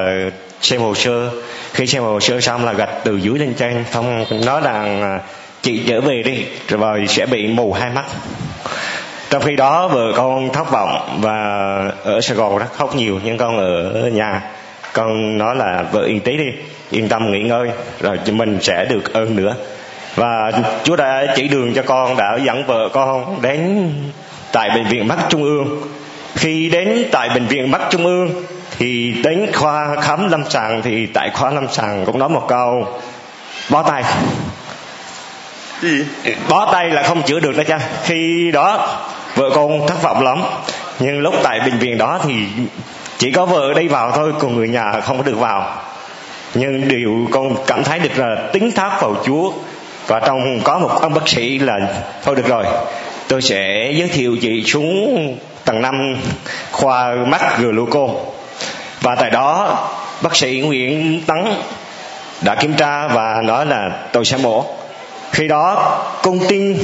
xem 0.61 0.81
hồ 0.81 0.95
sơ. 0.95 1.29
Khi 1.73 1.87
xem 1.87 2.03
hồ 2.03 2.19
sơ 2.19 2.41
xong 2.41 2.65
là 2.65 2.73
gạch 2.73 2.89
từ 3.03 3.17
dưới 3.17 3.39
lên 3.39 3.53
trên, 3.53 3.83
không 3.91 4.25
nói 4.45 4.61
rằng 4.63 5.01
ờ, 5.01 5.19
chị 5.61 5.81
trở 5.87 6.01
về 6.01 6.23
đi 6.23 6.45
rồi 6.67 7.05
sẽ 7.07 7.25
bị 7.25 7.47
mù 7.47 7.73
hai 7.73 7.89
mắt. 7.89 8.05
Trong 9.29 9.41
khi 9.41 9.55
đó 9.55 9.87
vợ 9.87 10.13
con 10.15 10.53
thất 10.53 10.71
vọng 10.71 11.19
và 11.21 11.41
ở 12.03 12.21
sài 12.21 12.37
gòn 12.37 12.57
rất 12.57 12.73
khóc 12.73 12.95
nhiều 12.95 13.19
nhưng 13.23 13.37
con 13.37 13.57
ở 13.57 14.09
nhà. 14.13 14.41
Con 14.93 15.37
nói 15.37 15.55
là 15.55 15.83
vợ 15.91 16.01
yên 16.01 16.19
tí 16.19 16.37
đi 16.37 16.49
yên 16.91 17.09
tâm 17.09 17.31
nghỉ 17.31 17.41
ngơi 17.41 17.69
rồi 17.99 18.17
mình 18.31 18.57
sẽ 18.61 18.85
được 18.85 19.13
ơn 19.13 19.35
nữa. 19.35 19.55
Và 20.15 20.51
chúa 20.83 20.95
đã 20.95 21.33
chỉ 21.35 21.47
đường 21.47 21.73
cho 21.73 21.81
con 21.81 22.17
đã 22.17 22.37
dẫn 22.43 22.63
vợ 22.67 22.89
con 22.93 23.41
đến 23.41 23.91
tại 24.51 24.69
bệnh 24.69 24.85
viện 24.85 25.07
mắt 25.07 25.17
trung 25.29 25.43
ương 25.43 25.81
khi 26.39 26.69
đến 26.69 27.05
tại 27.11 27.29
bệnh 27.29 27.47
viện 27.47 27.71
mắt 27.71 27.81
trung 27.89 28.05
ương 28.05 28.43
thì 28.77 29.15
đến 29.23 29.51
khoa 29.53 29.95
khám 30.01 30.29
lâm 30.29 30.49
sàng 30.49 30.81
thì 30.81 31.05
tại 31.05 31.29
khoa 31.33 31.49
lâm 31.49 31.67
sàng 31.71 32.05
cũng 32.05 32.19
nói 32.19 32.29
một 32.29 32.45
câu 32.47 32.87
bó 33.69 33.83
tay. 33.83 34.03
Gì? 35.81 36.05
Bó 36.49 36.69
tay 36.73 36.89
là 36.89 37.03
không 37.03 37.23
chữa 37.23 37.39
được 37.39 37.57
đó 37.57 37.63
cha. 37.67 37.79
Khi 38.03 38.51
đó 38.53 38.99
vợ 39.35 39.49
con 39.55 39.87
thất 39.87 40.01
vọng 40.01 40.23
lắm. 40.23 40.41
Nhưng 40.99 41.19
lúc 41.19 41.35
tại 41.43 41.59
bệnh 41.59 41.79
viện 41.79 41.97
đó 41.97 42.19
thì 42.23 42.33
chỉ 43.17 43.31
có 43.31 43.45
vợ 43.45 43.73
đi 43.75 43.87
vào 43.87 44.11
thôi 44.11 44.33
còn 44.39 44.55
người 44.55 44.67
nhà 44.67 44.91
không 45.03 45.17
có 45.17 45.23
được 45.23 45.39
vào. 45.39 45.81
Nhưng 46.53 46.87
điều 46.87 47.27
con 47.31 47.55
cảm 47.67 47.83
thấy 47.83 47.99
được 47.99 48.17
là 48.17 48.35
tính 48.53 48.71
thác 48.71 49.01
vào 49.01 49.15
chúa. 49.25 49.51
Và 50.07 50.19
trong 50.19 50.59
có 50.63 50.79
một 50.79 51.01
ông 51.01 51.13
bác 51.13 51.27
sĩ 51.27 51.59
là 51.59 51.79
thôi 52.23 52.35
được 52.35 52.47
rồi 52.47 52.65
tôi 53.27 53.41
sẽ 53.41 53.91
giới 53.95 54.07
thiệu 54.07 54.37
chị 54.41 54.63
xuống 54.63 55.37
tầng 55.69 55.81
năm 55.81 56.15
khoa 56.71 57.15
mắt 57.15 57.57
gluco 57.57 58.07
và 59.01 59.15
tại 59.15 59.29
đó, 59.29 59.77
bác 60.21 60.35
sĩ 60.35 60.61
Nguyễn 60.65 61.21
Tấn 61.27 61.45
đã 62.41 62.55
kiểm 62.55 62.73
tra 62.73 63.07
và 63.07 63.41
nói 63.43 63.65
là 63.65 63.89
tôi 64.11 64.25
sẽ 64.25 64.37
mổ. 64.37 64.65
Khi 65.31 65.47
đó, 65.47 65.97
con 66.23 66.39
tin 66.47 66.77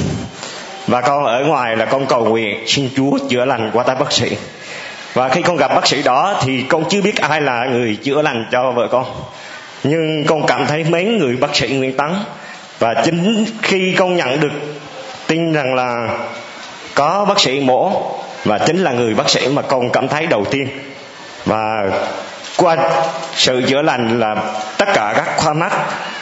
và 0.86 1.00
con 1.00 1.24
ở 1.24 1.44
ngoài 1.44 1.76
là 1.76 1.84
con 1.84 2.06
cầu 2.06 2.24
nguyện 2.24 2.64
xin 2.66 2.88
Chúa 2.96 3.18
chữa 3.30 3.44
lành 3.44 3.70
qua 3.72 3.84
tay 3.84 3.96
bác 3.96 4.12
sĩ. 4.12 4.36
Và 5.14 5.28
khi 5.28 5.42
con 5.42 5.56
gặp 5.56 5.74
bác 5.74 5.86
sĩ 5.86 6.02
đó 6.02 6.34
thì 6.40 6.62
con 6.62 6.84
chưa 6.88 7.02
biết 7.02 7.16
ai 7.16 7.40
là 7.40 7.64
người 7.64 7.96
chữa 8.02 8.22
lành 8.22 8.46
cho 8.52 8.72
vợ 8.72 8.88
con. 8.88 9.04
Nhưng 9.84 10.24
con 10.26 10.46
cảm 10.46 10.66
thấy 10.66 10.84
mấy 10.84 11.04
người 11.04 11.36
bác 11.36 11.56
sĩ 11.56 11.68
Nguyễn 11.68 11.96
Tấn 11.96 12.10
và 12.78 12.94
chính 13.04 13.46
khi 13.62 13.94
con 13.98 14.16
nhận 14.16 14.40
được 14.40 14.52
tin 15.26 15.52
rằng 15.52 15.74
là 15.74 16.08
có 16.94 17.24
bác 17.24 17.40
sĩ 17.40 17.60
mổ 17.60 18.02
và 18.44 18.58
chính 18.58 18.82
là 18.82 18.92
người 18.92 19.14
bác 19.14 19.30
sĩ 19.30 19.48
mà 19.48 19.62
con 19.62 19.90
cảm 19.90 20.08
thấy 20.08 20.26
đầu 20.26 20.44
tiên. 20.50 20.68
Và 21.44 21.84
qua 22.56 22.76
sự 23.34 23.62
chữa 23.68 23.82
lành 23.82 24.20
là 24.20 24.36
tất 24.78 24.88
cả 24.94 25.12
các 25.16 25.36
khoa 25.36 25.52
mắt, 25.52 25.72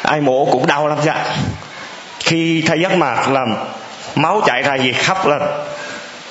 ai 0.02 0.20
mổ 0.20 0.44
cũng 0.44 0.66
đau 0.66 0.88
lắm 0.88 0.98
dạ 1.04 1.36
khi 2.20 2.62
thay 2.66 2.80
giác 2.80 2.96
mạc 2.96 3.28
làm 3.30 3.54
máu 4.14 4.40
chạy 4.46 4.62
ra 4.62 4.74
gì 4.74 4.92
khắp 4.92 5.26
lên. 5.26 5.42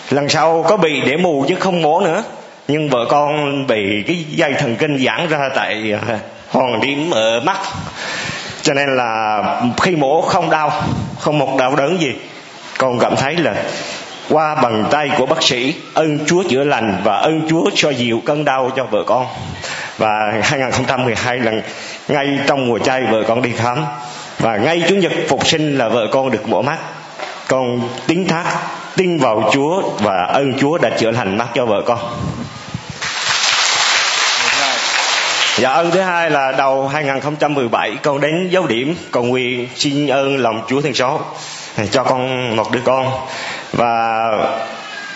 Lần 0.10 0.30
sau 0.30 0.66
có 0.70 0.78
bị 0.78 1.02
để 1.02 1.18
mù 1.18 1.46
chứ 1.48 1.56
không 1.60 1.82
mổ 1.82 2.02
nữa. 2.02 2.24
Nhưng 2.68 2.90
vợ 2.90 3.06
con 3.10 3.68
bị 3.68 4.04
cái 4.08 4.26
dây 4.30 4.54
thần 4.54 4.76
kinh 4.76 5.06
giãn 5.06 5.28
ra 5.28 5.50
tại 5.56 5.94
à, 6.08 6.20
hòn 6.52 6.82
điểm 6.82 7.12
ở 7.12 7.40
mắt. 7.40 7.58
Cho 8.62 8.74
nên 8.74 8.96
là 8.96 9.44
khi 9.82 9.96
mổ 9.96 10.22
không 10.22 10.50
đau, 10.50 10.72
không 11.20 11.40
một 11.40 11.58
đau 11.60 11.76
đớn 11.76 12.02
gì. 12.02 12.14
Con 12.78 13.00
cảm 13.00 13.16
thấy 13.16 13.36
là 13.36 13.54
qua 14.30 14.56
bàn 14.56 14.86
tay 14.92 15.10
của 15.18 15.26
bác 15.26 15.44
sĩ, 15.44 15.76
ơn 15.94 16.26
Chúa 16.26 16.44
chữa 16.50 16.64
lành 16.64 17.02
và 17.04 17.18
ơn 17.18 17.42
Chúa 17.50 17.70
cho 17.76 17.90
dịu 17.90 18.22
cơn 18.26 18.46
đau 18.46 18.72
cho 18.76 18.84
vợ 18.84 19.04
con. 19.08 19.26
Và 19.98 20.34
2012 20.44 21.40
lần 21.40 21.62
ngay 22.08 22.40
trong 22.48 22.68
mùa 22.68 22.80
chay 22.80 23.02
vợ 23.12 23.24
con 23.28 23.42
đi 23.42 23.52
khám. 23.58 23.86
Và 24.40 24.58
ngay 24.58 24.84
chủ 24.90 24.96
nhật 24.96 25.12
phục 25.28 25.48
sinh 25.48 25.78
là 25.78 25.90
vợ 25.90 26.08
con 26.12 26.32
được 26.32 26.48
mổ 26.48 26.62
mắt. 26.62 26.78
Con 27.48 27.90
tín 28.08 28.28
thác, 28.28 28.46
tin 28.96 29.18
vào 29.18 29.50
Chúa 29.54 29.82
và 30.00 30.26
ơn 30.34 30.54
Chúa 30.60 30.78
đã 30.78 30.90
chữa 30.90 31.12
lành 31.12 31.38
mắt 31.38 31.48
cho 31.54 31.66
vợ 31.66 31.82
con. 31.86 32.00
Dạ 35.58 35.70
ơn 35.70 35.92
thứ 35.92 36.02
hai 36.02 36.30
là 36.30 36.52
đầu 36.52 36.88
2017 36.88 37.96
con 38.04 38.22
đến 38.22 38.50
dấu 38.52 38.68
điểm 38.68 38.96
cầu 39.12 39.24
nguyện 39.24 39.68
xin 39.76 40.08
ơn 40.08 40.38
lòng 40.38 40.62
Chúa 40.68 40.82
Thiên 40.82 40.94
Số 40.94 41.22
cho 41.92 42.04
con 42.04 42.56
một 42.56 42.72
đứa 42.72 42.80
con 42.84 43.12
và 43.74 44.30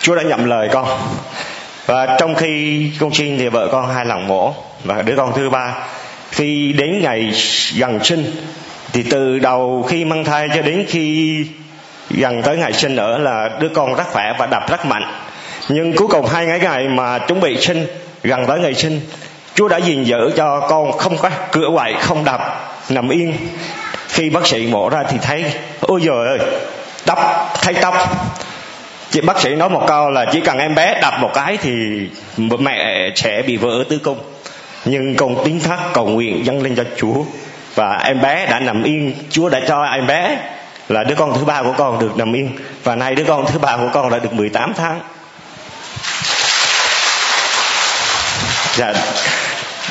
Chúa 0.01 0.15
đã 0.15 0.23
nhậm 0.23 0.45
lời 0.45 0.69
con. 0.71 0.87
Và 1.85 2.17
trong 2.19 2.35
khi 2.35 2.91
con 2.99 3.13
sinh 3.13 3.37
thì 3.37 3.47
vợ 3.47 3.67
con 3.71 3.93
hai 3.93 4.05
lòng 4.05 4.27
mổ. 4.27 4.53
Và 4.83 5.01
đứa 5.01 5.13
con 5.17 5.33
thứ 5.35 5.49
ba, 5.49 5.73
khi 6.31 6.73
đến 6.73 7.01
ngày 7.01 7.31
gần 7.77 8.03
sinh, 8.03 8.31
thì 8.93 9.03
từ 9.03 9.39
đầu 9.39 9.85
khi 9.89 10.05
mang 10.05 10.23
thai 10.23 10.47
cho 10.55 10.61
đến 10.61 10.85
khi 10.87 11.45
gần 12.09 12.41
tới 12.43 12.57
ngày 12.57 12.73
sinh 12.73 12.95
nữa 12.95 13.17
là 13.17 13.49
đứa 13.59 13.69
con 13.69 13.95
rất 13.95 14.07
khỏe 14.11 14.33
và 14.39 14.45
đập 14.45 14.69
rất 14.69 14.85
mạnh. 14.85 15.03
Nhưng 15.69 15.95
cuối 15.95 16.07
cùng 16.07 16.25
hai 16.25 16.45
ngày 16.45 16.59
ngày 16.59 16.87
mà 16.87 17.17
chuẩn 17.17 17.39
bị 17.39 17.57
sinh, 17.61 17.87
gần 18.23 18.45
tới 18.47 18.59
ngày 18.59 18.73
sinh, 18.73 19.01
Chúa 19.55 19.67
đã 19.67 19.77
gìn 19.77 20.03
giữ 20.03 20.31
cho 20.37 20.59
con 20.59 20.91
không 20.91 21.17
có 21.17 21.29
cửa 21.51 21.69
quậy, 21.75 21.93
không 22.01 22.23
đập 22.23 22.41
nằm 22.89 23.09
yên. 23.09 23.33
Khi 24.07 24.29
bác 24.29 24.47
sĩ 24.47 24.67
mổ 24.67 24.89
ra 24.89 25.03
thì 25.09 25.17
thấy, 25.21 25.45
ôi 25.81 26.01
giời 26.05 26.27
ơi, 26.27 26.39
tóc, 27.05 27.19
thấy 27.61 27.73
tóc 27.73 27.95
chị 29.11 29.21
bác 29.21 29.39
sĩ 29.39 29.55
nói 29.55 29.69
một 29.69 29.83
câu 29.87 30.09
là 30.09 30.25
chỉ 30.31 30.41
cần 30.41 30.57
em 30.57 30.75
bé 30.75 30.99
đập 31.01 31.13
một 31.19 31.31
cái 31.33 31.57
thì 31.57 31.71
mẹ 32.59 33.09
sẽ 33.15 33.41
bị 33.41 33.57
vỡ 33.57 33.83
tứ 33.89 33.97
cung. 34.03 34.19
Nhưng 34.85 35.15
con 35.15 35.35
tiếng 35.45 35.59
thác 35.59 35.79
cầu 35.93 36.07
nguyện 36.07 36.45
dâng 36.45 36.63
lên 36.63 36.75
cho 36.75 36.83
Chúa. 36.97 37.23
Và 37.75 38.01
em 38.05 38.21
bé 38.21 38.45
đã 38.45 38.59
nằm 38.59 38.83
yên. 38.83 39.13
Chúa 39.29 39.49
đã 39.49 39.59
cho 39.67 39.83
em 39.83 40.07
bé 40.07 40.37
là 40.89 41.03
đứa 41.03 41.15
con 41.15 41.33
thứ 41.33 41.45
ba 41.45 41.63
của 41.63 41.73
con 41.77 41.99
được 41.99 42.17
nằm 42.17 42.33
yên. 42.33 42.49
Và 42.83 42.95
nay 42.95 43.15
đứa 43.15 43.23
con 43.23 43.45
thứ 43.45 43.59
ba 43.59 43.77
của 43.77 43.89
con 43.93 44.09
đã 44.09 44.19
được 44.19 44.33
18 44.33 44.73
tháng. 44.73 44.99
Dạ 48.75 48.93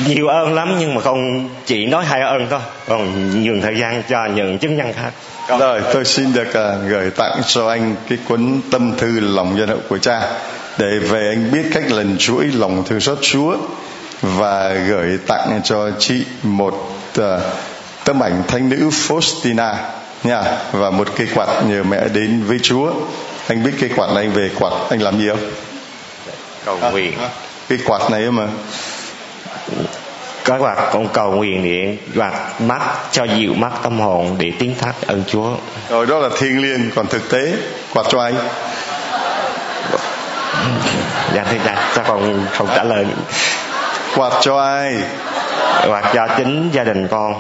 nhiều 0.07 0.29
ơn 0.29 0.55
lắm 0.55 0.77
nhưng 0.81 0.95
mà 0.95 1.01
không 1.01 1.49
chỉ 1.67 1.87
nói 1.87 2.05
hai 2.05 2.21
ơn 2.21 2.47
thôi. 2.51 2.61
Còn 2.89 3.31
nhường 3.43 3.61
thời 3.61 3.79
gian 3.79 4.03
cho 4.09 4.25
những 4.35 4.59
chứng 4.59 4.77
nhân 4.77 4.93
khác 4.93 5.11
rồi 5.49 5.83
tôi 5.93 6.05
xin 6.05 6.33
được 6.33 6.49
uh, 6.49 6.91
gửi 6.91 7.11
tặng 7.11 7.41
cho 7.47 7.69
anh 7.69 7.97
cái 8.09 8.19
cuốn 8.29 8.61
tâm 8.71 8.97
thư 8.99 9.21
lòng 9.21 9.57
nhân 9.57 9.69
hậu 9.69 9.79
của 9.89 9.99
cha. 9.99 10.21
Để 10.79 10.99
về 10.99 11.29
anh 11.29 11.53
biết 11.53 11.63
cách 11.73 11.91
lần 11.91 12.17
chuỗi 12.19 12.45
lòng 12.45 12.85
thương 12.87 13.01
xót 13.01 13.19
chúa 13.23 13.57
và 14.23 14.75
gửi 14.89 15.19
tặng 15.27 15.61
cho 15.65 15.91
chị 15.99 16.25
một 16.43 16.75
uh, 17.21 17.25
tấm 18.05 18.23
ảnh 18.23 18.43
thánh 18.49 18.69
nữ 18.69 18.91
Faustina 19.09 19.75
nha 20.25 20.43
và 20.73 20.91
một 20.91 21.09
cây 21.17 21.29
quạt 21.35 21.49
nhờ 21.67 21.83
mẹ 21.83 22.09
đến 22.09 22.43
với 22.47 22.59
Chúa. 22.63 22.93
Anh 23.49 23.65
biết 23.65 23.73
cây 23.81 23.91
quạt 23.97 24.07
này 24.07 24.25
anh 24.25 24.33
về 24.33 24.51
quạt 24.59 24.73
anh 24.91 25.03
làm 25.03 25.19
gì 25.19 25.29
không? 25.29 25.51
Cầu 26.65 26.79
nguyện. 26.93 27.19
À, 27.19 27.29
cái 27.69 27.79
quạt 27.87 28.11
này 28.11 28.31
mà 28.31 28.47
có 30.47 30.59
quạt 30.59 30.77
con 30.93 31.09
cầu 31.09 31.33
nguyện 31.33 31.65
để 31.65 31.97
quạt 32.17 32.61
mắt 32.61 32.81
cho 33.13 33.25
dịu 33.25 33.55
mắt 33.55 33.73
tâm 33.83 34.01
hồn 34.01 34.37
để 34.39 34.53
tiếng 34.59 34.75
thắt 34.79 34.95
ơn 35.07 35.25
Chúa. 35.27 35.49
Rồi 35.89 36.07
đó 36.07 36.19
là 36.19 36.29
thiêng 36.39 36.63
liêng 36.63 36.91
còn 36.95 37.07
thực 37.07 37.31
tế 37.31 37.53
quạt 37.95 38.07
cho 38.09 38.23
anh. 38.23 38.35
Dạ 41.35 41.45
thì 41.51 41.59
dạ 41.65 41.91
sao 41.95 42.05
còn 42.09 42.47
không 42.53 42.69
trả 42.77 42.83
lời? 42.83 43.07
Quạt 44.17 44.33
cho 44.41 44.59
ai? 44.59 44.95
Quạt 45.87 46.05
cho 46.15 46.27
chính 46.37 46.71
gia 46.73 46.85
đình 46.85 47.09
con. 47.09 47.35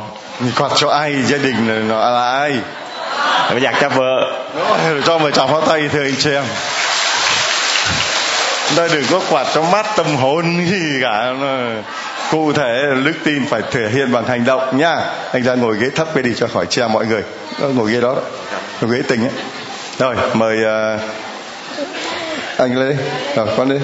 Quạt 0.58 0.70
cho 0.76 0.88
ai? 0.88 1.14
Gia 1.26 1.38
đình 1.38 1.88
là, 1.88 2.10
là 2.10 2.38
ai? 2.38 2.52
Bây 3.50 3.60
giờ 3.60 3.70
cho 3.80 3.88
vợ. 3.88 4.32
Đó, 4.58 4.76
cho 5.06 5.18
mời 5.18 5.32
chào 5.32 5.46
pháo 5.48 5.60
tay 5.60 5.88
thưa 5.92 6.02
anh 6.02 6.16
chị 6.18 6.30
em. 6.30 6.44
Đây 8.76 8.88
đừng 8.92 9.04
có 9.10 9.20
quạt 9.30 9.46
cho 9.54 9.62
mát 9.62 9.86
tâm 9.96 10.16
hồn 10.16 10.66
gì 10.66 11.00
cả 11.02 11.32
cụ 12.30 12.52
thể 12.52 12.82
đức 13.04 13.12
tin 13.24 13.46
phải 13.46 13.62
thể 13.70 13.88
hiện 13.88 14.12
bằng 14.12 14.26
hành 14.26 14.44
động 14.44 14.78
nhá 14.78 14.96
anh 15.32 15.42
ra 15.42 15.54
ngồi 15.54 15.76
ghế 15.78 15.90
thấp 15.90 16.16
đi 16.16 16.34
cho 16.36 16.46
khỏi 16.46 16.66
che 16.66 16.88
mọi 16.88 17.06
người 17.06 17.22
ngồi 17.74 17.92
ghế 17.92 18.00
đó, 18.00 18.14
đó. 18.14 18.22
ngồi 18.80 18.96
ghế 18.96 19.02
tình 19.08 19.22
ấy 19.22 19.32
rồi 19.98 20.16
mời 20.34 20.56
uh, 20.56 21.00
anh 22.56 22.76
lên 22.76 22.96
rồi 23.36 23.46
con 23.56 23.68
đi 23.68 23.76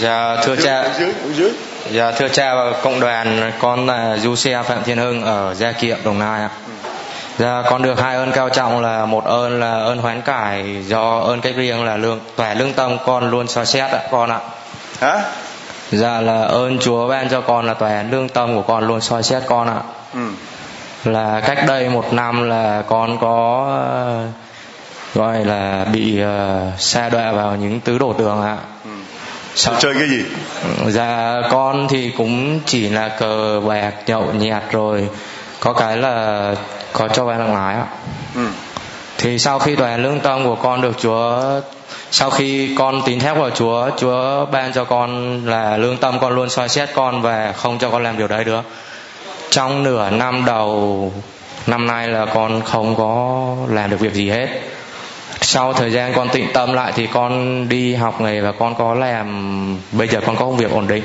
Dạ 0.00 0.36
thưa 0.44 0.56
cha. 0.56 0.84
Dạ 1.90 2.10
thưa 2.10 2.28
cha 2.28 2.54
và 2.54 2.72
cộng 2.82 3.00
đoàn 3.00 3.52
con 3.58 3.86
là 3.86 4.16
du 4.16 4.36
xe 4.36 4.62
Phạm 4.62 4.84
Thiên 4.84 4.98
Hưng 4.98 5.22
ở 5.22 5.54
Gia 5.54 5.72
Kiệm 5.72 5.98
Đồng 6.04 6.18
Nai 6.18 6.42
ạ. 6.42 6.50
Dạ 7.38 7.62
con 7.70 7.82
được 7.82 8.00
hai 8.00 8.16
ơn 8.16 8.32
cao 8.32 8.48
trọng 8.48 8.82
là 8.82 9.06
một 9.06 9.24
ơn 9.24 9.60
là 9.60 9.72
ơn 9.72 9.98
hoán 9.98 10.22
cải 10.22 10.84
do 10.86 11.18
ơn 11.18 11.40
cách 11.40 11.56
riêng 11.56 11.84
là 11.84 11.96
lương 11.96 12.20
tòa 12.36 12.54
lương 12.54 12.72
tâm 12.72 12.96
con 13.06 13.30
luôn 13.30 13.48
soi 13.48 13.66
xét 13.66 13.90
ạ 13.90 14.00
con 14.10 14.30
ạ. 14.30 14.40
Hả? 15.00 15.22
Dạ 15.92 16.20
là 16.20 16.42
ơn 16.42 16.78
Chúa 16.78 17.08
ban 17.08 17.28
cho 17.28 17.40
con 17.40 17.66
là 17.66 17.74
tòa 17.74 18.02
lương 18.02 18.28
tâm 18.28 18.54
của 18.54 18.62
con 18.62 18.86
luôn 18.86 19.00
soi 19.00 19.22
xét 19.22 19.42
con 19.46 19.68
ạ. 19.68 19.80
Ừ. 20.14 20.28
Là 21.04 21.40
cách 21.40 21.58
đây 21.66 21.88
một 21.88 22.12
năm 22.12 22.48
là 22.48 22.82
con 22.88 23.18
có 23.20 23.68
gọi 25.14 25.44
là 25.44 25.86
bị 25.92 26.22
uh, 26.22 26.80
sa 26.80 27.08
đọa 27.08 27.32
vào 27.32 27.56
những 27.56 27.80
tứ 27.80 27.98
đổ 27.98 28.12
tường 28.12 28.42
ạ. 28.42 28.56
Ừ 28.84 28.90
Sao 29.58 29.74
chơi 29.78 29.94
cái 29.94 30.08
gì? 30.08 30.24
Dạ 30.86 31.42
con 31.50 31.88
thì 31.88 32.10
cũng 32.10 32.60
chỉ 32.66 32.88
là 32.88 33.08
cờ 33.08 33.60
bạc 33.68 33.92
nhậu 34.06 34.32
nhẹt 34.32 34.62
rồi 34.72 35.08
có 35.66 35.72
cái 35.72 35.96
là 35.96 36.54
có 36.92 37.08
cho 37.08 37.24
vay 37.24 37.38
nặng 37.38 37.54
lãi 37.54 37.74
ạ. 37.74 37.86
Ừ. 38.34 38.46
Thì 39.18 39.38
sau 39.38 39.58
khi 39.58 39.76
đoàn 39.76 40.02
lương 40.02 40.20
tâm 40.20 40.44
của 40.44 40.54
con 40.54 40.80
được 40.80 40.98
Chúa 40.98 41.42
sau 42.10 42.30
khi 42.30 42.74
con 42.78 43.02
tín 43.06 43.18
thác 43.18 43.36
vào 43.36 43.50
Chúa, 43.50 43.90
Chúa 43.96 44.46
ban 44.46 44.72
cho 44.72 44.84
con 44.84 45.40
là 45.46 45.76
lương 45.76 45.96
tâm 45.96 46.18
con 46.20 46.34
luôn 46.34 46.50
soi 46.50 46.68
xét 46.68 46.88
con 46.94 47.22
và 47.22 47.52
không 47.52 47.78
cho 47.78 47.90
con 47.90 48.02
làm 48.02 48.18
điều 48.18 48.28
đấy 48.28 48.44
nữa. 48.44 48.62
Trong 49.50 49.82
nửa 49.82 50.10
năm 50.10 50.44
đầu 50.44 51.12
năm 51.66 51.86
nay 51.86 52.08
là 52.08 52.26
con 52.26 52.62
không 52.64 52.96
có 52.96 53.54
làm 53.68 53.90
được 53.90 54.00
việc 54.00 54.12
gì 54.12 54.30
hết 54.30 54.48
sau 55.40 55.72
thời 55.72 55.90
gian 55.90 56.12
con 56.14 56.28
tịnh 56.28 56.52
tâm 56.52 56.72
lại 56.72 56.92
thì 56.96 57.06
con 57.06 57.68
đi 57.68 57.94
học 57.94 58.20
nghề 58.20 58.40
và 58.40 58.52
con 58.52 58.74
có 58.74 58.94
làm 58.94 59.78
bây 59.92 60.08
giờ 60.08 60.20
con 60.26 60.36
có 60.36 60.44
công 60.44 60.56
việc 60.56 60.70
ổn 60.70 60.86
định 60.86 61.02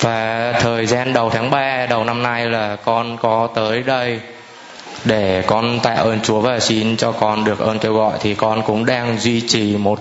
và 0.00 0.52
thời 0.60 0.86
gian 0.86 1.12
đầu 1.12 1.30
tháng 1.30 1.50
3 1.50 1.86
đầu 1.86 2.04
năm 2.04 2.22
nay 2.22 2.46
là 2.46 2.76
con 2.84 3.16
có 3.16 3.48
tới 3.54 3.82
đây 3.82 4.20
để 5.04 5.44
con 5.46 5.80
tạ 5.80 5.94
ơn 5.94 6.20
Chúa 6.20 6.40
và 6.40 6.60
xin 6.60 6.96
cho 6.96 7.12
con 7.12 7.44
được 7.44 7.58
ơn 7.58 7.78
kêu 7.78 7.94
gọi 7.94 8.12
thì 8.20 8.34
con 8.34 8.62
cũng 8.62 8.86
đang 8.86 9.18
duy 9.18 9.40
trì 9.40 9.76
một 9.76 9.98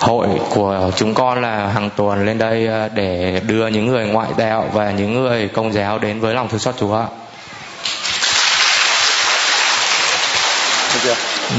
hội 0.00 0.28
của 0.50 0.90
chúng 0.96 1.14
con 1.14 1.42
là 1.42 1.66
hàng 1.66 1.90
tuần 1.96 2.26
lên 2.26 2.38
đây 2.38 2.68
à, 2.68 2.88
để 2.94 3.40
đưa 3.46 3.66
những 3.66 3.86
người 3.86 4.06
ngoại 4.06 4.28
đạo 4.36 4.70
và 4.72 4.90
những 4.90 5.14
người 5.14 5.48
công 5.48 5.72
giáo 5.72 5.98
đến 5.98 6.20
với 6.20 6.34
lòng 6.34 6.48
thương 6.48 6.60
xót 6.60 6.74
Chúa 6.78 6.96
ạ. 6.96 7.06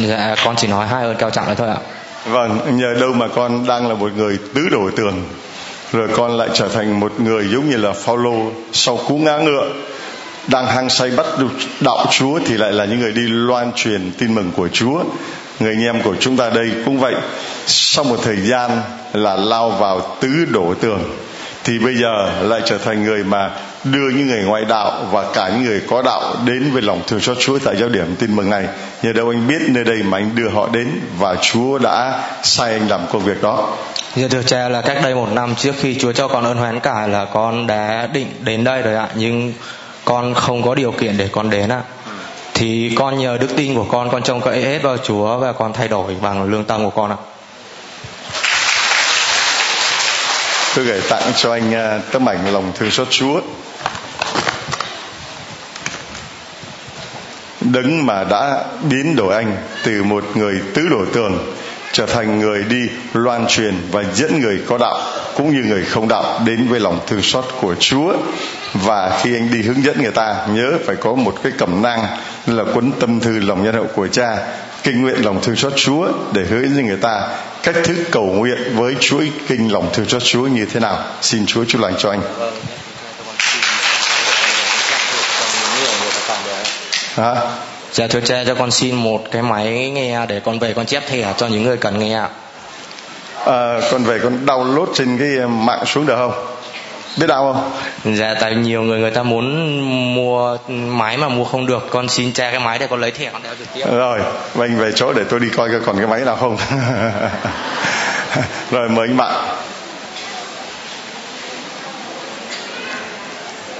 Dạ 0.07 0.35
con 0.45 0.55
chỉ 0.55 0.67
nói 0.67 0.87
hai 0.87 1.03
ơn 1.03 1.15
cao 1.15 1.29
trọng 1.29 1.45
đấy 1.45 1.55
thôi 1.55 1.67
ạ. 1.67 1.77
Vâng, 2.25 2.77
nhờ 2.77 2.95
đâu 3.01 3.13
mà 3.13 3.27
con 3.35 3.67
đang 3.67 3.87
là 3.87 3.95
một 3.95 4.11
người 4.15 4.37
tứ 4.53 4.69
đổi 4.69 4.91
tường 4.95 5.23
rồi 5.91 6.07
con 6.15 6.37
lại 6.37 6.49
trở 6.53 6.67
thành 6.67 6.99
một 6.99 7.19
người 7.19 7.47
giống 7.51 7.69
như 7.69 7.77
là 7.77 7.93
Phaolô 7.93 8.51
sau 8.71 8.99
cú 9.07 9.17
ngã 9.17 9.37
ngựa, 9.37 9.69
đang 10.47 10.65
hăng 10.65 10.89
say 10.89 11.11
bắt 11.11 11.25
đạo 11.81 12.05
Chúa 12.11 12.39
thì 12.45 12.57
lại 12.57 12.73
là 12.73 12.85
những 12.85 12.99
người 12.99 13.11
đi 13.11 13.21
loan 13.21 13.71
truyền 13.75 14.11
tin 14.17 14.35
mừng 14.35 14.51
của 14.51 14.67
Chúa. 14.67 15.03
Người 15.59 15.73
anh 15.73 15.83
em 15.83 16.01
của 16.01 16.15
chúng 16.19 16.37
ta 16.37 16.49
đây 16.49 16.71
cũng 16.85 16.99
vậy. 16.99 17.15
Sau 17.65 18.03
một 18.03 18.19
thời 18.23 18.37
gian 18.37 18.71
là 19.13 19.35
lao 19.35 19.69
vào 19.69 20.15
tứ 20.21 20.45
đổ 20.45 20.73
tường, 20.73 21.03
thì 21.63 21.79
bây 21.79 21.95
giờ 21.95 22.29
lại 22.41 22.61
trở 22.65 22.77
thành 22.77 23.03
người 23.03 23.23
mà 23.23 23.51
đưa 23.91 24.09
những 24.09 24.27
người 24.27 24.43
ngoại 24.43 24.65
đạo 24.65 24.91
và 25.11 25.25
cả 25.33 25.49
những 25.49 25.63
người 25.63 25.81
có 25.89 26.01
đạo 26.01 26.35
đến 26.45 26.71
với 26.71 26.81
lòng 26.81 27.01
thương 27.07 27.19
xót 27.19 27.37
Chúa 27.39 27.59
tại 27.59 27.75
giáo 27.79 27.89
điểm 27.89 28.15
tin 28.19 28.35
mừng 28.35 28.49
này. 28.49 28.67
Nhờ 29.03 29.13
đâu 29.13 29.29
anh 29.29 29.47
biết 29.47 29.61
nơi 29.67 29.83
đây 29.83 30.03
mà 30.03 30.17
anh 30.17 30.31
đưa 30.35 30.49
họ 30.49 30.67
đến 30.71 30.99
và 31.19 31.35
Chúa 31.35 31.77
đã 31.77 32.23
sai 32.43 32.73
anh 32.73 32.87
làm 32.87 33.01
công 33.11 33.23
việc 33.23 33.41
đó. 33.41 33.69
Dạ 34.15 34.27
thưa 34.27 34.43
cha 34.43 34.69
là 34.69 34.81
cách 34.81 34.97
đây 35.03 35.15
một 35.15 35.27
năm 35.31 35.55
trước 35.55 35.75
khi 35.79 35.95
Chúa 35.99 36.11
cho 36.11 36.27
con 36.27 36.43
ơn 36.43 36.57
hoán 36.57 36.79
cải 36.79 37.09
là 37.09 37.25
con 37.25 37.67
đã 37.67 38.07
định 38.13 38.27
đến 38.39 38.63
đây 38.63 38.81
rồi 38.81 38.95
ạ 38.95 39.07
nhưng 39.15 39.53
con 40.05 40.33
không 40.33 40.63
có 40.63 40.75
điều 40.75 40.91
kiện 40.91 41.17
để 41.17 41.29
con 41.31 41.49
đến 41.49 41.69
ạ. 41.69 41.81
Thì 42.53 42.95
con 42.95 43.19
nhờ 43.19 43.37
đức 43.37 43.49
tin 43.55 43.75
của 43.75 43.85
con 43.91 44.09
con 44.09 44.23
trông 44.23 44.41
cậy 44.41 44.61
hết 44.61 44.79
vào 44.83 44.97
Chúa 44.97 45.37
và 45.37 45.51
con 45.51 45.73
thay 45.73 45.87
đổi 45.87 46.15
bằng 46.21 46.43
lương 46.43 46.65
tâm 46.65 46.83
của 46.83 46.89
con 46.89 47.11
ạ. 47.11 47.17
tôi 50.77 50.85
gửi 50.85 51.01
tặng 51.09 51.31
cho 51.35 51.51
anh 51.51 51.73
à, 51.73 51.99
tấm 52.11 52.29
ảnh 52.29 52.53
lòng 52.53 52.71
thương 52.75 52.91
xót 52.91 53.07
Chúa 53.09 53.41
đấng 57.71 58.05
mà 58.05 58.23
đã 58.23 58.63
biến 58.89 59.15
đổi 59.15 59.35
anh 59.35 59.57
từ 59.83 60.03
một 60.03 60.23
người 60.35 60.61
tứ 60.73 60.89
đổ 60.89 61.05
tường 61.13 61.53
trở 61.91 62.05
thành 62.05 62.39
người 62.39 62.63
đi 62.63 62.89
loan 63.13 63.45
truyền 63.47 63.75
và 63.91 64.03
dẫn 64.13 64.39
người 64.39 64.59
có 64.67 64.77
đạo, 64.77 64.99
cũng 65.35 65.51
như 65.51 65.63
người 65.63 65.85
không 65.85 66.07
đạo 66.07 66.41
đến 66.45 66.67
với 66.67 66.79
lòng 66.79 66.99
thương 67.07 67.21
xót 67.21 67.45
của 67.61 67.75
Chúa. 67.79 68.13
Và 68.73 69.19
khi 69.21 69.35
anh 69.35 69.51
đi 69.51 69.61
hướng 69.61 69.83
dẫn 69.83 70.01
người 70.01 70.11
ta, 70.11 70.35
nhớ 70.53 70.71
phải 70.85 70.95
có 70.95 71.13
một 71.13 71.35
cái 71.43 71.51
cẩm 71.57 71.81
nang 71.81 72.07
là 72.45 72.63
cuốn 72.73 72.91
tâm 72.99 73.19
thư 73.19 73.39
lòng 73.39 73.63
nhân 73.63 73.75
hậu 73.75 73.87
của 73.95 74.07
cha, 74.07 74.37
kinh 74.83 75.01
nguyện 75.01 75.25
lòng 75.25 75.39
thương 75.43 75.55
xót 75.55 75.73
Chúa 75.75 76.07
để 76.33 76.45
hướng 76.49 76.75
dẫn 76.75 76.85
người 76.85 76.97
ta 76.97 77.27
cách 77.63 77.75
thức 77.83 77.95
cầu 78.11 78.25
nguyện 78.25 78.57
với 78.75 78.95
chuỗi 78.99 79.31
kinh 79.47 79.73
lòng 79.73 79.89
thương 79.93 80.09
xót 80.09 80.23
Chúa 80.23 80.47
như 80.47 80.65
thế 80.65 80.79
nào. 80.79 80.99
Xin 81.21 81.45
Chúa 81.45 81.65
chúc 81.65 81.81
lành 81.81 81.93
cho 81.97 82.09
anh. 82.09 82.21
Hả? 87.17 87.35
Dạ 87.91 88.07
thưa 88.07 88.21
cha 88.21 88.43
cho 88.43 88.55
con 88.55 88.71
xin 88.71 88.95
một 88.95 89.23
cái 89.31 89.41
máy 89.41 89.89
nghe 89.89 90.25
để 90.25 90.39
con 90.39 90.59
về 90.59 90.73
con 90.73 90.85
chép 90.85 91.07
thẻ 91.07 91.33
cho 91.37 91.47
những 91.47 91.63
người 91.63 91.77
cần 91.77 91.99
nghe 91.99 92.15
ạ. 92.15 92.29
À, 93.45 93.79
con 93.91 94.03
về 94.03 94.19
con 94.23 94.45
download 94.45 94.85
trên 94.93 95.17
cái 95.17 95.47
mạng 95.47 95.85
xuống 95.85 96.05
được 96.05 96.15
không? 96.15 96.33
Biết 97.17 97.27
đau 97.27 97.53
không? 97.53 97.71
Dạ 98.15 98.35
tại 98.41 98.55
nhiều 98.55 98.81
người 98.81 98.99
người 98.99 99.11
ta 99.11 99.23
muốn 99.23 99.79
mua 100.15 100.57
máy 100.67 101.17
mà 101.17 101.29
mua 101.29 101.43
không 101.43 101.65
được 101.65 101.87
con 101.89 102.09
xin 102.09 102.33
cha 102.33 102.51
cái 102.51 102.59
máy 102.59 102.79
để 102.79 102.87
con 102.87 103.01
lấy 103.01 103.11
thẻ 103.11 103.29
con 103.33 103.43
đeo 103.43 103.53
trực 103.59 103.67
tiếp. 103.73 103.85
Rồi, 103.91 104.19
anh 104.59 104.77
về 104.77 104.91
chỗ 104.95 105.13
để 105.13 105.23
tôi 105.29 105.39
đi 105.39 105.49
coi 105.49 105.69
còn 105.85 105.97
cái 105.97 106.07
máy 106.07 106.21
nào 106.21 106.35
không. 106.35 106.57
Rồi 108.71 108.89
mời 108.89 109.07
anh 109.07 109.17
bạn. 109.17 109.33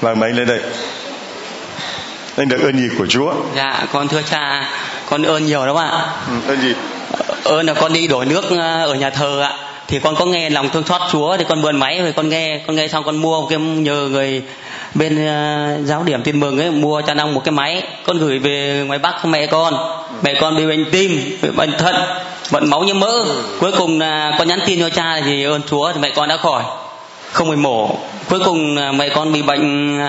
Mời 0.02 0.16
mấy 0.16 0.32
lên 0.32 0.48
đây. 0.48 0.60
Anh 2.38 2.50
được 2.50 2.62
ơn 2.64 2.80
gì 2.80 2.90
của 2.98 3.06
Chúa? 3.06 3.34
Dạ 3.56 3.86
con 3.92 4.08
thưa 4.08 4.22
cha 4.22 4.70
con 5.10 5.24
ơn 5.24 5.46
nhiều 5.46 5.66
lắm 5.66 5.76
ạ. 5.76 6.06
Ừ, 6.28 6.34
ơn 6.48 6.62
gì? 6.62 6.74
Ơn 7.44 7.66
là 7.66 7.74
con 7.74 7.94
đi 7.94 8.08
đổi 8.08 8.26
nước 8.26 8.46
ờ, 8.50 8.86
ở 8.86 8.94
nhà 8.94 9.10
thờ 9.10 9.42
ạ. 9.42 9.54
Thì 9.88 10.00
con 10.00 10.16
có 10.16 10.26
nghe 10.26 10.50
lòng 10.50 10.70
thương 10.70 10.84
xót 10.84 11.02
Chúa 11.12 11.38
thì 11.38 11.44
con 11.50 11.62
mượn 11.62 11.78
máy 11.78 12.00
rồi 12.02 12.12
con 12.12 12.30
nghe 12.30 12.62
con 12.68 12.76
nghe 12.76 12.88
xong 12.88 13.04
con 13.04 13.18
mua 13.18 13.46
cái 13.46 13.60
nhờ 13.60 14.08
người 14.12 14.44
bên 14.94 15.16
uh, 15.16 15.88
giáo 15.88 16.04
điểm 16.04 16.24
tin 16.24 16.40
mừng 16.40 16.60
ấy 16.60 16.72
mua 16.72 17.02
cho 17.02 17.14
năng 17.14 17.34
một 17.34 17.42
cái 17.44 17.52
máy. 17.52 17.84
Con 18.04 18.18
gửi 18.18 18.40
về 18.40 18.84
ngoài 18.88 19.00
bắc 19.00 19.16
cho 19.24 19.30
mẹ 19.30 19.48
con. 19.48 19.74
Mẹ 20.24 20.34
con 20.42 20.56
bị 20.56 20.68
bệnh 20.68 20.92
tim 20.92 21.38
bị 21.42 21.50
bệnh 21.50 21.78
thận 21.78 21.96
bệnh 22.52 22.70
máu 22.70 22.84
nhiễm 22.84 23.00
mỡ. 23.00 23.26
Cuối 23.60 23.72
cùng 23.78 24.00
là 24.00 24.36
con 24.38 24.48
nhắn 24.48 24.60
tin 24.66 24.80
cho 24.80 24.90
cha 24.90 25.22
thì 25.26 25.44
ơn 25.44 25.62
chúa 25.70 25.94
thì 25.94 26.00
mẹ 26.00 26.12
con 26.16 26.30
đã 26.30 26.38
khỏi. 26.38 26.64
Không 27.32 27.48
phải 27.48 27.58
mổ 27.58 27.98
cuối 28.30 28.40
cùng 28.46 28.78
là 28.78 28.92
mẹ 28.92 29.10
con 29.10 29.34
bị 29.34 29.42
bệnh 29.42 30.00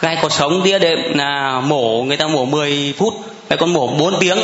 gai 0.00 0.16
cột 0.22 0.32
sống 0.32 0.62
đĩa 0.64 0.78
đệm 0.78 1.18
là 1.18 1.60
mổ 1.60 2.02
người 2.02 2.16
ta 2.16 2.26
mổ 2.26 2.44
10 2.44 2.94
phút 2.98 3.14
mẹ 3.50 3.56
con 3.56 3.72
mổ 3.72 3.86
4 3.86 4.14
tiếng. 4.20 4.38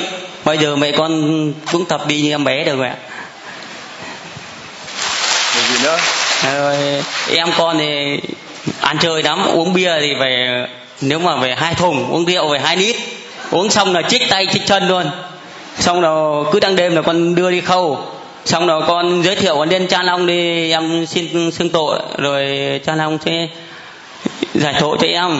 Bây 0.44 0.58
giờ 0.58 0.76
mẹ 0.76 0.92
con 0.92 1.52
cũng 1.72 1.84
tập 1.84 2.06
đi 2.06 2.20
như 2.20 2.30
em 2.30 2.44
bé 2.44 2.64
được 2.64 2.76
rồi 2.76 2.88
ạ. 2.88 2.96
Gì 5.68 5.84
nữa? 5.84 5.98
Rồi 6.44 6.76
em 7.36 7.48
con 7.58 7.78
thì 7.78 8.20
ăn 8.80 8.98
chơi 9.00 9.22
lắm 9.22 9.46
uống 9.54 9.72
bia 9.72 10.00
thì 10.00 10.14
về 10.14 10.66
nếu 11.00 11.18
mà 11.18 11.36
về 11.36 11.54
hai 11.54 11.74
thùng 11.74 12.12
uống 12.12 12.24
rượu 12.24 12.48
về 12.48 12.58
hai 12.58 12.76
lít. 12.76 12.96
Uống 13.50 13.70
xong 13.70 13.94
là 13.94 14.02
chích 14.02 14.22
tay 14.30 14.46
chích 14.52 14.66
chân 14.66 14.88
luôn. 14.88 15.10
Xong 15.78 16.00
rồi 16.00 16.44
cứ 16.52 16.60
đang 16.60 16.76
đêm 16.76 16.96
là 16.96 17.02
con 17.02 17.34
đưa 17.34 17.50
đi 17.50 17.60
khâu. 17.60 17.98
Xong 18.44 18.66
rồi 18.66 18.82
con 18.86 19.22
giới 19.22 19.36
thiệu 19.36 19.54
con 19.56 19.68
lên 19.68 19.86
cha 19.86 20.02
long 20.02 20.26
đi 20.26 20.70
em 20.70 21.06
xin 21.06 21.50
xưng 21.50 21.70
tội. 21.70 21.98
Rồi 22.18 22.46
cha 22.86 22.94
long 22.94 23.18
sẽ 23.24 23.48
giải 24.54 24.74
tội 24.80 24.96
cho 25.00 25.06
em. 25.06 25.30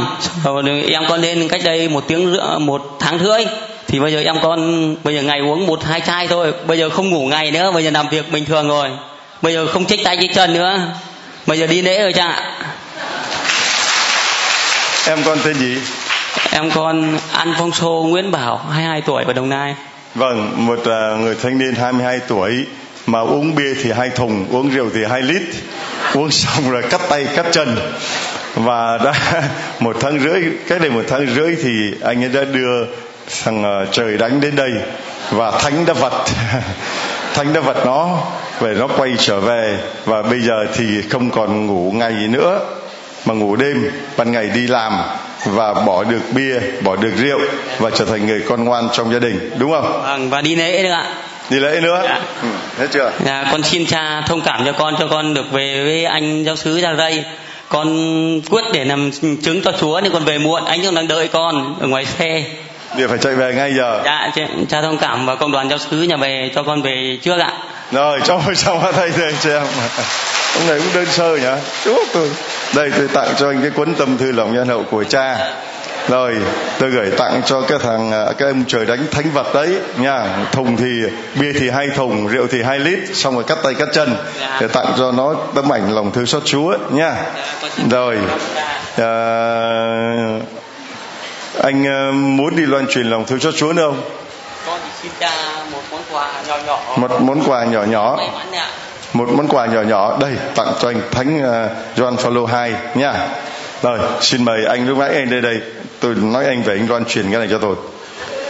Rồi 0.44 0.85
em 0.88 1.03
con 1.09 1.20
lên 1.20 1.48
cách 1.48 1.61
đây 1.64 1.88
một 1.88 2.05
tiếng 2.09 2.33
rưỡi 2.33 2.59
một 2.59 2.96
tháng 3.01 3.18
rưỡi. 3.18 3.44
Thì 3.88 4.01
bây 4.01 4.12
giờ 4.12 4.20
em 4.25 4.37
con 4.42 4.96
bây 5.05 5.14
giờ 5.14 5.22
ngày 5.22 5.40
uống 5.40 5.66
một 5.66 5.85
hai 5.85 6.01
chai 6.01 6.29
thôi. 6.29 6.53
Bây 6.66 6.79
giờ 6.79 6.90
không 6.90 7.11
ngủ 7.11 7.27
ngày 7.27 7.51
nữa 7.51 7.70
bây 7.72 7.85
giờ 7.85 7.90
làm 7.90 8.09
việc 8.09 8.33
bình 8.33 8.44
thường 8.44 8.68
rồi. 8.68 8.88
Bây 9.42 9.53
giờ 9.53 9.66
không 9.66 9.85
chích 9.85 10.05
tay 10.05 10.16
chích 10.20 10.35
chân 10.35 10.55
nữa. 10.55 10.81
Bây 11.46 11.59
giờ 11.59 11.66
đi 11.66 11.83
lễ 11.83 12.03
rồi 12.03 12.12
cha. 12.12 12.57
Em 15.07 15.18
con 15.25 15.38
tên 15.44 15.55
gì? 15.55 15.79
Em 16.51 16.70
con 16.70 17.18
An 17.33 17.55
Phong 17.59 17.72
Sô 17.72 18.07
Nguyễn 18.09 18.31
Bảo 18.31 18.61
22 18.72 19.01
tuổi 19.01 19.25
ở 19.25 19.33
Đồng 19.33 19.48
Nai. 19.48 19.75
Vâng 20.14 20.66
một 20.66 20.79
uh, 20.81 21.20
người 21.20 21.37
thanh 21.42 21.59
niên 21.59 21.75
22 21.75 22.20
tuổi 22.29 22.66
mà 23.07 23.20
uống 23.20 23.55
bia 23.55 23.75
thì 23.83 23.92
hai 23.92 24.11
thùng 24.11 24.46
uống 24.51 24.70
rượu 24.70 24.90
thì 24.94 25.01
hai 25.11 25.22
lít. 25.22 25.42
Uống 26.14 26.31
xong 26.31 26.70
rồi 26.70 26.83
cắt 26.90 27.01
tay 27.09 27.27
cắt 27.37 27.46
chân 27.53 27.77
và 28.55 28.99
đã 29.05 29.12
một 29.81 29.97
tháng 30.01 30.21
rưỡi 30.21 30.43
cách 30.69 30.81
đây 30.81 30.91
một 30.91 31.05
tháng 31.09 31.27
rưỡi 31.27 31.57
thì 31.62 31.93
anh 32.03 32.25
ấy 32.25 32.29
đã 32.29 32.45
đưa 32.53 32.87
thằng 33.45 33.83
uh, 33.83 33.93
trời 33.93 34.19
đánh 34.19 34.41
đến 34.41 34.57
đây. 34.57 34.71
Và 35.31 35.51
thánh 35.51 35.87
đã 35.87 35.93
vật 35.93 36.12
thánh 37.35 37.53
đã 37.53 37.61
vật 37.61 37.87
nó 37.87 38.19
về 38.61 38.75
nó 38.75 38.87
quay 38.87 39.11
trở 39.19 39.41
về. 39.41 39.79
Và 40.05 40.23
bây 40.23 40.41
giờ 40.41 40.67
thì 40.75 41.03
không 41.11 41.31
còn 41.31 41.67
ngủ 41.67 41.93
ngày 41.95 42.12
nữa 42.12 42.61
mà 43.25 43.35
ngủ 43.35 43.57
đêm 43.57 43.91
ban 44.17 44.33
ngày 44.33 44.51
đi 44.55 44.67
làm 44.67 44.93
và 45.45 45.75
bỏ 45.75 46.05
được 46.05 46.21
bia 46.35 46.59
bỏ 46.83 46.97
được 46.97 47.12
rượu 47.17 47.41
và 47.79 47.91
trở 47.91 48.05
thành 48.05 48.27
người 48.27 48.43
con 48.49 48.65
ngoan 48.65 48.88
trong 48.93 49.12
gia 49.12 49.19
đình. 49.19 49.51
Đúng 49.59 49.73
không? 49.73 50.03
Vâng 50.03 50.31
và 50.31 50.41
đi 50.41 50.57
lễ 50.57 50.83
nữa 50.83 50.93
ạ. 50.93 51.07
Đi 51.51 51.59
lễ 51.59 51.81
nữa? 51.81 52.01
Dạ. 52.05 52.21
ừ, 52.43 52.49
hết 52.79 52.87
chưa? 52.91 53.12
Dạ 53.25 53.45
con 53.53 53.62
xin 53.62 53.87
cha 53.87 54.23
thông 54.27 54.41
cảm 54.41 54.65
cho 54.65 54.73
con 54.73 54.95
cho 54.99 55.07
con 55.11 55.35
được 55.35 55.53
về 55.53 55.83
với 55.85 56.05
anh 56.05 56.45
giáo 56.45 56.57
sứ 56.57 56.81
ra 56.81 56.93
đây 56.93 57.25
con 57.73 58.41
quyết 58.51 58.65
để 58.73 58.85
làm 58.85 59.11
chứng 59.43 59.63
cho 59.65 59.73
chúa 59.81 60.01
nên 60.01 60.13
con 60.13 60.25
về 60.25 60.39
muộn 60.39 60.65
anh 60.65 60.83
cũng 60.83 60.95
đang 60.95 61.09
đợi 61.09 61.29
con 61.29 61.77
ở 61.81 61.87
ngoài 61.87 62.05
xe. 62.05 62.45
Điều 62.97 63.09
phải 63.09 63.19
chạy 63.19 63.35
về 63.35 63.55
ngay 63.55 63.75
giờ. 63.75 64.03
Dạ 64.05 64.31
cha 64.69 64.83
thông 64.83 64.99
cảm 64.99 65.27
và 65.27 65.35
công 65.35 65.53
đoàn 65.53 65.69
giáo 65.69 65.79
sứ 65.79 66.03
nhà 66.03 66.17
về 66.17 66.51
cho 66.55 66.63
con 66.63 66.83
về 66.83 67.19
trước 67.23 67.39
ạ. 67.39 67.53
Rồi 67.93 68.21
cho 68.25 68.41
xong 68.55 68.81
vào 68.81 68.93
đây 68.93 69.11
đây 69.19 69.35
cho 69.43 69.51
em. 69.51 69.63
Ông 70.55 70.69
này 70.69 70.79
cũng 70.79 70.95
đơn 70.95 71.07
sơ 71.07 71.37
nhỉ? 71.37 71.63
Chúa 71.85 72.05
tôi. 72.13 72.31
Đây 72.75 72.91
tôi 72.99 73.09
tặng 73.09 73.29
cho 73.39 73.49
anh 73.49 73.61
cái 73.63 73.71
cuốn 73.71 73.95
tâm 73.95 74.19
thư 74.19 74.33
lòng 74.33 74.55
nhân 74.55 74.69
hậu 74.69 74.83
của 74.83 75.05
cha 75.05 75.53
rồi 76.09 76.37
tôi 76.79 76.91
gửi 76.91 77.11
tặng 77.11 77.43
cho 77.45 77.61
cái 77.61 77.79
thằng 77.79 78.12
à, 78.12 78.25
cái 78.38 78.49
ông 78.49 78.65
trời 78.69 78.87
đánh 78.87 79.07
thánh 79.11 79.31
vật 79.31 79.55
đấy 79.55 79.77
nha. 79.97 80.47
Thùng 80.53 80.77
thì 80.77 81.03
bia 81.41 81.53
thì 81.53 81.71
hai 81.71 81.88
thùng 81.97 82.29
rượu 82.29 82.47
thì 82.51 82.62
hai 82.62 82.79
lít 82.79 82.99
xong 83.15 83.35
rồi 83.35 83.45
cắt 83.45 83.59
tay 83.62 83.75
cắt 83.75 83.88
chân. 83.93 84.17
Để 84.61 84.69
tặng 84.69 84.93
cho 84.99 85.12
nó 85.12 85.35
tấm 85.55 85.73
ảnh 85.73 85.95
lòng 85.95 86.12
thương 86.12 86.27
xót 86.27 86.43
chúa 86.45 86.77
nha. 86.91 87.15
Rồi 87.91 88.19
à, 88.97 89.07
anh 91.62 91.87
à, 91.87 92.11
muốn 92.12 92.57
đi 92.57 92.62
loan 92.62 92.87
truyền 92.87 93.07
lòng 93.07 93.25
thương 93.25 93.41
xót 93.41 93.55
chúa 93.57 93.73
nữa 93.73 93.83
không? 93.87 94.01
Con 94.67 94.81
thì 94.85 94.91
xin 95.03 95.12
cha 95.21 95.31
một 95.73 95.83
món 95.91 96.03
quà 96.12 96.33
nhỏ 96.49 96.59
nhỏ. 96.67 96.81
Một 96.97 97.21
món 97.21 97.43
quà 97.47 97.65
nhỏ 97.65 97.83
nhỏ. 97.83 98.19
Một 99.12 99.29
món 99.29 99.49
quà 99.49 99.67
nhỏ 99.67 99.83
nhỏ. 99.83 100.19
Đây 100.21 100.33
tặng 100.55 100.73
cho 100.81 100.88
anh 100.88 101.01
thánh 101.11 101.38
uh, 101.38 101.99
John 101.99 102.17
Paulo 102.17 102.65
II 102.65 102.73
nha. 102.95 103.15
Rồi 103.83 103.99
xin 104.21 104.45
mời 104.45 104.65
anh 104.65 104.88
lúc 104.88 104.99
nãy 104.99 105.15
anh 105.15 105.31
đây 105.31 105.41
đây 105.41 105.61
tôi 106.03 106.15
nói 106.15 106.47
anh 106.47 106.62
về 106.62 106.75
anh 106.75 106.88
loan 106.88 107.05
truyền 107.05 107.31
cái 107.31 107.38
này 107.38 107.49
cho 107.51 107.59
tôi. 107.59 107.77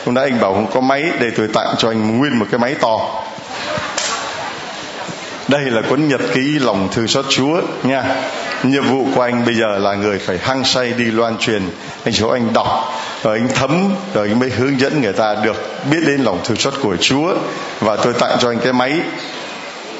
Hôm 0.06 0.14
nãy 0.14 0.24
anh 0.24 0.40
bảo 0.40 0.54
không 0.54 0.70
có 0.74 0.80
máy 0.80 1.04
để 1.20 1.30
tôi 1.36 1.48
tặng 1.54 1.74
cho 1.78 1.88
anh 1.90 2.18
nguyên 2.18 2.38
một 2.38 2.46
cái 2.50 2.58
máy 2.58 2.74
to. 2.80 3.22
Đây 5.48 5.62
là 5.64 5.82
cuốn 5.88 6.08
nhật 6.08 6.20
ký 6.34 6.58
lòng 6.58 6.88
thư 6.92 7.06
xót 7.06 7.24
Chúa 7.28 7.60
nha. 7.82 8.04
Nhiệm 8.62 8.84
vụ 8.84 9.06
của 9.14 9.22
anh 9.22 9.44
bây 9.44 9.54
giờ 9.54 9.78
là 9.78 9.94
người 9.94 10.18
phải 10.18 10.38
hăng 10.38 10.64
say 10.64 10.92
đi 10.92 11.04
loan 11.04 11.38
truyền. 11.38 11.62
Anh 12.04 12.14
chỗ 12.14 12.28
anh 12.28 12.52
đọc, 12.52 12.92
rồi 13.22 13.38
anh 13.38 13.48
thấm, 13.54 13.94
rồi 14.14 14.28
anh 14.28 14.38
mới 14.38 14.50
hướng 14.50 14.80
dẫn 14.80 15.02
người 15.02 15.12
ta 15.12 15.34
được 15.34 15.56
biết 15.90 16.00
đến 16.06 16.20
lòng 16.20 16.40
thương 16.44 16.56
xót 16.56 16.74
của 16.82 16.96
Chúa. 16.96 17.34
Và 17.80 17.96
tôi 17.96 18.12
tặng 18.12 18.36
cho 18.40 18.48
anh 18.48 18.58
cái 18.58 18.72
máy. 18.72 19.00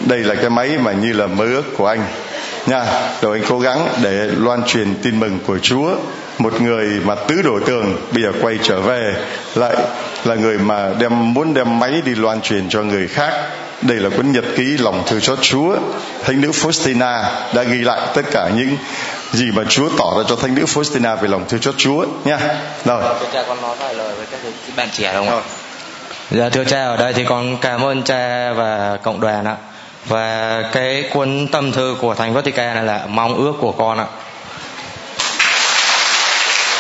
Đây 0.01 0.19
là 0.19 0.35
cái 0.35 0.51
máy 0.51 0.79
mà 0.79 0.93
như 0.93 1.13
là 1.13 1.27
mơ 1.27 1.45
ước 1.45 1.65
của 1.77 1.87
anh 1.87 2.05
nha 2.67 2.85
rồi 3.21 3.39
anh 3.39 3.49
cố 3.49 3.59
gắng 3.59 3.89
để 4.03 4.29
loan 4.37 4.65
truyền 4.65 4.95
tin 5.03 5.21
mừng 5.21 5.39
của 5.47 5.59
Chúa. 5.59 5.91
Một 6.39 6.61
người 6.61 7.01
mà 7.05 7.15
tứ 7.15 7.43
đổ 7.43 7.61
tường 7.67 7.97
bây 8.13 8.23
giờ 8.23 8.33
quay 8.43 8.59
trở 8.63 8.81
về 8.81 9.15
lại 9.55 9.77
là 10.25 10.35
người 10.35 10.59
mà 10.59 10.91
đem 10.99 11.35
muốn 11.35 11.55
đem 11.55 11.79
máy 11.79 12.03
đi 12.05 12.15
loan 12.15 12.41
truyền 12.41 12.69
cho 12.69 12.83
người 12.83 13.09
khác. 13.09 13.33
Đây 13.83 13.97
là 13.97 14.11
cuốn 14.17 14.33
nhật 14.33 14.45
ký 14.57 14.63
lòng 14.79 15.03
thương 15.07 15.21
xót 15.21 15.39
Chúa. 15.43 15.77
Thánh 16.25 16.41
nữ 16.41 16.51
Faustina 16.51 17.23
đã 17.55 17.63
ghi 17.63 17.79
lại 17.79 18.01
tất 18.15 18.23
cả 18.33 18.51
những 18.57 18.77
gì 19.33 19.45
mà 19.55 19.63
Chúa 19.69 19.89
tỏ 19.99 20.15
ra 20.19 20.25
cho 20.29 20.37
thánh 20.37 20.55
nữ 20.55 20.65
Faustina 20.65 21.17
về 21.17 21.29
lòng 21.29 21.45
thương 21.49 21.63
xót 21.63 21.75
Chúa. 21.79 22.07
Nha 22.25 22.39
rồi. 22.85 23.03
Cha 23.33 23.45
con 23.49 23.63
nói 23.63 23.77
vài 23.79 23.95
lời 23.95 24.15
với 24.17 24.27
các 24.31 24.39
bạn 24.77 24.89
trẻ 24.93 25.13
không 25.15 25.29
ạ? 25.29 25.41
Dạ 26.31 26.49
thưa 26.49 26.65
cha 26.65 26.85
ở 26.85 26.97
đây 26.97 27.13
thì 27.13 27.25
con 27.29 27.57
cảm 27.61 27.85
ơn 27.85 28.03
cha 28.03 28.53
và 28.53 28.99
cộng 29.03 29.21
đoàn 29.21 29.45
ạ 29.45 29.57
và 30.07 30.63
cái 30.73 31.11
cuốn 31.13 31.47
tâm 31.53 31.73
thư 31.73 31.97
của 32.01 32.15
thành 32.15 32.35
Vatican 32.35 32.75
này 32.75 32.85
là 32.85 33.07
mong 33.09 33.35
ước 33.35 33.53
của 33.61 33.73
con 33.73 33.99
ạ. 33.99 34.07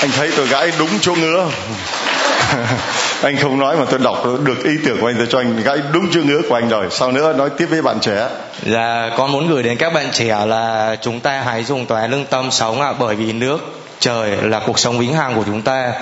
Anh 0.00 0.10
thấy 0.10 0.30
tôi 0.36 0.46
gãi 0.46 0.72
đúng 0.78 0.90
chỗ 1.00 1.14
ngứa. 1.14 1.46
Anh 3.22 3.36
không 3.36 3.58
nói 3.58 3.76
mà 3.76 3.84
tôi 3.90 3.98
đọc 3.98 4.26
được 4.44 4.64
ý 4.64 4.72
tưởng 4.84 5.00
của 5.00 5.06
anh 5.06 5.14
tôi 5.18 5.26
cho 5.30 5.38
anh 5.38 5.62
gãi 5.62 5.78
đúng 5.92 6.10
chữ 6.12 6.22
ngứa 6.22 6.40
của 6.48 6.54
anh 6.54 6.68
rồi. 6.68 6.86
Sau 6.90 7.12
nữa 7.12 7.32
nói 7.32 7.50
tiếp 7.50 7.66
với 7.70 7.82
bạn 7.82 8.00
trẻ. 8.00 8.28
Dạ 8.62 9.10
con 9.16 9.32
muốn 9.32 9.48
gửi 9.48 9.62
đến 9.62 9.76
các 9.76 9.92
bạn 9.92 10.08
trẻ 10.12 10.46
là 10.46 10.96
chúng 11.02 11.20
ta 11.20 11.42
hãy 11.46 11.64
dùng 11.64 11.86
tòa 11.86 12.06
lương 12.06 12.24
tâm 12.24 12.50
sống 12.50 12.80
ạ 12.80 12.92
bởi 12.98 13.14
vì 13.14 13.32
nước 13.32 13.81
trời 14.02 14.36
là 14.42 14.60
cuộc 14.66 14.78
sống 14.78 14.98
vĩnh 14.98 15.14
hằng 15.14 15.34
của 15.36 15.42
chúng 15.46 15.62
ta. 15.62 15.92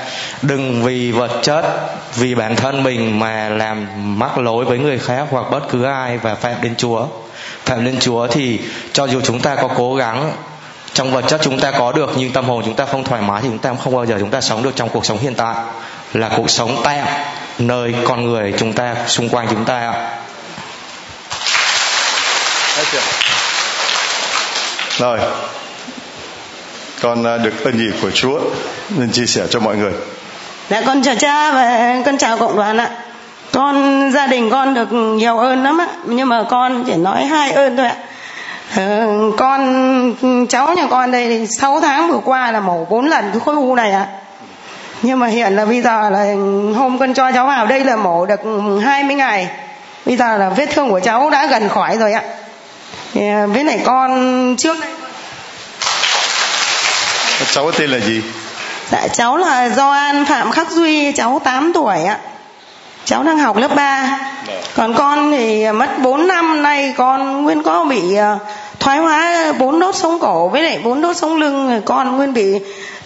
Đừng 0.42 0.82
vì 0.82 1.12
vật 1.12 1.30
chất, 1.42 1.64
vì 2.14 2.34
bản 2.34 2.56
thân 2.56 2.82
mình 2.82 3.18
mà 3.18 3.48
làm 3.48 3.88
mắc 4.18 4.38
lỗi 4.38 4.64
với 4.64 4.78
người 4.78 4.98
khác 4.98 5.26
hoặc 5.30 5.50
bất 5.50 5.60
cứ 5.70 5.84
ai 5.84 6.18
và 6.18 6.34
phạm 6.34 6.54
đến 6.62 6.74
chúa. 6.76 7.06
Phạm 7.64 7.84
đến 7.84 7.98
chúa 8.00 8.26
thì 8.26 8.60
cho 8.92 9.04
dù 9.04 9.20
chúng 9.20 9.40
ta 9.40 9.54
có 9.54 9.68
cố 9.76 9.94
gắng, 9.94 10.32
trong 10.92 11.12
vật 11.12 11.24
chất 11.28 11.40
chúng 11.44 11.60
ta 11.60 11.70
có 11.70 11.92
được 11.92 12.10
nhưng 12.16 12.32
tâm 12.32 12.48
hồn 12.48 12.62
chúng 12.64 12.74
ta 12.74 12.84
không 12.84 13.04
thoải 13.04 13.22
mái 13.22 13.42
thì 13.42 13.48
chúng 13.48 13.58
ta 13.58 13.74
không 13.84 13.94
bao 13.94 14.06
giờ 14.06 14.16
chúng 14.20 14.30
ta 14.30 14.40
sống 14.40 14.62
được 14.62 14.76
trong 14.76 14.88
cuộc 14.88 15.06
sống 15.06 15.18
hiện 15.18 15.34
tại. 15.34 15.54
Là 16.14 16.30
cuộc 16.36 16.50
sống 16.50 16.80
tạm, 16.84 17.06
nơi 17.58 17.94
con 18.04 18.24
người 18.24 18.54
chúng 18.58 18.72
ta, 18.72 18.94
xung 19.06 19.28
quanh 19.28 19.46
chúng 19.50 19.64
ta 19.64 19.80
ạ. 19.80 20.18
Rồi 24.98 25.18
con 27.00 27.24
à, 27.26 27.36
được 27.36 27.64
ơn 27.64 27.78
nhị 27.78 27.90
của 28.02 28.10
Chúa 28.10 28.40
nên 28.98 29.12
chia 29.12 29.26
sẻ 29.26 29.42
cho 29.50 29.60
mọi 29.60 29.76
người. 29.76 29.92
Dạ 30.68 30.82
con 30.86 31.02
chào 31.02 31.14
cha 31.14 31.52
và 31.52 31.96
con 32.06 32.18
chào 32.18 32.36
cộng 32.36 32.56
đoàn 32.56 32.76
ạ. 32.76 32.90
Con 33.52 34.10
gia 34.12 34.26
đình 34.26 34.50
con 34.50 34.74
được 34.74 34.92
nhiều 34.92 35.38
ơn 35.38 35.62
lắm 35.62 35.80
ạ, 35.80 35.88
nhưng 36.04 36.28
mà 36.28 36.44
con 36.50 36.84
chỉ 36.86 36.94
nói 36.94 37.24
hai 37.24 37.52
ơn 37.52 37.76
thôi 37.76 37.86
ạ. 37.86 37.96
Ừ, 38.76 39.32
con 39.36 40.46
cháu 40.48 40.74
nhà 40.74 40.86
con 40.90 41.10
đây 41.10 41.46
6 41.46 41.80
tháng 41.80 42.10
vừa 42.10 42.20
qua 42.24 42.52
là 42.52 42.60
mổ 42.60 42.84
4 42.84 43.06
lần 43.06 43.24
cái 43.30 43.40
khối 43.40 43.54
u 43.54 43.74
này 43.74 43.92
ạ. 43.92 44.06
Nhưng 45.02 45.18
mà 45.18 45.26
hiện 45.26 45.56
là 45.56 45.64
bây 45.64 45.82
giờ 45.82 46.10
là 46.10 46.34
hôm 46.76 46.98
con 46.98 47.14
cho 47.14 47.32
cháu 47.32 47.46
vào 47.46 47.66
đây 47.66 47.84
là 47.84 47.96
mổ 47.96 48.26
được 48.26 48.40
20 48.82 49.16
ngày. 49.16 49.48
Bây 50.06 50.16
giờ 50.16 50.36
là 50.36 50.48
vết 50.48 50.66
thương 50.66 50.90
của 50.90 51.00
cháu 51.00 51.30
đã 51.30 51.46
gần 51.46 51.68
khỏi 51.68 51.96
rồi 51.98 52.12
ạ. 52.12 52.22
À, 53.14 53.46
với 53.46 53.64
này 53.64 53.80
con 53.84 54.54
trước 54.58 54.76
đây 54.80 54.90
cháu 57.44 57.70
tên 57.72 57.90
là 57.90 57.98
gì? 57.98 58.22
Dạ 58.90 59.08
cháu 59.08 59.36
là 59.36 59.68
do 59.68 59.90
an 59.90 60.24
phạm 60.24 60.50
khắc 60.50 60.70
duy 60.70 61.12
cháu 61.12 61.40
8 61.44 61.72
tuổi 61.74 62.04
ạ. 62.04 62.18
Cháu 63.04 63.22
đang 63.22 63.38
học 63.38 63.56
lớp 63.56 63.74
3 63.74 64.18
còn 64.76 64.94
con 64.94 65.30
thì 65.32 65.72
mất 65.72 65.98
4 65.98 66.26
năm 66.26 66.62
nay 66.62 66.94
con 66.96 67.42
nguyên 67.42 67.62
có 67.62 67.84
bị 67.84 68.14
ờ, 68.14 68.38
thoái 68.80 68.98
hóa 68.98 69.52
bốn 69.58 69.80
đốt 69.80 69.94
sống 69.94 70.18
cổ 70.20 70.48
với 70.48 70.62
lại 70.62 70.80
bốn 70.82 71.00
đốt 71.00 71.16
sống 71.16 71.36
lưng. 71.36 71.82
Con 71.84 72.16
nguyên 72.16 72.32
bị 72.32 72.58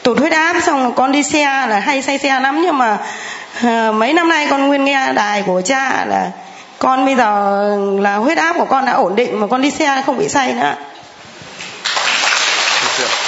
tụt 0.03 0.19
huyết 0.19 0.33
áp 0.33 0.57
xong 0.63 0.93
con 0.93 1.13
đi 1.13 1.23
xe 1.23 1.45
là 1.45 1.81
hay 1.81 2.03
say 2.03 2.19
xe 2.19 2.41
lắm. 2.41 2.63
Nhưng 2.63 2.79
mà 2.79 2.99
ờ, 3.63 3.93
mấy 3.93 4.13
năm 4.13 4.29
nay 4.29 4.47
con 4.51 4.67
nguyên 4.67 4.85
nghe 4.85 5.13
đài 5.13 5.43
của 5.43 5.63
cha 5.65 6.05
là 6.05 6.31
con 6.79 7.07
bây 7.07 7.17
giờ 7.17 7.69
là 8.01 8.17
huyết 8.17 8.39
áp 8.39 8.57
của 8.59 8.65
con 8.65 8.85
đã 8.85 8.93
ổn 8.93 9.17
định 9.17 9.41
mà 9.41 9.47
con 9.47 9.63
đi 9.63 9.71
xe 9.71 10.03
không 10.07 10.19
bị 10.19 10.29
say 10.29 10.53
nữa 10.53 10.75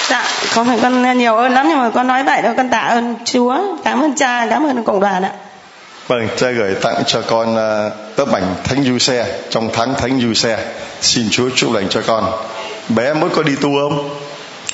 dạ 0.09 0.27
con 0.55 0.67
phải 0.67 0.79
con 0.81 1.17
nhiều 1.17 1.35
ơn 1.35 1.53
lắm 1.53 1.65
nhưng 1.69 1.79
mà 1.79 1.89
con 1.89 2.07
nói 2.07 2.23
vậy 2.23 2.41
đâu 2.41 2.53
con 2.57 2.69
tạ 2.69 2.79
ơn 2.79 3.15
chúa 3.25 3.57
cảm 3.83 4.01
ơn 4.01 4.15
cha 4.15 4.47
cảm 4.49 4.67
ơn 4.67 4.83
cộng 4.83 4.99
đoàn 4.99 5.23
ạ 5.23 5.31
Vâng, 6.07 6.27
cha 6.37 6.49
gửi 6.49 6.75
tặng 6.75 7.03
cho 7.07 7.21
con 7.21 7.55
uh, 7.55 7.93
tấm 8.15 8.35
ảnh 8.35 8.55
Thánh 8.63 8.83
Du 8.83 8.97
Xe 8.97 9.39
trong 9.49 9.69
tháng 9.73 9.95
Thánh 9.95 10.21
Du 10.21 10.33
Xe. 10.33 10.57
Xin 11.01 11.27
Chúa 11.31 11.49
chúc 11.55 11.73
lành 11.73 11.89
cho 11.89 12.01
con. 12.07 12.31
Bé 12.89 13.13
mới 13.13 13.29
có 13.29 13.43
đi 13.43 13.55
tu 13.55 13.69
không? 13.81 14.19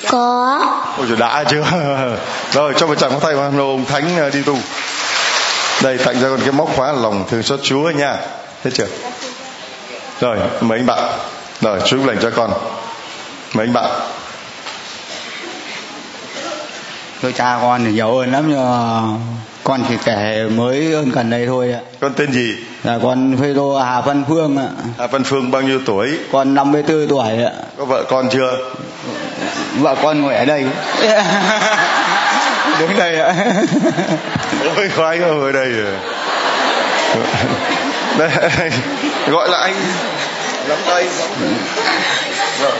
Có 0.08 0.60
Ôi 0.98 1.06
trời 1.08 1.16
đã 1.16 1.44
chưa? 1.50 1.64
Rồi 2.52 2.74
cho 2.76 2.86
một 2.86 2.94
chàng 2.98 3.10
có 3.10 3.18
tay 3.18 3.34
vào 3.34 3.50
ông 3.52 3.84
Thánh 3.84 4.26
uh, 4.26 4.34
đi 4.34 4.42
tu. 4.42 4.56
Đây 5.82 5.98
tặng 5.98 6.16
cho 6.20 6.30
con 6.30 6.40
cái 6.40 6.52
móc 6.52 6.76
khóa 6.76 6.92
lòng 6.92 7.24
thương 7.30 7.42
xót 7.42 7.60
Chúa 7.62 7.90
nha. 7.90 8.16
Thấy 8.62 8.72
chưa? 8.72 8.86
Rồi, 10.20 10.36
mấy 10.60 10.78
anh 10.78 10.86
bạn. 10.86 11.18
Rồi, 11.60 11.80
chúc 11.84 12.06
lành 12.06 12.18
cho 12.22 12.30
con. 12.30 12.52
Mấy 13.52 13.66
anh 13.66 13.72
bạn. 13.72 13.90
Tôi 17.24 17.32
cha 17.32 17.58
con 17.62 17.84
thì 17.84 17.92
giàu 17.92 18.18
ơn 18.18 18.32
lắm 18.32 18.44
nhưng 18.48 18.70
mà 18.70 19.00
con 19.64 19.82
chỉ 19.88 19.94
kể 20.04 20.46
mới 20.56 20.92
ơn 20.92 21.10
gần 21.10 21.30
đây 21.30 21.46
thôi 21.46 21.72
ạ. 21.72 21.80
Con 22.00 22.12
tên 22.14 22.32
gì? 22.32 22.54
Là 22.82 22.98
con 23.02 23.36
Phêrô 23.40 23.78
Hà 23.78 24.00
Văn 24.00 24.24
Phương 24.28 24.56
ạ. 24.56 24.68
Hà 24.98 25.06
Văn 25.06 25.24
Phương 25.24 25.50
bao 25.50 25.62
nhiêu 25.62 25.80
tuổi? 25.86 26.18
Con 26.32 26.54
54 26.54 27.08
tuổi 27.08 27.44
ạ. 27.44 27.52
Có 27.78 27.84
vợ 27.84 28.04
con 28.08 28.28
chưa? 28.30 28.58
Vợ 29.78 29.96
con 30.02 30.22
ngồi 30.22 30.34
ở 30.34 30.44
đây. 30.44 30.64
Đứng 32.80 32.98
đây 32.98 33.20
ạ. 33.20 33.34
Ôi 34.76 34.90
khoái 34.96 35.18
không 35.18 35.40
ở 35.40 35.52
đây 35.52 35.70
rồi. 35.70 35.94
Đây, 38.18 38.30
gọi 39.28 39.48
là 39.48 39.58
anh 39.58 39.74
nắm 40.68 40.78
tay 40.86 41.08
rồi 42.62 42.72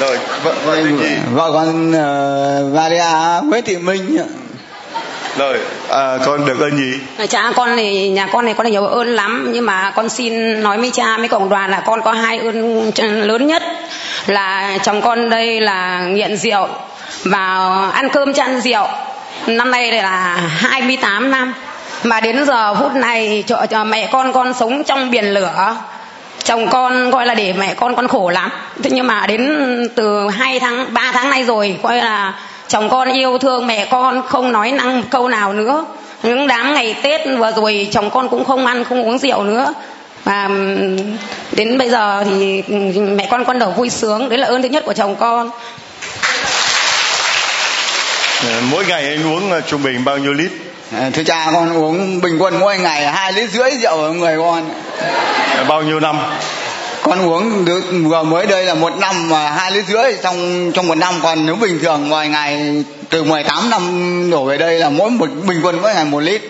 rồi 0.00 0.18
vợ 0.42 0.54
vợ 0.64 0.74
tên 0.74 0.98
gì 0.98 1.16
Vợ 1.32 1.50
con 1.52 1.90
uh, 1.90 2.74
Maria 2.74 3.40
Nguyễn 3.42 3.64
Thị 3.64 3.76
Minh 3.76 4.18
ạ. 4.18 4.28
rồi 5.36 5.58
à, 5.90 6.18
con 6.24 6.46
được 6.46 6.60
ơn 6.60 6.76
gì? 6.76 6.98
Cha 7.28 7.52
con 7.56 7.76
thì 7.76 8.08
nhà 8.08 8.26
con 8.26 8.44
này 8.44 8.54
con 8.54 8.70
nhiều 8.70 8.86
ơn 8.86 9.08
lắm 9.08 9.50
nhưng 9.52 9.66
mà 9.66 9.92
con 9.96 10.08
xin 10.08 10.62
nói 10.62 10.78
với 10.78 10.90
cha 10.90 11.18
với 11.18 11.28
cộng 11.28 11.48
đoàn 11.48 11.70
là 11.70 11.80
con 11.80 12.02
có 12.02 12.12
hai 12.12 12.38
ơn 12.38 12.90
lớn 13.26 13.46
nhất 13.46 13.62
là 14.26 14.78
chồng 14.82 15.02
con 15.02 15.30
đây 15.30 15.60
là 15.60 16.00
nghiện 16.00 16.36
rượu 16.36 16.68
và 17.24 17.70
ăn 17.92 18.08
cơm 18.08 18.32
chăn 18.32 18.60
rượu. 18.60 18.86
Năm 19.46 19.70
nay 19.70 19.92
là 19.92 20.36
28 20.58 21.30
năm 21.30 21.54
mà 22.04 22.20
đến 22.20 22.44
giờ 22.46 22.74
phút 22.74 22.94
này 22.94 23.44
cho, 23.46 23.66
cho 23.70 23.84
mẹ 23.84 24.08
con 24.12 24.32
con 24.32 24.54
sống 24.54 24.84
trong 24.84 25.10
biển 25.10 25.24
lửa 25.24 25.76
chồng 26.50 26.68
con 26.70 27.10
gọi 27.10 27.26
là 27.26 27.34
để 27.34 27.52
mẹ 27.52 27.74
con 27.74 27.96
con 27.96 28.08
khổ 28.08 28.30
lắm. 28.30 28.50
Thế 28.82 28.90
nhưng 28.92 29.06
mà 29.06 29.26
đến 29.26 29.48
từ 29.94 30.28
hai 30.28 30.60
tháng, 30.60 30.94
ba 30.94 31.12
tháng 31.12 31.30
nay 31.30 31.44
rồi, 31.44 31.76
coi 31.82 31.96
là 31.96 32.34
chồng 32.68 32.88
con 32.90 33.08
yêu 33.08 33.38
thương 33.38 33.66
mẹ 33.66 33.86
con, 33.90 34.22
không 34.26 34.52
nói 34.52 34.72
năng 34.72 35.02
câu 35.02 35.28
nào 35.28 35.52
nữa. 35.52 35.84
Những 36.22 36.46
đám 36.46 36.74
ngày 36.74 36.96
tết 37.02 37.20
vừa 37.38 37.52
rồi, 37.56 37.88
chồng 37.92 38.10
con 38.10 38.28
cũng 38.28 38.44
không 38.44 38.66
ăn, 38.66 38.84
không 38.84 39.02
uống 39.02 39.18
rượu 39.18 39.42
nữa. 39.42 39.74
Và 40.24 40.50
đến 41.52 41.78
bây 41.78 41.90
giờ 41.90 42.24
thì 42.24 42.62
mẹ 43.00 43.28
con 43.30 43.44
con 43.44 43.58
đầu 43.58 43.70
vui 43.70 43.90
sướng. 43.90 44.28
Đấy 44.28 44.38
là 44.38 44.46
ơn 44.46 44.62
thứ 44.62 44.68
nhất 44.68 44.84
của 44.86 44.92
chồng 44.92 45.16
con. 45.16 45.50
Ờ, 48.42 48.60
mỗi 48.70 48.84
ngày 48.86 49.08
anh 49.08 49.34
uống 49.34 49.50
ờ, 49.50 49.60
trung 49.60 49.82
bình 49.82 50.04
bao 50.04 50.18
nhiêu 50.18 50.32
lít? 50.32 50.50
Thưa 50.90 51.22
cha 51.26 51.50
con 51.54 51.72
uống 51.72 52.20
bình 52.20 52.38
quân 52.38 52.60
mỗi 52.60 52.78
ngày 52.78 53.06
hai 53.06 53.32
lít 53.32 53.50
rưỡi 53.50 53.70
rượu 53.70 53.96
ở 53.96 54.12
người 54.12 54.36
con. 54.38 54.70
Ờ, 55.56 55.64
bao 55.68 55.82
nhiêu 55.82 56.00
năm 56.00 56.18
Con 57.02 57.22
uống 57.22 57.64
được 57.64 57.80
vừa 58.04 58.22
mới 58.22 58.46
đây 58.46 58.64
là 58.64 58.74
một 58.74 58.98
năm 58.98 59.28
mà 59.28 59.50
hai 59.50 59.72
lít 59.72 59.84
rưỡi 59.86 60.12
trong 60.22 60.70
trong 60.74 60.88
một 60.88 60.94
năm 60.94 61.14
còn 61.22 61.46
nếu 61.46 61.56
bình 61.56 61.78
thường 61.82 62.08
ngoài 62.08 62.28
ngày 62.28 62.84
từ 63.08 63.24
18 63.24 63.70
năm 63.70 63.82
đổ 64.30 64.44
về 64.44 64.58
đây 64.58 64.78
là 64.78 64.90
mỗi 64.90 65.10
một 65.10 65.28
bình 65.46 65.60
quân 65.62 65.78
mỗi 65.82 65.94
ngày 65.94 66.04
một 66.04 66.20
lít. 66.20 66.42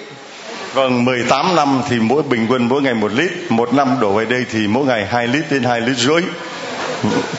Vâng, 0.74 1.04
18 1.04 1.56
năm 1.56 1.82
thì 1.88 1.96
mỗi 1.98 2.22
bình 2.22 2.46
quân 2.48 2.68
mỗi 2.68 2.82
ngày 2.82 2.94
một 2.94 3.12
lít, 3.12 3.30
một 3.48 3.74
năm 3.74 3.96
đổ 4.00 4.12
về 4.12 4.24
đây 4.24 4.44
thì 4.52 4.66
mỗi 4.66 4.86
ngày 4.86 5.06
2 5.10 5.26
lít 5.26 5.44
đến 5.50 5.62
2 5.62 5.80
lít 5.80 5.96
rưỡi. 5.96 6.22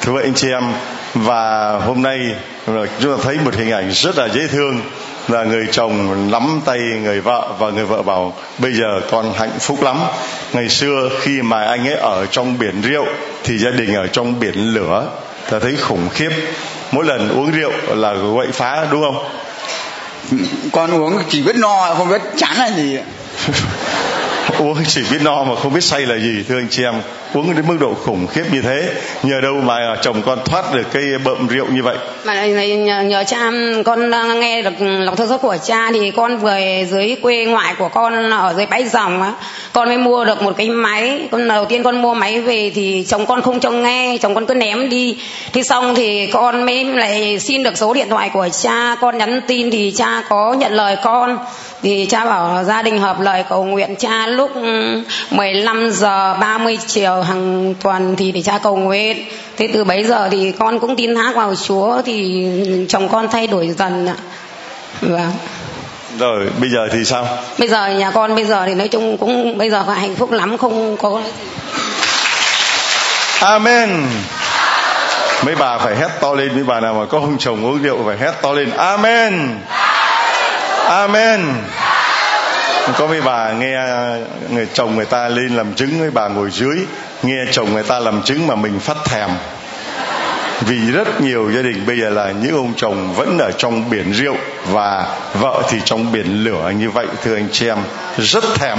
Thưa 0.02 0.22
anh 0.22 0.34
chị 0.36 0.48
em, 0.52 0.64
và 1.14 1.72
hôm 1.86 2.02
nay 2.02 2.20
ờ, 2.66 2.88
chúng 3.00 3.18
ta 3.18 3.24
thấy 3.24 3.38
một 3.46 3.56
hình 3.56 3.72
ảnh 3.72 3.92
rất 3.92 4.18
là 4.18 4.28
dễ 4.28 4.48
thương 4.48 4.82
là 5.28 5.44
người 5.44 5.68
chồng 5.72 6.32
nắm 6.32 6.62
tay 6.66 6.80
người 6.80 7.22
vợ 7.22 7.54
và 7.60 7.70
người 7.70 7.86
vợ 7.86 8.02
bảo 8.02 8.34
bây 8.58 8.74
giờ 8.74 9.02
con 9.12 9.34
hạnh 9.36 9.60
phúc 9.60 9.84
lắm. 9.84 10.00
Ngày 10.54 10.70
xưa 10.70 11.10
khi 11.22 11.42
mà 11.42 11.64
anh 11.64 11.88
ấy 11.88 11.96
ở 11.96 12.26
trong 12.26 12.58
biển 12.60 12.82
rượu 12.82 13.06
thì 13.44 13.58
gia 13.58 13.70
đình 13.70 13.96
ở 13.96 14.08
trong 14.08 14.40
biển 14.40 14.56
lửa. 14.74 15.08
Ta 15.50 15.60
thấy 15.60 15.76
khủng 15.76 16.10
khiếp. 16.10 16.30
Mỗi 16.92 17.06
lần 17.06 17.30
uống 17.30 17.52
rượu 17.52 17.72
là 17.88 18.16
quậy 18.36 18.48
phá 18.52 18.86
đúng 18.92 19.02
không? 19.02 19.30
Con 20.72 20.92
uống 20.92 21.18
chỉ 21.30 21.42
biết 21.42 21.56
no 21.56 21.94
không 21.98 22.10
biết 22.10 22.22
chán 22.38 22.58
là 22.58 22.72
gì. 22.72 22.98
uống 24.60 24.84
chỉ 24.88 25.02
biết 25.12 25.22
no 25.22 25.44
mà 25.44 25.56
không 25.56 25.74
biết 25.74 25.84
say 25.84 26.02
là 26.02 26.16
gì 26.18 26.44
thưa 26.50 26.56
anh 26.56 26.68
chị 26.70 26.84
em 26.84 26.94
uống 27.34 27.56
đến 27.56 27.68
mức 27.68 27.78
độ 27.80 27.94
khủng 27.94 28.28
khiếp 28.28 28.44
như 28.52 28.62
thế 28.62 28.90
nhờ 29.24 29.42
đâu 29.42 29.54
mà 29.54 29.96
chồng 30.02 30.22
con 30.26 30.40
thoát 30.46 30.74
được 30.74 30.84
cái 30.94 31.04
bợm 31.24 31.48
rượu 31.48 31.66
như 31.72 31.84
vậy? 31.84 31.98
Mà 32.26 32.34
này, 32.34 32.78
nhờ, 32.78 33.02
nhờ 33.02 33.24
cha 33.28 33.52
con 33.86 34.12
nghe 34.40 34.62
được 34.62 34.74
lòng 34.80 35.16
thương 35.16 35.28
xót 35.28 35.42
của 35.42 35.58
cha 35.64 35.92
thì 35.92 36.12
con 36.12 36.38
vừa 36.38 36.58
dưới 36.92 37.16
quê 37.22 37.46
ngoại 37.46 37.76
của 37.78 37.90
con 37.90 38.30
ở 38.32 38.54
dưới 38.58 38.66
bãi 38.66 38.88
dòng 38.88 39.22
á. 39.22 39.34
Con 39.74 39.88
mới 39.88 39.98
mua 39.98 40.26
được 40.26 40.42
một 40.42 40.54
cái 40.58 40.70
máy. 40.70 41.28
Con 41.32 41.48
đầu 41.48 41.66
tiên 41.66 41.84
con 41.84 42.02
mua 42.02 42.14
máy 42.14 42.42
về 42.42 42.72
thì 42.76 43.06
chồng 43.08 43.26
con 43.26 43.42
không 43.42 43.60
cho 43.60 43.72
nghe 43.72 44.18
chồng 44.22 44.36
con 44.36 44.46
cứ 44.46 44.54
ném 44.54 44.90
đi. 44.90 45.18
Thế 45.54 45.64
xong 45.64 45.96
thì 45.96 46.28
con 46.28 46.64
mới 46.64 46.86
lại 46.86 47.40
xin 47.40 47.64
được 47.64 47.78
số 47.78 47.94
điện 47.94 48.10
thoại 48.10 48.30
của 48.34 48.50
cha. 48.62 48.96
Con 49.02 49.18
nhắn 49.18 49.42
tin 49.48 49.72
thì 49.72 49.94
cha 49.98 50.24
có 50.30 50.54
nhận 50.54 50.74
lời 50.74 50.98
con. 51.04 51.38
Thì 51.84 52.08
cha 52.10 52.26
bảo 52.26 52.64
gia 52.64 52.82
đình 52.82 53.00
hợp 53.00 53.20
lời 53.20 53.44
cầu 53.50 53.64
nguyện 53.64 53.96
cha 53.96 54.28
lúc 54.28 54.52
15 55.32 55.92
giờ 55.92 56.34
30 56.34 56.78
chiều 56.88 57.21
hàng 57.22 57.74
tuần 57.84 58.16
thì 58.16 58.32
để 58.32 58.42
cha 58.42 58.60
cầu 58.64 58.76
nguyện. 58.76 59.26
Thế 59.58 59.70
từ 59.74 59.84
bấy 59.84 60.04
giờ 60.04 60.30
thì 60.32 60.52
con 60.52 60.80
cũng 60.80 60.96
tin 60.96 61.16
thác 61.16 61.36
vào 61.36 61.56
chúa 61.56 62.02
thì 62.06 62.48
chồng 62.90 63.10
con 63.10 63.28
thay 63.32 63.48
đổi 63.48 63.70
dần 63.78 64.06
ạ. 64.06 64.16
Vâng. 65.02 65.32
Rồi 66.20 66.50
bây 66.60 66.70
giờ 66.70 66.90
thì 66.92 67.06
sao? 67.06 67.28
Bây 67.58 67.68
giờ 67.68 67.88
nhà 67.88 68.12
con 68.12 68.36
bây 68.36 68.46
giờ 68.46 68.66
thì 68.66 68.74
nói 68.74 68.88
chung 68.88 69.18
cũng 69.18 69.58
bây 69.58 69.70
giờ 69.70 69.82
hạnh 69.82 70.16
phúc 70.16 70.32
lắm 70.32 70.58
không 70.58 70.98
có 70.98 71.22
amen. 73.40 73.90
Mấy 75.46 75.56
bà 75.56 75.78
phải 75.78 75.96
hét 75.96 76.10
to 76.22 76.34
lên 76.34 76.54
mấy 76.56 76.64
bà 76.64 76.80
nào 76.80 76.94
mà 76.94 77.06
có 77.06 77.20
ông 77.20 77.38
chồng 77.40 77.66
uống 77.66 77.82
rượu 77.82 77.98
phải 78.06 78.18
hét 78.18 78.32
to 78.42 78.54
lên. 78.54 78.72
Amen. 78.78 79.60
Amen 80.90 81.42
có 82.98 83.08
mấy 83.08 83.22
bà 83.22 83.52
nghe, 83.52 83.86
người 84.50 84.68
chồng 84.74 84.96
người 84.96 85.06
ta 85.06 85.28
lên 85.28 85.56
làm 85.56 85.74
chứng 85.74 86.00
mấy 86.00 86.12
bà 86.12 86.28
ngồi 86.28 86.50
dưới, 86.52 86.78
nghe 87.24 87.46
chồng 87.52 87.74
người 87.74 87.84
ta 87.84 88.00
làm 88.00 88.22
chứng 88.24 88.48
mà 88.48 88.56
mình 88.56 88.80
phát 88.80 88.98
thèm. 89.06 89.30
Vì 90.62 90.92
rất 90.92 91.22
nhiều 91.22 91.52
gia 91.52 91.62
đình 91.62 91.86
bây 91.86 92.00
giờ 92.00 92.10
là 92.10 92.32
những 92.32 92.56
ông 92.56 92.74
chồng 92.78 93.14
vẫn 93.14 93.38
ở 93.38 93.52
trong 93.52 93.90
biển 93.90 94.12
rượu 94.12 94.36
và 94.72 95.18
vợ 95.40 95.62
thì 95.70 95.78
trong 95.86 96.12
biển 96.12 96.44
lửa 96.44 96.72
như 96.80 96.90
vậy, 96.90 97.08
thưa 97.24 97.36
anh 97.36 97.48
chị 97.52 97.68
em. 97.68 97.78
Rất 98.18 98.44
thèm. 98.56 98.78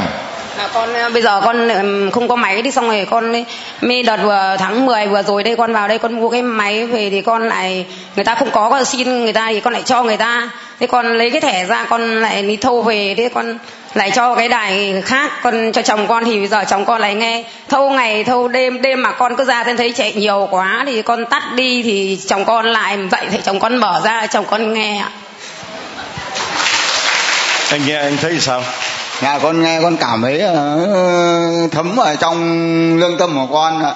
À, 0.58 0.68
con 0.74 0.94
à, 0.94 1.08
bây 1.08 1.22
giờ 1.22 1.40
con 1.44 1.68
ừ, 1.68 2.10
không 2.12 2.28
có 2.28 2.36
máy 2.36 2.62
đi 2.62 2.70
xong 2.70 2.88
rồi 2.88 3.06
con 3.10 3.44
mới 3.80 4.02
đợt 4.02 4.16
vừa 4.22 4.56
tháng 4.58 4.86
10 4.86 5.06
vừa 5.06 5.22
rồi 5.22 5.42
đây 5.42 5.56
con 5.56 5.72
vào 5.72 5.88
đây 5.88 5.98
con 5.98 6.12
mua 6.12 6.28
cái 6.28 6.42
máy 6.42 6.86
về 6.86 7.10
thì 7.10 7.22
con 7.22 7.48
lại 7.48 7.86
người 8.16 8.24
ta 8.24 8.34
không 8.34 8.50
có 8.50 8.70
con 8.70 8.84
xin 8.84 9.22
người 9.22 9.32
ta 9.32 9.48
thì 9.50 9.60
con 9.60 9.72
lại 9.72 9.82
cho 9.84 10.02
người 10.02 10.16
ta. 10.16 10.50
Thế 10.80 10.86
con 10.86 11.18
lấy 11.18 11.30
cái 11.30 11.40
thẻ 11.40 11.64
ra 11.64 11.84
con 11.84 12.20
lại 12.20 12.42
đi 12.42 12.56
thâu 12.56 12.82
về 12.82 13.14
thế 13.16 13.30
con 13.34 13.58
lại 13.94 14.10
cho 14.10 14.34
cái 14.34 14.48
đài 14.48 15.02
khác 15.04 15.32
con 15.42 15.72
cho 15.72 15.82
chồng 15.82 16.06
con. 16.06 16.24
Thì 16.24 16.38
bây 16.38 16.48
giờ 16.48 16.64
chồng 16.68 16.84
con 16.84 17.00
lại 17.00 17.14
nghe 17.14 17.44
thâu 17.68 17.90
ngày 17.90 18.24
thâu 18.24 18.48
đêm 18.48 18.82
đêm 18.82 19.02
mà 19.02 19.12
con 19.12 19.36
cứ 19.36 19.44
ra 19.44 19.64
thấy 19.64 19.76
thấy 19.76 19.92
chạy 19.92 20.12
nhiều 20.12 20.48
quá 20.50 20.82
thì 20.86 21.02
con 21.02 21.24
tắt 21.24 21.42
đi 21.54 21.82
thì 21.82 22.18
chồng 22.28 22.44
con 22.44 22.66
lại 22.66 22.98
dậy 23.10 23.26
thì 23.30 23.38
chồng 23.44 23.60
con 23.60 23.76
mở 23.76 24.00
ra 24.04 24.26
chồng 24.26 24.44
con 24.50 24.74
nghe 24.74 24.98
ạ. 24.98 25.10
Anh 27.70 27.80
nghe 27.86 27.96
anh 27.96 28.16
thấy 28.16 28.40
sao? 28.40 28.62
Nhà 29.22 29.38
con 29.38 29.62
nghe 29.62 29.80
con 29.82 29.96
cảm 29.96 30.22
thấy 30.22 30.40
ờ, 30.40 30.78
thấm 31.72 31.96
ở 31.96 32.14
trong 32.14 32.98
lương 32.98 33.16
tâm 33.16 33.34
của 33.34 33.54
con 33.54 33.84
ạ. 33.84 33.94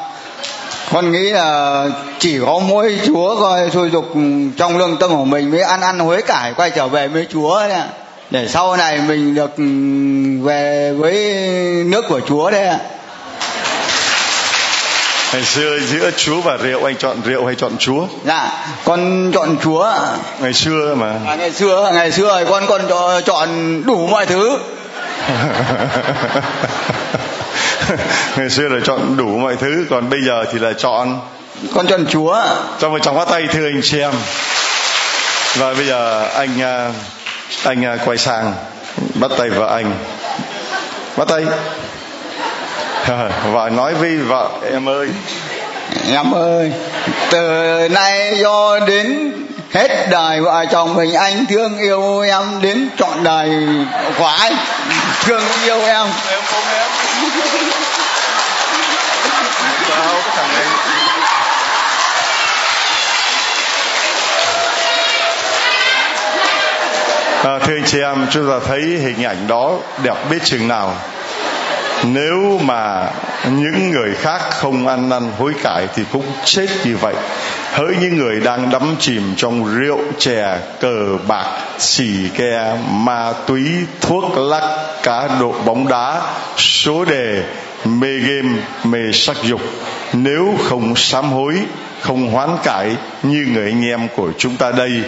con 0.93 1.13
nghĩ 1.13 1.31
là 1.31 1.85
chỉ 2.19 2.39
có 2.47 2.59
mỗi 2.59 2.99
chúa 3.07 3.41
coi 3.41 3.71
xôi 3.71 3.91
dục 3.91 4.05
trong 4.57 4.79
lương 4.79 4.97
tâm 4.97 5.17
của 5.17 5.25
mình 5.25 5.51
mới 5.51 5.61
ăn 5.61 5.81
ăn 5.81 5.99
hối 5.99 6.23
cải 6.23 6.53
quay 6.55 6.71
trở 6.71 6.89
về 6.89 7.09
với 7.09 7.27
chúa 7.33 7.59
đấy 7.59 7.73
ạ. 7.73 7.87
Để 8.31 8.49
sau 8.49 8.77
này 8.77 8.99
mình 9.09 9.35
được 9.35 9.51
về 10.45 10.93
với 10.93 11.15
nước 11.87 12.05
của 12.09 12.21
chúa 12.29 12.51
đấy 12.51 12.67
ạ. 12.67 12.79
Ngày 15.33 15.45
xưa 15.45 15.79
giữa 15.79 16.11
chúa 16.17 16.41
và 16.41 16.57
rượu 16.57 16.85
anh 16.85 16.97
chọn 16.97 17.17
rượu 17.25 17.47
hay 17.47 17.55
chọn 17.55 17.73
chúa? 17.79 18.07
Dạ 18.25 18.67
con 18.85 19.33
chọn 19.35 19.57
chúa 19.63 19.93
ngày 20.41 20.53
xưa 20.53 20.95
mà. 20.95 21.15
À, 21.27 21.35
ngày 21.35 21.53
xưa 21.53 21.91
ngày 21.95 22.13
xưa 22.13 22.45
con 22.51 22.65
con 22.69 22.83
chọn 23.25 23.49
đủ 23.87 24.07
mọi 24.07 24.27
thứ 24.27 24.59
ngày 28.37 28.51
xưa 28.51 28.69
là 28.69 28.81
chọn 28.85 29.17
đủ 29.17 29.27
mọi 29.27 29.57
thứ 29.57 29.87
còn 29.91 30.11
bây 30.11 30.23
giờ 30.23 30.45
thì 30.53 30.59
là 30.59 30.73
chọn 30.73 31.21
con 31.75 31.87
chọn 31.87 32.07
chúa. 32.07 32.43
Cho 32.79 32.91
một 32.91 32.99
trong 33.03 33.17
phát 33.17 33.29
tay 33.31 33.47
thưa 33.53 33.67
anh 33.67 33.81
chị 33.83 34.01
em. 34.01 34.13
Và 35.57 35.75
bây 35.75 35.87
giờ 35.87 36.29
anh 36.35 36.63
à, 36.63 36.93
anh 37.65 37.85
à, 37.85 37.97
quay 38.05 38.19
sang 38.19 38.55
bắt 39.15 39.31
tay 39.39 39.51
vợ 39.51 39.77
anh. 39.77 39.95
Bắt 41.17 41.29
tay. 41.29 41.45
Và 43.53 43.69
nói 43.69 43.95
với 43.95 44.17
vợ 44.17 44.51
em 44.73 44.89
ơi. 44.89 45.09
Em 46.11 46.35
ơi 46.35 46.73
từ 47.31 47.49
nay 47.91 48.39
do 48.39 48.81
đến 48.87 49.33
hết 49.75 50.09
đời 50.11 50.41
vợ 50.41 50.65
chồng 50.71 50.95
mình 50.95 51.13
anh 51.15 51.47
thương 51.47 51.79
yêu 51.79 52.21
em 52.21 52.43
đến 52.63 52.89
trọn 52.99 53.25
đời 53.25 53.51
của 54.19 54.33
anh 54.41 54.57
thương 55.21 55.43
yêu 55.65 55.81
em 55.81 56.07
em 56.31 56.41
không 56.45 56.65
em 56.75 56.91
Đâu, 59.89 60.15
cái 60.25 60.37
thằng 60.37 60.49
này 60.55 60.67
À, 67.45 67.59
thưa 67.59 67.75
anh 67.75 67.85
chị 67.87 68.01
em, 68.01 68.27
chúng 68.31 68.51
ta 68.51 68.67
thấy 68.67 68.81
hình 68.81 69.23
ảnh 69.23 69.47
đó 69.49 69.79
đẹp 70.03 70.15
biết 70.31 70.39
chừng 70.45 70.69
nào. 70.69 70.95
Nếu 72.05 72.59
mà 72.63 73.11
những 73.45 73.91
người 73.91 74.15
khác 74.15 74.43
không 74.51 74.87
ăn 74.87 75.09
năn 75.09 75.33
hối 75.39 75.55
cải 75.63 75.89
thì 75.95 76.03
cũng 76.13 76.25
chết 76.45 76.67
như 76.85 76.97
vậy. 76.97 77.15
Hỡi 77.77 77.97
những 78.01 78.17
người 78.17 78.41
đang 78.41 78.71
đắm 78.71 78.97
chìm 79.01 79.23
trong 79.37 79.65
rượu 79.75 79.99
chè, 80.19 80.59
cờ 80.81 81.19
bạc, 81.29 81.47
xì 81.79 82.29
ke, 82.37 82.79
ma 82.91 83.33
túy, 83.47 83.63
thuốc 84.01 84.39
lắc, 84.39 84.63
cá 85.03 85.29
độ 85.41 85.55
bóng 85.67 85.89
đá, 85.89 86.23
số 86.57 87.05
đề, 87.05 87.43
mê 87.85 88.19
game, 88.19 88.59
mê 88.85 89.13
sắc 89.13 89.37
dục. 89.43 89.61
Nếu 90.13 90.55
không 90.65 90.97
sám 90.97 91.33
hối, 91.33 91.55
không 92.01 92.31
hoán 92.31 92.57
cải 92.65 92.97
như 93.23 93.47
người 93.53 93.71
anh 93.71 93.85
em 93.85 94.09
của 94.17 94.31
chúng 94.39 94.57
ta 94.57 94.71
đây 94.71 95.03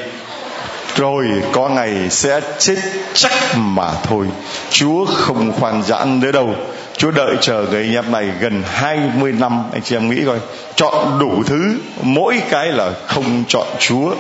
rồi 0.97 1.27
có 1.53 1.69
ngày 1.69 2.11
sẽ 2.11 2.41
chết 2.59 2.79
chắc 3.15 3.33
mà 3.57 3.93
thôi 4.03 4.27
chúa 4.71 5.05
không 5.05 5.53
khoan 5.53 5.83
giãn 5.83 6.21
nữa 6.21 6.33
đâu 6.33 6.55
Chúa 6.99 7.11
đợi 7.11 7.37
chờ 7.41 7.65
người 7.71 7.83
anh 7.83 7.93
em 7.93 8.13
này 8.13 8.31
gần 8.41 8.63
20 8.67 9.33
năm. 9.33 9.65
Anh 9.73 9.83
chị 9.83 9.97
em 9.97 10.11
nghĩ 10.11 10.25
coi, 10.27 10.39
chọn 10.77 11.19
đủ 11.19 11.43
thứ, 11.47 11.79
mỗi 12.03 12.43
cái 12.51 12.67
là 12.67 12.91
không 13.07 13.45
chọn 13.49 13.67
Chúa. 13.79 14.15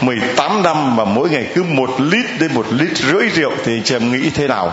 18 0.00 0.62
năm 0.62 0.96
mà 0.96 1.04
mỗi 1.04 1.30
ngày 1.30 1.46
cứ 1.54 1.62
một 1.62 1.90
lít 2.00 2.26
đến 2.40 2.54
một 2.54 2.66
lít 2.70 2.96
rưỡi 2.96 3.28
rượu 3.28 3.52
thì 3.64 3.76
anh 3.76 3.82
chị 3.84 3.94
em 3.94 4.12
nghĩ 4.12 4.30
thế 4.30 4.48
nào? 4.48 4.72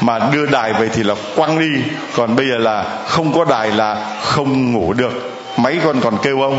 Mà 0.00 0.18
đưa 0.32 0.46
đài 0.46 0.72
về 0.72 0.88
thì 0.88 1.02
là 1.02 1.14
quăng 1.36 1.58
đi 1.58 1.82
còn 2.16 2.36
bây 2.36 2.46
giờ 2.48 2.58
là 2.58 2.84
không 3.06 3.32
có 3.32 3.44
đài 3.44 3.70
là 3.70 4.16
không 4.22 4.72
ngủ 4.72 4.92
được. 4.92 5.32
Máy 5.56 5.78
con 5.84 6.00
còn 6.00 6.18
kêu 6.22 6.38
không? 6.40 6.58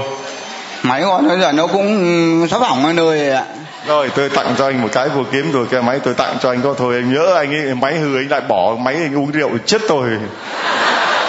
Máy 0.84 1.02
con 1.06 1.28
bây 1.28 1.40
giờ 1.40 1.52
nó 1.52 1.68
cũng 1.68 2.48
sắp 2.52 2.62
hỏng 2.62 2.86
ở 2.86 2.94
nơi 2.94 3.30
ạ 3.30 3.46
rồi, 3.88 4.10
tôi 4.16 4.30
tặng 4.30 4.56
cho 4.58 4.66
anh 4.66 4.82
một 4.82 4.88
cái 4.92 5.10
vô 5.10 5.24
kiếm 5.32 5.52
rồi 5.52 5.68
cái 5.72 5.82
máy 5.82 6.00
tôi 6.04 6.14
tặng 6.14 6.38
cho 6.42 6.50
anh 6.50 6.62
có 6.62 6.74
thôi. 6.78 6.96
Anh 6.96 7.14
nhớ 7.14 7.36
anh 7.36 7.54
ấy, 7.54 7.76
máy 7.76 7.98
hư 7.98 8.18
anh 8.18 8.30
lại 8.30 8.42
bỏ 8.42 8.76
máy 8.80 8.96
anh 8.96 9.16
uống 9.16 9.32
rượu 9.32 9.50
chết 9.66 9.82
tôi. 9.88 10.10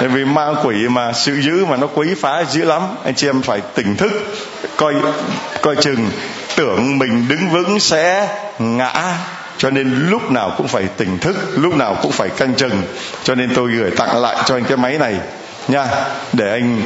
Tại 0.01 0.09
vì 0.09 0.25
ma 0.25 0.47
quỷ 0.65 0.89
mà, 0.89 1.13
sự 1.13 1.35
dữ 1.41 1.65
mà 1.65 1.77
nó 1.77 1.87
quấy 1.87 2.15
phá 2.21 2.45
dữ 2.51 2.65
lắm. 2.65 2.83
Anh 3.05 3.15
chị 3.15 3.29
em 3.29 3.43
phải 3.43 3.61
tỉnh 3.75 3.97
thức, 3.97 4.13
coi 4.77 4.95
coi 5.63 5.77
chừng. 5.77 6.11
Tưởng 6.57 6.99
mình 6.99 7.27
đứng 7.29 7.49
vững 7.51 7.81
sẽ 7.81 8.29
ngã. 8.59 9.15
Cho 9.59 9.71
nên 9.71 10.07
lúc 10.11 10.31
nào 10.31 10.55
cũng 10.57 10.69
phải 10.69 10.85
tỉnh 10.97 11.19
thức, 11.19 11.37
lúc 11.55 11.77
nào 11.77 11.97
cũng 12.03 12.13
phải 12.13 12.29
canh 12.29 12.55
chừng. 12.55 12.83
Cho 13.23 13.35
nên 13.35 13.55
tôi 13.55 13.71
gửi 13.73 13.91
tặng 13.91 14.21
lại 14.21 14.37
cho 14.47 14.57
anh 14.57 14.65
cái 14.65 14.77
máy 14.77 14.99
này 14.99 15.17
nha, 15.69 15.87
để 16.33 16.51
anh 16.51 16.83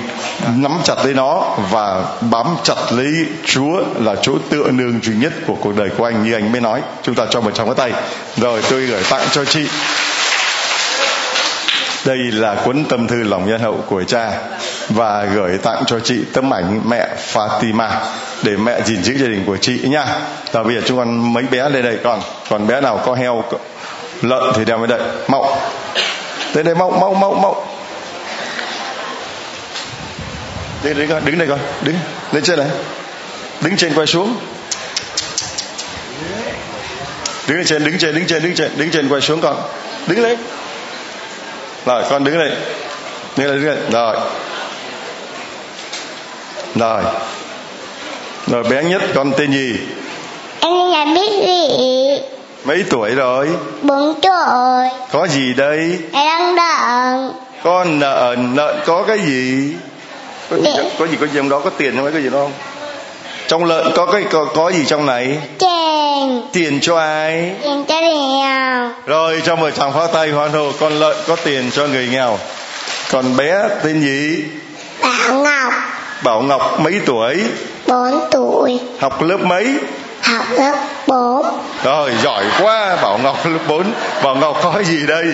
nắm 0.57 0.79
chặt 0.85 1.05
lấy 1.05 1.15
nó 1.15 1.57
và 1.71 2.05
bám 2.21 2.47
chặt 2.63 2.77
lấy 2.91 3.27
Chúa 3.45 3.81
là 3.99 4.15
chỗ 4.23 4.33
tựa 4.51 4.71
nương 4.71 5.01
duy 5.03 5.15
nhất 5.15 5.33
của 5.47 5.57
cuộc 5.61 5.77
đời 5.77 5.91
của 5.99 6.05
anh, 6.05 6.25
như 6.25 6.35
anh 6.35 6.53
mới 6.53 6.61
nói 6.61 6.81
chúng 7.03 7.15
ta 7.15 7.27
cho 7.31 7.41
một 7.41 7.51
trong 7.55 7.67
cái 7.67 7.75
tay 7.75 8.03
rồi, 8.37 8.63
tôi 8.71 8.81
gửi 8.81 9.03
tặng 9.11 9.23
cho 9.33 9.45
chị 9.45 9.69
đây 12.05 12.19
là 12.19 12.55
cuốn 12.55 12.85
tâm 12.85 13.07
thư 13.07 13.23
lòng 13.23 13.49
nhân 13.49 13.61
hậu 13.61 13.77
của 13.87 14.05
cha 14.05 14.33
và 14.89 15.25
gửi 15.35 15.59
tặng 15.59 15.83
cho 15.87 16.01
chị 16.01 16.25
tấm 16.33 16.55
ảnh 16.55 16.81
mẹ 16.89 17.09
Fatima 17.33 17.89
để 18.43 18.57
mẹ 18.57 18.81
gìn 18.85 19.03
giữ 19.03 19.15
gia 19.19 19.27
đình 19.27 19.45
của 19.47 19.57
chị 19.57 19.81
nha. 19.85 20.07
Và 20.53 20.63
bây 20.63 20.75
giờ 20.75 20.81
chúng 20.87 20.99
con 20.99 21.33
mấy 21.33 21.45
bé 21.51 21.69
lên 21.69 21.85
đây 21.85 21.99
còn 22.05 22.21
còn 22.51 22.67
bé 22.67 22.81
nào 22.81 23.01
có 23.07 23.15
heo, 23.15 23.45
lợn 24.23 24.43
thì 24.55 24.65
đem 24.65 24.81
đến 24.81 24.89
đây. 24.89 25.01
Mậu. 25.29 25.57
Đến 26.55 26.67
đây 26.67 26.75
mậu 26.75 26.91
mậu 26.91 27.15
mậu 27.15 27.35
mậu. 27.35 27.67
Đứng 30.83 30.99
đây 30.99 31.07
con, 31.09 31.25
đứng 31.25 31.39
đây 31.39 31.49
con, 31.49 31.59
đứng 31.83 31.97
lên 32.33 32.45
trên 32.45 32.59
này. 32.59 32.69
Đứng 33.61 33.77
trên 33.77 33.95
quay 33.95 34.07
xuống. 34.07 34.37
Đứng 37.49 37.57
lên 37.57 37.67
trên, 37.67 37.85
đứng 37.85 37.99
trên, 37.99 38.15
đứng 38.15 38.27
trên, 38.27 38.43
đứng 38.43 38.55
trên, 38.55 38.71
đứng 38.77 38.91
trên 38.91 39.09
quay 39.09 39.21
xuống 39.21 39.41
con. 39.41 39.57
Đứng 40.07 40.23
lên. 40.23 40.39
Rồi 41.87 42.05
con 42.11 42.25
đứng 42.25 42.39
lên. 42.39 42.55
Đứng 43.37 43.47
lên, 43.47 43.57
đứng 43.57 43.67
lên. 43.67 43.79
Rồi. 43.91 44.17
Rồi. 46.75 47.03
Rồi 48.47 48.63
bé 48.63 48.85
nhất 48.85 49.03
con 49.15 49.33
tên 49.37 49.53
gì? 49.53 49.77
Em 50.61 50.73
là 50.91 51.05
biết 51.05 51.47
gì? 51.47 51.69
Mấy 52.65 52.85
tuổi 52.91 53.11
rồi? 53.11 53.49
Bốn 53.83 54.21
tuổi. 54.23 54.89
Có 55.13 55.27
gì 55.27 55.55
đây? 55.55 55.99
Em 56.13 56.57
đang 56.57 56.57
đợi. 56.57 57.31
Con 57.63 58.01
lợn, 58.01 58.55
lợn 58.55 58.77
có 58.87 59.03
cái 59.03 59.19
gì? 59.19 59.73
Có 60.51 60.57
gì, 60.57 60.71
có 60.99 61.07
gì 61.07 61.17
có 61.21 61.27
gì 61.27 61.33
trong 61.35 61.49
đó 61.49 61.61
có 61.65 61.71
tiền 61.71 61.97
không? 61.97 62.13
Có 62.13 62.21
gì 62.21 62.31
đó 62.31 62.39
không? 62.39 62.53
Trong 63.49 63.65
lợn 63.65 63.93
có 63.95 64.07
cái 64.07 64.25
có, 64.31 64.45
có 64.45 64.71
gì 64.71 64.85
trong 64.87 65.07
này? 65.07 65.39
Tiền. 65.59 66.43
Tiền 66.53 66.79
cho 66.83 66.99
ai? 66.99 67.53
Tiền 67.63 67.85
cho 67.89 68.01
nghèo. 68.01 68.91
Rồi 69.07 69.43
cho 69.45 69.57
một 69.57 69.71
tràng 69.71 69.93
pháo 69.93 70.07
tay 70.07 70.31
hoan 70.31 70.53
hô 70.53 70.73
con 70.81 70.93
lợn 70.93 71.17
có 71.27 71.37
tiền 71.45 71.71
cho 71.71 71.87
người 71.87 72.09
nghèo. 72.09 72.39
Còn 73.11 73.37
bé 73.37 73.69
tên 73.85 74.01
gì? 74.01 74.45
Bảo 75.03 75.35
Ngọc. 75.35 75.73
Bảo 76.25 76.43
Ngọc 76.43 76.81
mấy 76.81 77.01
tuổi? 77.07 77.41
Bốn 77.87 78.21
tuổi. 78.31 78.81
Học 79.01 79.23
lớp 79.23 79.39
mấy? 79.41 79.75
Học 80.23 80.47
lớp 80.53 80.77
bốn. 81.07 81.47
Rồi 81.85 82.13
giỏi 82.23 82.45
quá 82.61 82.97
Bảo 83.03 83.19
Ngọc 83.19 83.47
lớp 83.47 83.59
4 83.69 83.93
Bảo 84.25 84.37
Ngọc 84.37 84.61
có 84.63 84.83
gì 84.83 85.07
đây 85.07 85.25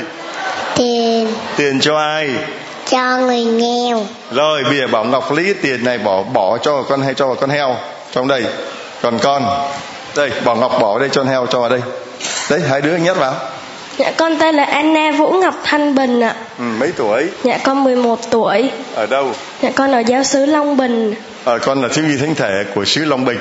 Tiền 0.77 1.29
Tiền 1.57 1.81
cho 1.81 1.99
ai 1.99 2.31
cho 2.91 3.17
người 3.19 3.45
nghèo. 3.45 4.07
Rồi 4.33 4.65
bây 4.65 4.79
giờ 4.79 4.87
Bảo 4.93 5.05
Ngọc 5.05 5.33
lấy 5.33 5.55
tiền 5.63 5.85
này 5.85 5.99
bỏ 5.99 6.23
bỏ 6.23 6.59
cho 6.59 6.83
con 6.83 7.03
hay 7.03 7.15
cho 7.15 7.35
con 7.35 7.51
heo 7.51 7.77
Trong 8.13 8.29
đây 8.29 8.45
Còn 9.03 9.19
con 9.19 9.43
Đây 10.17 10.31
Bảo 10.45 10.57
Ngọc 10.57 10.73
bỏ 10.81 10.99
đây 10.99 11.09
cho 11.13 11.21
con 11.23 11.31
heo 11.31 11.47
cho 11.47 11.61
vào 11.61 11.69
đây 11.69 11.81
Đấy 12.51 12.61
hai 12.71 12.81
đứa 12.81 12.97
nhét 12.97 13.17
vào 13.17 13.35
Dạ 13.99 14.13
con 14.17 14.39
tên 14.39 14.55
là 14.55 14.65
Anna 14.65 15.11
Vũ 15.11 15.31
Ngọc 15.31 15.55
Thanh 15.65 15.95
Bình 15.95 16.21
ạ. 16.21 16.35
ừ, 16.59 16.63
Mấy 16.79 16.93
tuổi 16.97 17.27
Dạ 17.45 17.59
con 17.65 17.85
11 17.85 18.19
tuổi. 18.31 18.71
Ở 18.95 19.07
đâu 19.07 19.31
Dạ 19.63 19.71
con 19.75 19.93
ở 19.93 19.99
giáo 20.01 20.25
xứ 20.25 20.47
Long 20.47 20.77
Bình. 20.77 21.15
Ờ, 21.45 21.59
con 21.59 21.83
là 21.83 21.89
thiếu 21.95 22.05
nhi 22.05 22.17
thánh 22.21 22.35
thể 22.35 22.65
của 22.75 22.85
xứ 22.85 23.05
Long 23.05 23.25
Bình 23.25 23.39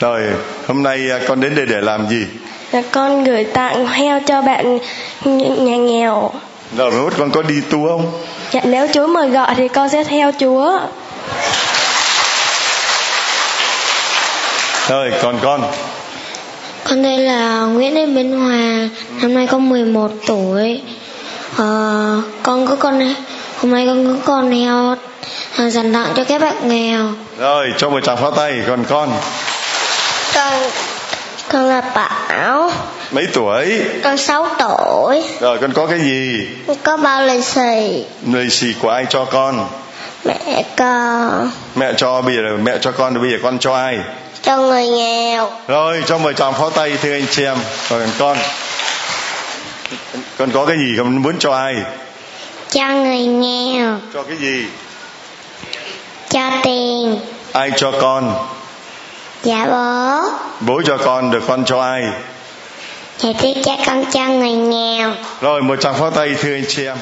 Rồi 0.00 0.20
hôm 0.68 0.82
nay 0.82 0.98
à, 1.10 1.18
con 1.28 1.40
đến 1.40 1.54
đây 1.54 1.66
để 1.66 1.76
làm 1.80 2.08
gì 2.08 2.26
Dạ 2.72 2.82
con 2.92 3.24
gửi 3.24 3.44
tặng 3.44 3.86
heo 3.86 4.20
cho 4.26 4.42
bạn 4.42 4.78
nh- 5.24 5.62
nhà 5.64 5.76
nghèo. 5.76 6.30
Rồi 6.76 6.90
mới 6.90 7.00
mốt 7.00 7.12
con 7.18 7.30
có 7.30 7.42
đi 7.42 7.60
tu 7.70 7.88
không 7.88 8.12
Dạ 8.52 8.60
nếu 8.64 8.86
Chúa 8.94 9.06
mời 9.06 9.28
gọi 9.28 9.54
thì 9.56 9.68
con 9.68 9.88
sẽ 9.88 10.04
theo 10.04 10.32
Chúa. 10.40 10.78
Rồi 14.88 15.12
còn 15.22 15.38
con 15.42 15.62
Con 16.88 17.02
đây 17.02 17.18
là 17.18 17.60
Nguyễn 17.60 17.94
Lê 17.94 18.06
Minh 18.06 18.40
Hòa, 18.40 18.88
năm 19.22 19.34
nay 19.34 19.46
con 19.50 19.68
11 19.68 20.10
tuổi. 20.26 20.82
Ờ, 21.56 22.22
con 22.42 22.66
có 22.66 22.76
con 22.76 23.14
hôm 23.60 23.72
nay 23.72 23.86
con 23.86 24.06
có 24.06 24.22
con 24.24 24.52
heo 24.52 24.96
à, 25.56 25.70
dành 25.70 25.92
tặng 25.92 26.12
cho 26.16 26.24
các 26.24 26.40
bạn 26.40 26.68
nghèo. 26.68 27.08
Rồi 27.38 27.72
cho 27.78 27.90
một 27.90 28.00
tràng 28.04 28.16
pháo 28.16 28.30
tay 28.30 28.62
Còn 28.66 28.84
con 28.84 29.08
Con 30.34 30.52
con 31.48 31.64
là 31.64 31.80
Bảo, 31.80 32.70
mấy 33.12 33.26
tuổi? 33.32 33.80
Con 34.04 34.16
6 34.16 34.46
tuổi, 34.58 35.24
Rồi 35.40 35.58
con 35.60 35.72
có 35.72 35.86
cái 35.86 35.98
gì? 35.98 36.48
Có 36.82 36.96
bao 36.96 37.22
lì 37.22 37.42
xì, 37.42 38.04
Lì 38.32 38.50
xì 38.50 38.74
của 38.82 38.88
ai 38.90 39.06
cho 39.10 39.24
con? 39.24 39.68
Mẹ 40.24 40.64
con 40.76 41.50
mẹ 41.74 41.92
cho 41.96 42.22
bây 42.22 42.36
giờ 42.36 42.42
mẹ 42.62 42.78
cho 42.80 42.92
con 42.92 43.20
bây 43.22 43.30
giờ 43.30 43.38
con 43.42 43.58
cho 43.58 43.74
ai? 43.74 43.98
Cho 44.42 44.56
người 44.56 44.86
nghèo. 44.88 45.50
Rồi 45.68 46.02
cho 46.06 46.18
mời 46.18 46.34
chàng 46.34 46.52
pháo 46.52 46.70
tay 46.70 46.96
thưa 47.02 47.12
anh 47.12 47.26
chị 47.30 47.44
em. 47.44 47.56
Còn 47.90 48.00
con. 48.18 48.36
Con 50.38 50.50
có 50.50 50.66
cái 50.66 50.76
gì 50.76 50.94
con 50.98 51.22
muốn 51.22 51.38
cho 51.38 51.52
ai? 51.52 51.74
Cho 52.70 52.88
người 52.88 53.18
nghèo. 53.18 53.98
Cho 54.14 54.22
cái 54.22 54.36
gì? 54.36 54.66
Cho 56.30 56.50
tiền. 56.62 57.20
Ai 57.52 57.70
cho 57.76 57.92
con? 58.00 58.46
Dạ 59.42 59.66
bố. 59.70 60.22
Bố 60.60 60.82
cho 60.84 60.96
con 60.96 61.30
được 61.30 61.42
con 61.48 61.64
cho 61.64 61.80
ai 61.80 62.02
dạ 63.22 63.30
thì 63.38 63.54
cho 63.64 63.76
con 63.86 64.04
cho 64.12 64.28
người 64.28 64.52
nghèo. 64.52 65.12
Rồi 65.40 65.62
một 65.62 65.76
tràng 65.80 65.94
pháo 65.94 66.10
tay 66.10 66.34
thưa 66.40 66.54
anh 66.54 66.64
chị 66.68 66.86
em. 66.86 66.96